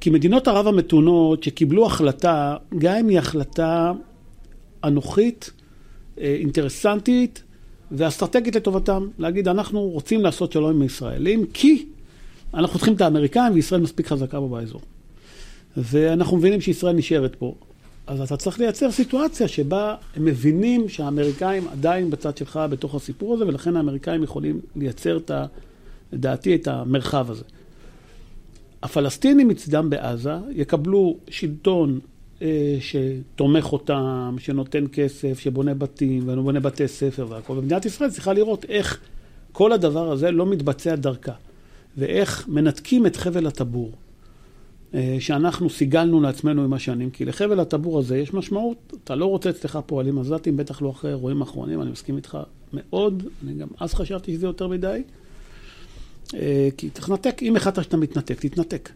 כי 0.00 0.10
מדינות 0.10 0.48
ערב 0.48 0.66
המתונות 0.66 1.42
שקיבלו 1.42 1.86
החלטה, 1.86 2.56
גם 2.78 2.94
אם 2.96 3.08
היא 3.08 3.18
החלטה 3.18 3.92
אנוכית, 4.84 5.50
אה, 5.50 5.57
אינטרסנטית 6.20 7.42
ואסטרטגית 7.92 8.56
לטובתם, 8.56 9.08
להגיד, 9.18 9.48
אנחנו 9.48 9.80
רוצים 9.80 10.22
לעשות 10.22 10.52
שלום 10.52 10.70
עם 10.70 10.82
הישראלים, 10.82 11.46
כי 11.52 11.86
אנחנו 12.54 12.78
צריכים 12.78 12.94
את 12.94 13.00
האמריקאים 13.00 13.54
וישראל 13.54 13.80
מספיק 13.80 14.06
חזקה 14.06 14.40
פה 14.40 14.48
באזור. 14.48 14.80
ואנחנו 15.76 16.36
מבינים 16.36 16.60
שישראל 16.60 16.96
נשארת 16.96 17.34
פה. 17.34 17.54
אז 18.06 18.20
אתה 18.20 18.36
צריך 18.36 18.60
לייצר 18.60 18.90
סיטואציה 18.90 19.48
שבה 19.48 19.94
הם 20.16 20.24
מבינים 20.24 20.88
שהאמריקאים 20.88 21.68
עדיין 21.68 22.10
בצד 22.10 22.36
שלך 22.36 22.60
בתוך 22.70 22.94
הסיפור 22.94 23.34
הזה, 23.34 23.46
ולכן 23.46 23.76
האמריקאים 23.76 24.22
יכולים 24.22 24.60
לייצר, 24.76 25.16
את 25.16 25.30
ה, 25.30 25.46
לדעתי, 26.12 26.54
את 26.54 26.68
המרחב 26.68 27.30
הזה. 27.30 27.44
הפלסטינים 28.82 29.48
מצדם 29.48 29.90
בעזה 29.90 30.34
יקבלו 30.50 31.16
שלטון 31.28 31.98
אה, 32.00 32.17
שתומך 32.80 33.72
אותם, 33.72 34.36
שנותן 34.38 34.84
כסף, 34.92 35.38
שבונה 35.38 35.74
בתים, 35.74 36.22
ובונה 36.26 36.60
בתי 36.60 36.88
ספר 36.88 37.26
והכל. 37.28 37.52
ומדינת 37.52 37.86
ישראל 37.86 38.10
צריכה 38.10 38.32
לראות 38.32 38.64
איך 38.64 39.00
כל 39.52 39.72
הדבר 39.72 40.10
הזה 40.10 40.30
לא 40.30 40.46
מתבצע 40.46 40.96
דרכה, 40.96 41.32
ואיך 41.96 42.48
מנתקים 42.48 43.06
את 43.06 43.16
חבל 43.16 43.46
הטבור. 43.46 43.92
אה, 44.94 45.16
שאנחנו 45.20 45.70
סיגלנו 45.70 46.20
לעצמנו 46.20 46.64
עם 46.64 46.72
השנים, 46.72 47.10
כי 47.10 47.24
לחבל 47.24 47.60
הטבור 47.60 47.98
הזה 47.98 48.18
יש 48.18 48.34
משמעות. 48.34 48.92
אתה 49.04 49.14
לא 49.14 49.26
רוצה 49.26 49.50
אצלך 49.50 49.78
פועלים 49.86 50.18
עזתים, 50.18 50.56
בטח 50.56 50.82
לא 50.82 50.90
אחרי 50.90 51.10
אירועים 51.10 51.40
אחרונים, 51.40 51.82
אני 51.82 51.90
מסכים 51.90 52.16
איתך 52.16 52.38
מאוד, 52.72 53.22
אני 53.44 53.54
גם 53.54 53.68
אז 53.80 53.94
חשבתי 53.94 54.34
שזה 54.34 54.46
יותר 54.46 54.68
מדי. 54.68 55.02
אה, 56.34 56.68
כי 56.76 56.88
לנתק, 57.08 57.42
אם 57.42 57.56
החלטת 57.56 57.82
שאתה 57.82 57.96
מתנתק, 57.96 58.40
תתנתק. 58.40 58.90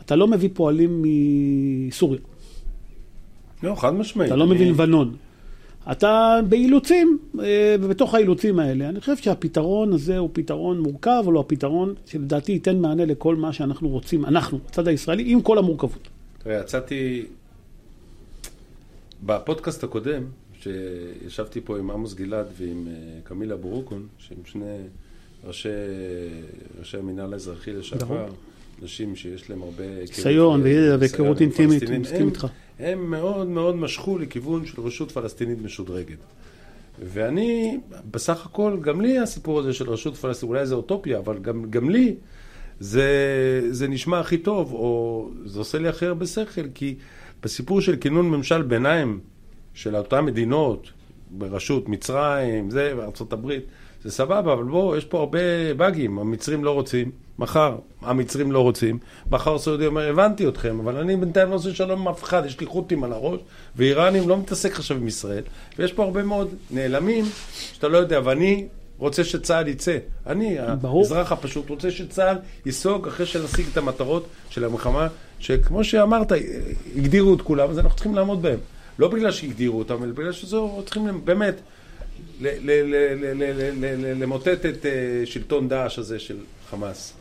אתה 0.00 0.16
לא 0.16 0.28
מביא 0.28 0.48
פועלים 0.54 1.02
מסוריה. 1.02 2.20
לא, 3.62 3.74
חד 3.74 3.94
משמעית. 3.94 4.28
אתה 4.28 4.36
לא 4.36 4.46
מביא 4.46 4.70
לבנון. 4.70 5.16
אתה 5.92 6.40
באילוצים, 6.48 7.18
אה, 7.40 7.76
ובתוך 7.80 8.14
האילוצים 8.14 8.58
האלה, 8.58 8.88
אני 8.88 9.00
חושב 9.00 9.16
שהפתרון 9.16 9.92
הזה 9.92 10.18
הוא 10.18 10.30
פתרון 10.32 10.80
מורכב, 10.80 11.22
אבל 11.24 11.32
הוא 11.32 11.40
הפתרון 11.40 11.94
שלדעתי 12.06 12.52
ייתן 12.52 12.78
מענה 12.78 13.04
לכל 13.04 13.36
מה 13.36 13.52
שאנחנו 13.52 13.88
רוצים, 13.88 14.24
אנחנו, 14.24 14.58
הצד 14.68 14.88
הישראלי, 14.88 15.32
עם 15.32 15.42
כל 15.42 15.58
המורכבות. 15.58 16.08
תראה, 16.42 16.60
יצאתי 16.60 17.26
בפודקאסט 19.26 19.84
הקודם, 19.84 20.22
שישבתי 20.60 21.60
פה 21.60 21.78
עם 21.78 21.90
עמוס 21.90 22.14
גלעד 22.14 22.46
ועם 22.58 22.86
אה, 22.86 22.92
קמילה 23.24 23.56
בורוקון, 23.56 24.06
שהם 24.18 24.38
שני 24.44 24.76
ראשי, 25.44 25.68
ראשי 26.78 26.96
המינהל 26.96 27.32
האזרחי 27.32 27.72
לשעבר, 27.72 28.26
נשים 28.82 29.16
שיש 29.16 29.50
להם 29.50 29.62
הרבה... 29.62 29.84
ניסיון 30.00 30.60
וידע 30.62 30.96
והיכרות 30.98 31.40
אינטימית, 31.40 31.82
אני 31.82 31.98
מסכים 31.98 32.28
איתך. 32.28 32.46
הם 32.78 33.10
מאוד 33.10 33.46
מאוד 33.46 33.76
משכו 33.76 34.18
לכיוון 34.18 34.66
של 34.66 34.82
רשות 34.82 35.10
פלסטינית 35.12 35.58
משודרגת. 35.62 36.18
ואני, 37.02 37.78
בסך 38.10 38.46
הכל, 38.46 38.78
גם 38.80 39.00
לי 39.00 39.18
הסיפור 39.18 39.60
הזה 39.60 39.72
של 39.72 39.90
רשות 39.90 40.16
פלסטינית, 40.16 40.50
אולי 40.50 40.66
זה 40.66 40.74
אוטופיה, 40.74 41.18
אבל 41.18 41.38
גם, 41.38 41.70
גם 41.70 41.90
לי 41.90 42.14
זה, 42.80 43.08
זה 43.70 43.88
נשמע 43.88 44.20
הכי 44.20 44.38
טוב, 44.38 44.72
או 44.72 45.30
זה 45.44 45.58
עושה 45.58 45.78
לי 45.78 45.88
הכי 45.88 46.06
הרבה 46.06 46.26
שכל, 46.26 46.68
כי 46.74 46.94
בסיפור 47.42 47.80
של 47.80 47.96
כינון 47.96 48.30
ממשל 48.30 48.62
ביניים 48.62 49.20
של 49.74 49.96
אותן 49.96 50.24
מדינות, 50.24 50.90
בראשות 51.30 51.88
מצרים, 51.88 52.70
זה, 52.70 52.94
הברית, 53.32 53.64
זה 54.04 54.10
סבבה, 54.10 54.52
אבל 54.52 54.62
בואו, 54.62 54.96
יש 54.96 55.04
פה 55.04 55.18
הרבה 55.18 55.74
באגים, 55.76 56.18
המצרים 56.18 56.64
לא 56.64 56.70
רוצים, 56.70 57.10
מחר 57.38 57.76
המצרים 58.00 58.52
לא 58.52 58.60
רוצים, 58.60 58.98
מחר 59.30 59.58
סעודי 59.58 59.86
אומר, 59.86 60.08
הבנתי 60.08 60.48
אתכם, 60.48 60.80
אבל 60.80 60.96
אני 60.96 61.16
בינתיים 61.16 61.50
לא 61.50 61.54
עושה 61.54 61.74
שלום 61.74 62.00
עם 62.00 62.08
אף 62.08 62.24
אחד, 62.24 62.42
יש 62.46 62.60
לי 62.60 62.66
חוטים 62.66 63.04
על 63.04 63.12
הראש, 63.12 63.40
ואיראנים 63.76 64.28
לא 64.28 64.38
מתעסק 64.38 64.72
עכשיו 64.78 64.96
עם 64.96 65.08
ישראל, 65.08 65.42
ויש 65.78 65.92
פה 65.92 66.04
הרבה 66.04 66.22
מאוד 66.22 66.54
נעלמים, 66.70 67.24
שאתה 67.72 67.88
לא 67.88 67.98
יודע, 67.98 68.20
ואני 68.24 68.66
רוצה 68.98 69.24
שצה"ל 69.24 69.68
יצא. 69.68 69.98
אני, 70.26 70.58
ברור. 70.80 71.00
האזרח 71.00 71.32
הפשוט, 71.32 71.70
רוצה 71.70 71.90
שצה"ל 71.90 72.36
ייסוג 72.66 73.08
אחרי 73.08 73.26
שנשיג 73.26 73.66
את 73.72 73.76
המטרות 73.76 74.26
של 74.50 74.64
המלחמה, 74.64 75.06
שכמו 75.38 75.84
שאמרת, 75.84 76.32
הגדירו 76.96 77.34
את 77.34 77.42
כולם, 77.42 77.70
אז 77.70 77.78
אנחנו 77.78 77.96
צריכים 77.96 78.14
לעמוד 78.14 78.42
בהם. 78.42 78.58
לא 78.98 79.08
בגלל 79.08 79.30
שהגדירו 79.30 79.78
אותם, 79.78 80.04
אלא 80.04 80.12
בגלל 80.12 80.32
שזהו, 80.32 80.82
צריכים 80.84 81.20
באמת 81.24 81.60
למוטט 84.20 84.66
את 84.66 84.86
אה, 84.86 84.90
שלטון 85.24 85.68
דאעש 85.68 85.98
הזה 85.98 86.18
של 86.18 86.36
חמאס. 86.70 87.12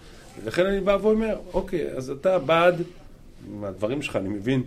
ולכן 0.44 0.66
אני 0.66 0.80
בא 0.80 0.98
ואומר, 1.02 1.36
אוקיי, 1.54 1.88
אז 1.96 2.10
אתה 2.10 2.40
בעד, 2.40 2.82
מהדברים 3.60 4.02
שלך 4.02 4.16
אני 4.16 4.30
מבין, 4.30 4.64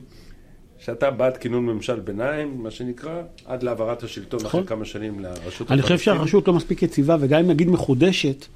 שאתה 0.78 1.10
בעד 1.10 1.36
כינון 1.36 1.66
ממשל 1.66 2.00
ביניים, 2.00 2.62
מה 2.62 2.70
שנקרא, 2.70 3.22
עד 3.44 3.62
להעברת 3.62 4.02
השלטון 4.02 4.40
נכון. 4.44 4.60
אחרי 4.60 4.68
כמה 4.68 4.84
שנים 4.84 5.20
לרשות 5.20 5.70
אני 5.70 5.82
חושב 5.82 5.98
שהרשות 5.98 6.48
לא 6.48 6.54
מספיק 6.54 6.82
יציבה, 6.82 7.16
וגם 7.20 7.40
אם 7.40 7.50
נגיד 7.50 7.68
מחודשת, 7.68 8.46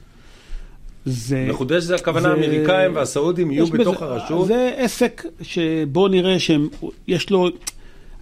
זה... 1.06 1.46
מחודש 1.48 1.82
זה 1.82 1.94
הכוונה 1.94 2.28
האמריקאים 2.28 2.94
והסעודים 2.96 3.50
יהיו 3.50 3.66
בתוך 3.66 3.96
בזה- 3.96 4.04
הרשות. 4.04 4.46
זה 4.46 4.74
עסק 4.76 5.22
שבוא 5.42 6.08
נראה 6.08 6.36
שיש 6.38 7.30
לו... 7.30 7.48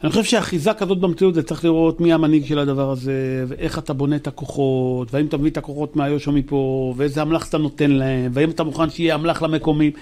אני 0.04 0.10
חושב 0.10 0.24
שאחיזה 0.24 0.72
כזאת 0.74 0.98
במציאות 0.98 1.34
זה 1.34 1.42
צריך 1.42 1.64
לראות 1.64 2.00
מי 2.00 2.12
המנהיג 2.12 2.44
של 2.46 2.58
הדבר 2.58 2.90
הזה, 2.90 3.12
ואיך 3.48 3.78
אתה 3.78 3.92
בונה 3.92 4.16
את 4.16 4.26
הכוחות, 4.26 5.14
והאם 5.14 5.26
אתה 5.26 5.36
מביא 5.36 5.50
את 5.50 5.56
הכוחות 5.56 5.96
מאיו"ש 5.96 6.26
או 6.26 6.32
מפה, 6.32 6.94
ואיזה 6.96 7.22
אמל"ח 7.22 7.48
אתה 7.48 7.58
נותן 7.58 7.90
להם, 7.90 8.30
והאם 8.34 8.50
אתה 8.50 8.62
מוכן 8.64 8.90
שיהיה 8.90 9.14
אמל"ח 9.14 9.42
למקומיים. 9.42 9.92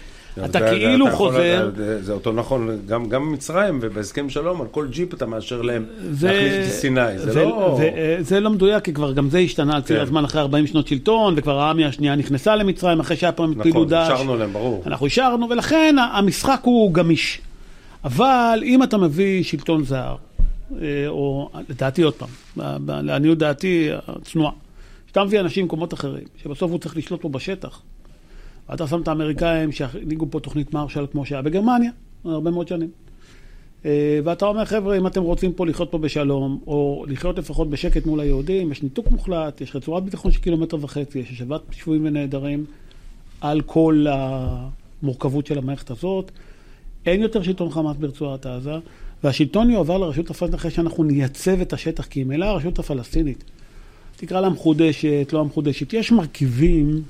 אתה 0.45 0.59
זה- 0.59 0.71
כאילו 0.71 1.07
אתה 1.07 1.17
חוזר... 1.17 1.71
זה 1.77 2.03
זה 2.03 2.13
אותו 2.13 2.33
נכון, 2.33 2.79
גם 2.87 3.09
גם 3.09 3.27
במצרים 3.31 3.79
ובהסכם 3.83 4.31
שלום, 4.31 4.61
על 4.61 4.67
כל 4.71 4.87
ג'יפ 4.91 5.15
אתה 5.15 5.27
מאשר 5.27 5.63
להם 5.63 5.85
זה- 6.11 6.33
להכניס 6.33 6.67
את 6.69 6.81
סיני, 6.81 7.19
זה 7.19 7.45
לא... 7.45 7.75
זה, 7.79 7.91
זה 8.21 8.41
לא 8.41 8.51
מדויק, 8.51 8.85
כי 8.85 8.93
כבר 8.93 9.13
גם 9.13 9.31
זה 9.31 9.39
השתנה 9.39 9.75
על 9.77 9.83
ציר 9.83 9.97
כן. 9.97 10.03
הזמן 10.03 10.25
אחרי 10.25 10.41
40 10.41 10.67
שנות 10.67 10.87
שלטון, 10.89 11.35
וכבר 11.37 11.61
העמי 11.61 11.85
השנייה 11.85 12.17
נכנסה 12.17 12.57
למצרים 12.57 13.01
אחרי 13.01 13.17
שהיה 13.17 13.33
פעם 13.33 13.55
פעילות 13.55 13.67
נכון, 13.77 13.89
דאעש. 13.89 14.11
השארנו 14.11 14.37
להם, 14.37 14.53
ברור. 14.53 14.83
אנחנו 14.87 15.07
אישרנו, 15.07 15.47
ולכן 15.51 15.97
המשחק 16.13 16.61
הוא 16.65 16.93
גמיש. 16.95 17.41
אבל 18.05 18.63
אם 18.65 18.83
אתה 18.83 18.99
מביא 18.99 19.43
שלטון 19.43 19.85
זר, 19.85 20.17
אה, 20.81 21.09
או 21.09 21.51
לדעתי 21.69 22.03
עוד 22.03 22.15
פעם, 22.15 22.29
לעניות 22.89 23.39
דעתי 23.39 23.89
הצנועה, 24.07 24.53
כשאתה 25.07 25.25
מביא 25.25 25.41
אנשים 25.41 25.65
ממקומות 25.65 25.95
אחרים, 25.95 26.25
שבסוף 26.43 26.71
הוא 26.71 26.79
צריך 26.79 26.97
לשלוט 26.97 27.23
פה 27.23 27.29
בשטח, 27.29 27.83
ואתה 28.69 28.87
שם 28.87 29.03
את 29.03 29.09
האמריקאים 29.09 29.73
שהנהיגו 29.73 30.27
פה 30.31 30.41
תוכנית 30.41 30.75
מרשל 30.75 31.07
כמו 31.13 31.27
שהיה 31.27 31.43
בגרמניה, 31.43 31.91
הרבה 32.25 32.51
מאוד 32.51 32.69
שנים. 32.69 32.89
אה, 33.85 34.21
ואתה 34.25 34.47
אומר, 34.47 34.65
חבר'ה, 34.65 34.97
אם 34.97 35.07
אתם 35.07 35.23
רוצים 35.23 35.53
פה 35.53 35.67
לחיות 35.67 35.91
פה 35.91 35.99
בשלום, 35.99 36.61
או 36.67 37.05
לחיות 37.09 37.39
לפחות 37.39 37.71
בשקט 37.71 38.07
מול 38.07 38.21
היהודים, 38.21 38.73
יש 38.73 38.83
ניתוק 38.83 39.11
מוחלט, 39.11 39.61
יש 39.61 39.77
רצועת 39.77 40.05
ביטחון 40.05 40.33
של 40.33 40.41
קילומטר 40.41 40.77
וחצי, 40.81 41.19
יש 41.19 41.31
השבת 41.31 41.61
שבויים 41.73 42.05
ונעדרים 42.05 42.65
על 43.41 43.61
כל 43.61 44.07
המורכבות 44.09 45.47
של 45.47 45.59
המערכת 45.59 45.91
הזאת. 45.91 46.31
אין 47.07 47.23
יותר 47.23 47.43
שלטון 47.43 47.71
חמאס 47.71 47.97
ברצועת 47.97 48.47
עזה, 48.47 48.75
והשלטון 49.25 49.71
יועבר 49.71 49.99
לרשות 49.99 50.31
הפלסטינית 50.31 50.55
אחרי 50.55 50.71
שאנחנו 50.71 51.05
נייצב 51.05 51.61
את 51.61 51.73
השטח, 51.73 52.07
כי 52.07 52.25
ממילא 52.25 52.45
הרשות 52.45 52.79
הפלסטינית, 52.79 53.45
תקרא 54.17 54.41
לה 54.41 54.49
מחודשת, 54.49 55.29
לא 55.33 55.41
המחודשת, 55.41 55.93
יש 55.93 56.13
מרכיבים 56.13 57.03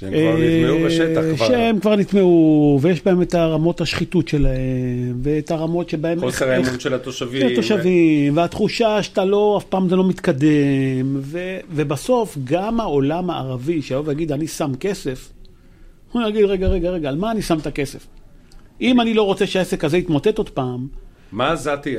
שהם 0.00 0.12
כבר 0.12 0.36
נטמעו 0.38 0.86
בשטח 0.86 1.22
אה, 1.22 1.36
כבר. 1.36 1.46
שהם 1.46 1.80
כבר 1.80 1.96
נטמעו, 1.96 2.78
ויש 2.82 3.04
בהם 3.04 3.22
את 3.22 3.34
הרמות 3.34 3.80
השחיתות 3.80 4.28
שלהם, 4.28 5.20
ואת 5.22 5.50
הרמות 5.50 5.88
שבהם... 5.88 6.20
חוסר 6.20 6.50
האמון 6.50 6.80
של 6.80 6.94
התושבים. 6.94 7.40
של 7.40 7.46
התושבים, 7.46 8.36
והתחושה 8.36 9.02
שאתה 9.02 9.24
לא, 9.24 9.58
אף 9.58 9.64
פעם 9.64 9.88
זה 9.88 9.96
לא 9.96 10.08
מתקדם, 10.08 11.16
ו, 11.20 11.58
ובסוף 11.70 12.38
גם 12.44 12.80
העולם 12.80 13.30
הערבי, 13.30 13.82
שיבוא 13.82 14.02
ויגיד, 14.06 14.32
אני 14.32 14.46
שם 14.46 14.72
כסף, 14.80 15.28
הוא 16.12 16.22
יגיד, 16.28 16.44
רגע, 16.44 16.66
רגע, 16.66 16.90
רגע, 16.90 17.08
על 17.08 17.16
מה 17.16 17.30
אני 17.30 17.42
שם 17.42 17.58
את 17.58 17.66
הכסף? 17.66 18.06
אם 18.80 19.00
אני 19.00 19.14
לא 19.14 19.22
רוצה 19.22 19.46
שהעסק 19.46 19.84
הזה 19.84 19.98
יתמוטט 19.98 20.38
עוד 20.38 20.50
פעם, 20.50 20.88
מה 21.32 21.52
עזתי, 21.52 21.96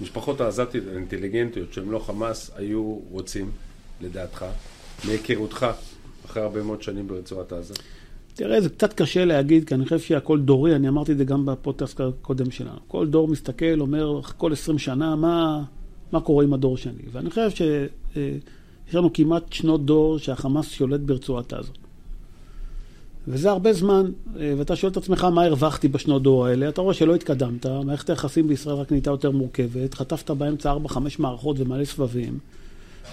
המשפחות 0.00 0.40
העזתיות 0.40 0.84
האינטליגנטיות 0.92 1.72
שהם 1.72 1.90
לא 1.90 1.98
חמאס, 1.98 2.50
היו 2.56 2.98
רוצים, 3.10 3.50
לדעתך, 4.00 4.44
מהיכרותך, 5.04 5.66
אחרי 6.26 6.42
הרבה 6.42 6.62
מאוד 6.62 6.82
שנים 6.82 7.08
ברצועת 7.08 7.52
עזה? 7.52 7.74
תראה, 8.34 8.60
זה 8.60 8.68
קצת 8.68 8.92
קשה 8.92 9.24
להגיד, 9.24 9.68
כי 9.68 9.74
אני 9.74 9.84
חושב 9.84 9.98
שהכל 9.98 10.40
דורי, 10.40 10.76
אני 10.76 10.88
אמרתי 10.88 11.12
את 11.12 11.18
זה 11.18 11.24
גם 11.24 11.46
בפודקאסט 11.46 12.00
הקודם 12.00 12.50
שלנו. 12.50 12.78
כל 12.88 13.06
דור 13.06 13.28
מסתכל, 13.28 13.80
אומר, 13.80 14.20
כל 14.36 14.52
20 14.52 14.78
שנה, 14.78 15.16
מה, 15.16 15.64
מה 16.12 16.20
קורה 16.20 16.44
עם 16.44 16.54
הדור 16.54 16.76
שלי? 16.76 17.02
ואני 17.12 17.30
חושב 17.30 17.50
שיש 17.50 18.94
לנו 18.94 19.12
כמעט 19.12 19.52
שנות 19.52 19.84
דור 19.86 20.18
שהחמאס 20.18 20.70
שולט 20.70 21.00
ברצועת 21.00 21.52
עזה. 21.52 21.72
וזה 23.30 23.50
הרבה 23.50 23.72
זמן, 23.72 24.10
אה, 24.40 24.54
ואתה 24.58 24.76
שואל 24.76 24.92
את 24.92 24.96
עצמך 24.96 25.24
מה 25.24 25.44
הרווחתי 25.44 25.88
בשנות 25.88 26.22
דור 26.22 26.46
האלה, 26.46 26.68
אתה 26.68 26.80
רואה 26.80 26.94
שלא 26.94 27.14
התקדמת, 27.14 27.66
מערכת 27.66 28.10
היחסים 28.10 28.48
בישראל 28.48 28.76
רק 28.76 28.90
נהייתה 28.90 29.10
יותר 29.10 29.30
מורכבת, 29.30 29.94
חטפת 29.94 30.30
באמצע 30.30 30.72
4-5 30.86 30.98
מערכות 31.18 31.60
ומלא 31.60 31.84
סבבים, 31.84 32.38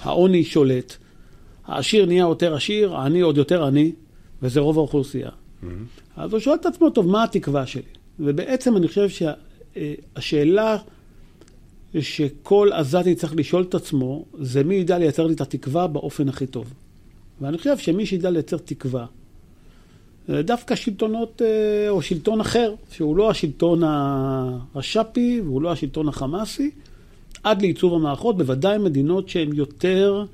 העוני 0.01 0.43
שולט, 0.43 0.95
העשיר 1.66 2.05
נהיה 2.05 2.22
יותר 2.22 2.55
עשיר, 2.55 2.95
העני 2.95 3.22
עוד 3.22 3.38
יותר 3.38 3.63
עני, 3.63 3.91
וזה 4.41 4.59
רוב 4.59 4.78
האוכלוסייה. 4.78 5.30
אז 6.16 6.32
הוא 6.32 6.39
שואל 6.39 6.55
את 6.55 6.66
עצמו, 6.66 6.89
טוב, 6.89 7.07
מה 7.07 7.24
התקווה 7.24 7.66
שלי? 7.66 7.82
ובעצם 8.20 8.78
אני 8.78 8.88
חושב 8.88 9.07
שהשאלה 9.09 10.78
שכל 11.99 12.70
עזתי 12.74 13.16
צריך 13.16 13.36
לשאול 13.36 13.63
את 13.63 13.76
עצמו, 13.76 14.26
זה 14.39 14.63
מי 14.63 14.76
ידע 14.76 14.97
לייצר 14.97 15.28
לי 15.28 15.34
את 15.34 15.41
התקווה 15.41 15.88
באופן 15.88 16.30
הכי 16.30 16.47
טוב. 16.47 16.74
ואני 17.41 17.57
חושב 17.57 17.78
שמי 17.78 18.05
שידע 18.05 18.30
לייצר 18.30 18.57
תקווה, 18.57 19.05
דווקא 20.30 20.76
שלטונות, 20.76 21.41
אה, 21.41 21.89
או 21.89 22.01
שלטון 22.01 22.39
אחר, 22.39 22.73
שהוא 22.91 23.17
לא 23.17 23.30
השלטון 23.30 23.82
הרש"פי 23.84 25.41
והוא 25.45 25.61
לא 25.61 25.71
השלטון 25.71 26.07
החמאסי, 26.07 26.71
עד 27.43 27.61
לעיצוב 27.61 27.93
המערכות, 27.93 28.38
בוודאי 28.38 28.78
מדינות 28.78 29.30
שהן 29.30 29.53
יותר 29.53 30.26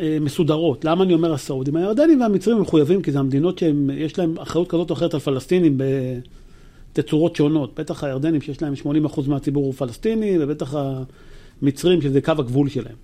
אה, 0.00 0.18
מסודרות. 0.20 0.84
למה 0.84 1.04
אני 1.04 1.14
אומר 1.14 1.32
הסעודים? 1.32 1.76
הירדנים 1.76 2.20
והמצרים 2.20 2.60
מחויבים, 2.60 3.02
כי 3.02 3.12
זה 3.12 3.18
המדינות 3.18 3.58
שיש 3.58 4.18
להן 4.18 4.34
אחריות 4.38 4.68
כזאת 4.68 4.90
או 4.90 4.94
אחרת 4.94 5.14
על 5.14 5.20
פלסטינים 5.20 5.80
בתצורות 6.92 7.36
שונות. 7.36 7.80
בטח 7.80 8.04
הירדנים 8.04 8.40
שיש 8.40 8.62
להם 8.62 8.74
80% 9.06 9.28
מהציבור 9.28 9.64
הוא 9.64 9.72
פלסטיני, 9.72 10.36
ובטח 10.40 10.74
המצרים 11.62 12.02
שזה 12.02 12.20
קו 12.20 12.32
הגבול 12.38 12.68
שלהם. 12.68 12.96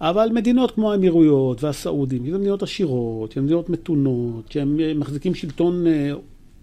אבל 0.00 0.28
מדינות 0.32 0.70
כמו 0.70 0.92
האמירויות 0.92 1.64
והסעודים, 1.64 2.26
שהן 2.26 2.34
מדינות 2.34 2.62
עשירות, 2.62 3.32
שהן 3.32 3.44
מדינות 3.44 3.70
מתונות, 3.70 4.52
שהן 4.52 4.80
אה, 4.80 4.94
מחזיקים 4.94 5.34
שלטון 5.34 5.86
אה, 5.86 6.10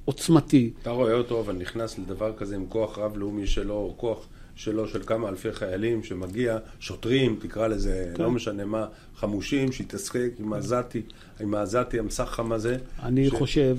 עוצמתי. 0.06 0.72
אתה 0.82 0.90
רואה 0.90 1.14
אותו, 1.14 1.40
אבל 1.40 1.56
נכנס 1.56 2.00
לדבר 2.00 2.34
כזה 2.38 2.56
עם 2.56 2.66
כוח 2.70 2.98
רב-לאומי 2.98 3.48
שלו, 3.48 3.74
או 3.74 3.94
כוח 3.98 4.28
שלו 4.56 4.88
של 4.88 5.04
כמה 5.04 5.30
אלפי 5.30 5.52
חיילים 5.52 6.04
שמגיע, 6.04 6.58
שוטרים, 6.80 7.36
תקרא 7.42 7.68
לזה, 7.68 8.12
כן. 8.16 8.24
לא 8.24 8.32
משנה 8.32 8.66
מה, 8.66 8.86
חמושים, 9.16 9.72
שיתעסק 9.72 10.32
עם 10.40 10.54
העזתי, 10.54 11.02
עם 11.40 11.54
העזתי 11.54 12.00
המסחם 12.00 12.52
הזה. 12.52 12.78
אני 13.04 13.28
ש- 13.30 13.34
חושב 13.34 13.78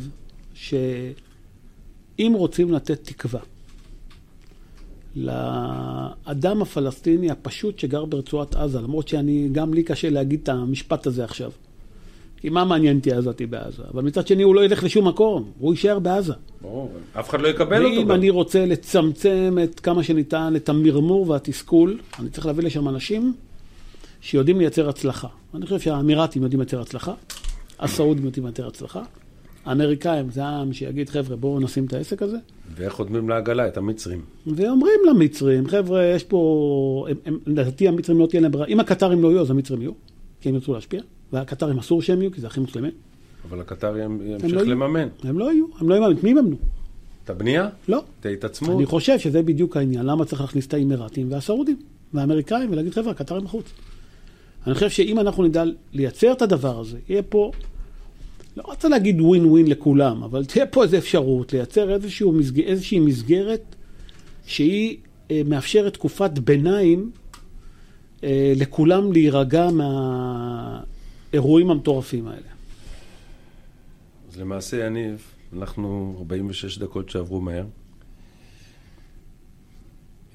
שאם 0.55 2.33
רוצים 2.35 2.73
לתת 2.73 3.05
תקווה 3.05 3.41
לאדם 5.17 6.63
הפלסטיני 6.63 7.31
הפשוט 7.31 7.79
שגר 7.79 8.05
ברצועת 8.05 8.55
עזה, 8.55 8.81
למרות 8.81 9.09
שאני, 9.09 9.49
גם 9.53 9.75
לי 9.75 9.83
קשה 9.83 10.11
להגיד 10.11 10.41
את 10.43 10.49
המשפט 10.49 11.07
הזה 11.07 11.25
עכשיו. 11.25 11.51
כי 12.37 12.49
מה 12.49 12.65
מעניין 12.65 12.97
אותי 12.97 13.13
עזתי 13.13 13.47
בעזה? 13.47 13.83
אבל 13.95 14.03
מצד 14.03 14.27
שני 14.27 14.43
הוא 14.43 14.55
לא 14.55 14.65
ילך 14.65 14.85
לשום 14.85 15.09
מקום, 15.09 15.51
הוא 15.59 15.73
יישאר 15.73 15.99
בעזה. 15.99 16.33
ברור, 16.63 16.91
אף 17.13 17.31
אחד 17.31 17.41
לא 17.41 17.49
יקבל 17.49 17.85
אותו 17.85 17.97
ואם. 17.97 18.11
אני 18.11 18.31
רוצה 18.31 18.67
לצמצם 18.67 19.59
את 19.65 19.81
כמה 19.81 20.03
שניתן 20.03 20.53
את 20.57 20.69
המרמור 20.69 21.31
והתסכול, 21.31 21.99
אני 22.19 22.31
צריך 22.31 22.47
להביא 22.47 22.65
לשם 22.65 22.89
אנשים 22.89 23.35
שיודעים 24.21 24.59
לייצר 24.59 24.89
הצלחה. 24.89 25.29
אני 25.55 25.65
חושב 25.65 25.81
שהאמירתים 25.81 26.43
יודעים 26.43 26.61
לייצר 26.61 26.81
הצלחה, 26.81 27.15
הסעודים 27.79 28.25
יודעים 28.25 28.47
לייצר 28.47 28.67
הצלחה, 28.67 29.03
האמריקאים 29.65 30.31
זה 30.31 30.45
העם 30.45 30.73
שיגיד, 30.73 31.11
חבר'ה, 31.11 31.37
בואו 31.37 31.61
נשים 31.61 31.85
את 31.85 31.93
העסק 31.93 32.23
הזה. 32.23 32.37
ואיך 32.75 32.93
חותמים 32.93 33.29
לעגלה? 33.29 33.69
את 33.69 33.77
המצרים. 33.77 34.21
ואומרים 34.47 35.01
למצרים, 35.11 35.69
חבר'ה, 35.69 36.05
יש 36.05 36.25
פה, 36.25 37.07
לדעתי 37.47 37.89
המצרים 37.89 38.19
לא 38.19 38.27
תהיה 38.27 38.43
להם 38.43 38.53
ברירה, 38.53 38.69
אם 38.69 38.81
הקטרים 38.81 39.23
לא 39.23 39.29
יהיו, 39.29 39.41
אז 39.41 39.51
המצרים 39.51 39.83
יהיו, 39.83 39.93
כי 40.41 40.49
הם 40.49 40.55
ירצו 40.55 40.75
להשפיע, 40.75 41.03
והקטרים 41.33 41.79
אסור 41.79 42.03
שהם 42.03 42.23
יהיו, 42.23 42.33
כי 42.33 42.41
זה 42.41 42.47
אחים 42.47 42.63
מוסלמים. 42.63 42.93
אבל 43.49 43.61
הקטרי 43.61 44.01
לא 44.01 44.05
ימשיך 44.05 44.53
יהיו. 44.53 44.65
לממן. 44.65 45.09
הם 45.25 45.39
לא 45.39 45.53
יהיו, 45.53 45.67
הם 45.79 45.89
לא 45.89 45.95
יהיו, 45.95 46.11
את 46.11 46.25
מי 46.25 46.31
יממנו? 46.31 46.57
את 47.25 47.31
הבנייה? 47.31 47.69
לא. 47.89 48.03
את 48.21 48.27
ההתעצמות? 48.27 48.77
אני 48.77 48.87
חושב 48.87 49.19
שזה 49.19 49.43
בדיוק 49.43 49.77
העניין, 49.77 50.07
למה 50.07 50.25
צריך 50.25 50.41
להכניס 50.41 50.67
את 50.67 50.75
האמירתים 50.75 51.33
והסעודים 51.33 51.77
והאמריקאים 52.15 52.73
ולהגיד, 52.73 52.93
חבר'ה, 52.95 53.11
הקטרים 53.11 53.45
בחוץ. 53.45 53.73
אני 54.67 54.75
חושב 54.75 54.91
שאם 54.91 55.19
אנחנו 55.19 55.43
נדע 55.43 55.65
לייצר 55.93 56.33
את 56.33 56.43
הדבר 56.43 56.81
הזה, 56.81 56.99
יהיה 57.09 57.23
פה, 57.23 57.51
לא 58.57 58.63
רוצה 58.67 58.89
להגיד 58.89 59.21
ווין 59.21 59.45
ווין 59.45 59.67
לכולם, 59.67 60.23
אבל 60.23 60.45
תהיה 60.45 60.67
פה 60.67 60.83
איזו 60.83 60.99
אפשרות 60.99 61.53
לייצר 61.53 61.99
מסג... 62.33 62.61
איזושהי 62.61 63.01
מסגרת 63.01 63.77
שהיא 64.47 64.97
אה, 65.31 65.43
מאפשרת 65.45 65.95
תקופת 65.95 66.39
ביניים 66.39 67.11
אה, 68.25 68.53
לכולם 68.57 69.13
להירגע 69.13 69.69
מהאירועים 71.31 71.71
המטורפים 71.71 72.27
האלה. 72.27 72.49
אז 74.29 74.41
למעשה, 74.41 74.87
יניב, 74.87 75.23
אנחנו 75.59 76.17
46 76.19 76.79
דקות 76.79 77.11
שעברו 77.11 77.41
מהר. 77.41 77.67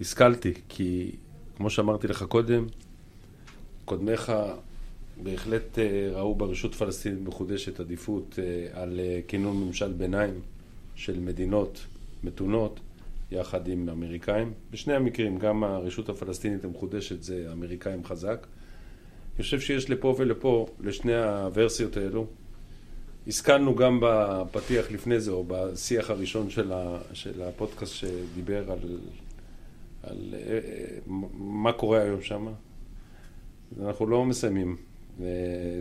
השכלתי, 0.01 0.53
כי 0.70 1.11
כמו 1.57 1.70
שאמרתי 1.70 2.07
לך 2.07 2.24
קודם, 2.24 2.65
קודמיך 3.86 4.32
בהחלט 5.24 5.80
אה, 5.80 6.09
ראו 6.11 6.36
ברשות 6.36 6.76
פלסטינית 6.76 7.22
מחודשת 7.22 7.80
עדיפות 7.80 8.39
אה, 8.39 8.82
על 8.82 8.99
אה, 8.99 9.20
כינון 9.28 9.57
ממשל 9.57 9.93
ביניים 9.93 10.41
של 10.95 11.20
מדינות 11.20 11.86
מתונות 12.24 12.80
יחד 13.32 13.68
עם 13.68 13.89
אמריקאים. 13.89 14.53
בשני 14.72 14.93
המקרים, 14.93 15.38
גם 15.38 15.63
הרשות 15.63 16.09
הפלסטינית 16.09 16.65
המחודשת 16.65 17.24
זה 17.24 17.49
אמריקאים 17.51 18.05
חזק. 18.05 18.47
אני 19.36 19.43
חושב 19.43 19.59
שיש 19.59 19.89
לפה 19.89 20.15
ולפה, 20.18 20.68
לשני 20.80 21.15
הוורסיות 21.15 21.97
האלו. 21.97 22.26
השכלנו 23.28 23.76
גם 23.76 23.99
בפתיח 24.01 24.91
לפני 24.91 25.20
זה, 25.20 25.32
או 25.32 25.43
בשיח 25.47 26.09
הראשון 26.09 26.49
של, 26.49 26.72
ה, 26.72 26.99
של 27.13 27.41
הפודקאסט 27.41 27.93
שדיבר 27.93 28.72
על, 28.72 28.99
על 30.03 30.36
מה 31.38 31.72
קורה 31.74 32.01
היום 32.01 32.22
שם. 32.22 32.47
אנחנו 33.82 34.07
לא 34.07 34.26
מסיימים 34.26 34.78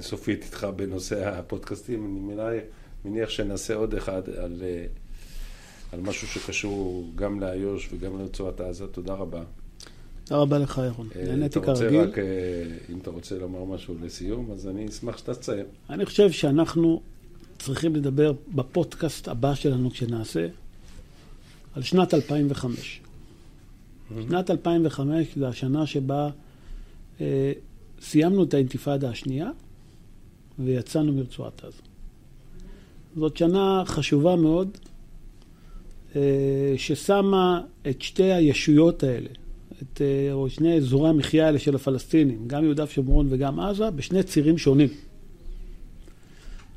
סופית 0.01 0.43
איתך 0.45 0.67
בנושא 0.77 1.29
הפודקאסטים. 1.29 2.31
אני 2.41 2.59
מניח 3.05 3.31
שנעשה 3.31 3.75
עוד 3.75 3.95
אחד 3.95 4.23
על, 4.29 4.63
על 5.93 6.01
משהו 6.01 6.29
שקשור 6.29 7.11
גם 7.15 7.41
לאיו"ש 7.41 7.89
וגם 7.93 8.19
לרצועת 8.19 8.61
עזה. 8.61 8.87
תודה 8.87 9.15
רבה. 9.15 9.43
תודה 10.25 10.41
רבה 10.41 10.59
לך, 10.59 10.81
ירון. 10.87 11.09
אה, 11.17 11.25
נהניתי 11.25 11.61
כרגיל. 11.61 12.01
רק, 12.01 12.19
אה, 12.19 12.25
אם 12.93 12.99
אתה 12.99 13.11
רוצה 13.11 13.39
לומר 13.39 13.65
משהו 13.65 13.95
לסיום, 14.03 14.51
אז 14.53 14.69
אני 14.69 14.89
אשמח 14.89 15.19
שאתה 15.19 15.35
תציין. 15.35 15.67
אני 15.91 16.07
חושב 16.07 16.31
שאנחנו 16.31 17.03
צריכים 17.59 17.97
לדבר 17.97 18.33
בפודקאסט 18.55 19.29
הבא 19.29 19.55
שלנו 19.55 19.91
כשנעשה 19.91 20.47
על 21.75 21.83
שנת 21.83 22.15
2005. 22.15 23.01
Mm-hmm. 24.11 24.15
שנת 24.29 24.51
2005 24.51 25.27
זה 25.37 25.49
השנה 25.49 25.87
שבה 25.87 26.31
אה, 27.21 27.53
סיימנו 28.01 28.43
את 28.43 28.55
האינתיפאדה 28.55 29.11
השנייה 29.11 29.51
ויצאנו 30.59 31.13
מרצועת 31.13 31.65
עזה. 31.65 31.83
זאת 33.17 33.37
שנה 33.37 33.83
חשובה 33.87 34.37
מאוד, 34.37 34.79
אה, 36.17 36.75
ששמה 36.77 37.61
את 37.89 38.03
שתי 38.03 38.33
הישויות 38.33 39.03
האלה, 39.03 39.29
את, 39.83 40.01
אה, 40.01 40.33
או 40.33 40.51
שני 40.51 40.77
אזורי 40.77 41.11
המחיה 41.11 41.47
האלה 41.47 41.59
של 41.59 41.75
הפלסטינים, 41.75 42.49
גם 42.49 42.65
יהודה 42.65 42.85
ושומרון 42.85 43.27
וגם 43.31 43.61
עזה, 43.61 43.91
בשני 43.91 44.23
צירים 44.23 44.59
שונים. 44.59 44.89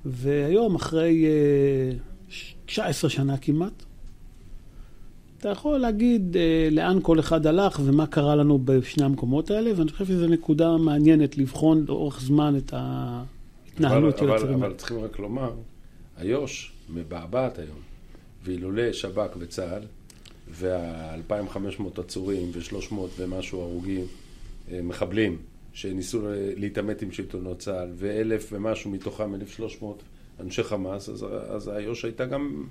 והיום, 0.05 0.75
אחרי 0.75 1.25
19 2.65 3.09
אה, 3.09 3.15
שנה 3.15 3.37
כמעט, 3.37 3.83
אתה 5.39 5.49
יכול 5.49 5.77
להגיד 5.77 6.37
אה, 6.37 6.67
לאן 6.71 6.99
כל 7.01 7.19
אחד 7.19 7.47
הלך 7.47 7.79
ומה 7.85 8.07
קרה 8.07 8.35
לנו 8.35 8.59
בשני 8.65 9.05
המקומות 9.05 9.51
האלה, 9.51 9.71
ואני 9.75 9.91
חושב 9.91 10.05
שזו 10.05 10.27
נקודה 10.27 10.77
מעניינת 10.77 11.37
לבחון 11.37 11.85
לאורך 11.87 12.21
זמן 12.21 12.57
את 12.57 12.73
ההתנהלות 12.73 14.17
של 14.17 14.31
האלה. 14.31 14.55
אבל 14.55 14.73
צריכים 14.73 14.99
רק 14.99 15.19
לומר, 15.19 15.51
איו"ש 16.21 16.71
מבעבעת 16.89 17.59
היום, 17.59 17.77
ואילולא 18.43 18.93
שב"כ 18.93 19.35
וצה"ל, 19.39 19.81
וה-2,500 20.51 21.99
עצורים 21.99 22.51
ו-300 22.53 22.95
ומשהו 23.17 23.61
הרוגים, 23.61 24.05
אה, 24.71 24.79
מחבלים, 24.83 25.37
שניסו 25.73 26.21
להתעמת 26.55 27.01
עם 27.01 27.11
שלטונות 27.11 27.59
צה"ל, 27.59 27.89
ואלף 27.95 28.49
ומשהו 28.51 28.91
מתוכם, 28.91 29.35
1,300 29.35 30.03
אנשי 30.39 30.63
חמאס, 30.63 31.09
אז, 31.09 31.25
אז 31.49 31.69
איו"ש 31.69 32.05
הייתה 32.05 32.25
גם 32.25 32.63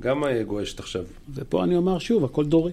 גם 0.00 0.24
גועשת 0.46 0.80
עכשיו. 0.80 1.04
ופה 1.34 1.64
אני 1.64 1.76
אומר 1.76 1.98
שוב, 1.98 2.24
הכל 2.24 2.44
דורי. 2.44 2.72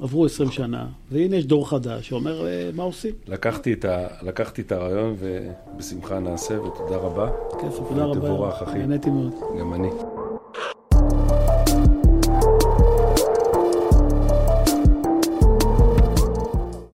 עברו 0.00 0.26
20 0.26 0.50
שנה, 0.50 0.86
והנה 1.10 1.36
יש 1.36 1.46
דור 1.46 1.70
חדש 1.70 2.08
שאומר 2.08 2.46
אה, 2.46 2.70
מה 2.74 2.82
עושים. 2.82 3.14
לקחתי 3.26 3.72
את, 3.72 3.84
ה, 3.84 4.06
לקחתי 4.22 4.62
את 4.62 4.72
הרעיון 4.72 5.16
ובשמחה 5.18 6.18
נעשה, 6.18 6.60
ותודה 6.60 6.96
רבה. 6.96 7.30
כיף, 7.60 7.76
תודה 7.88 8.04
רבה. 8.04 8.18
ותבורך, 8.18 8.62
אחי. 8.62 8.78
נהניתי 8.78 9.10
מאוד. 9.10 9.32
גם 9.60 9.74
אני. 9.74 9.88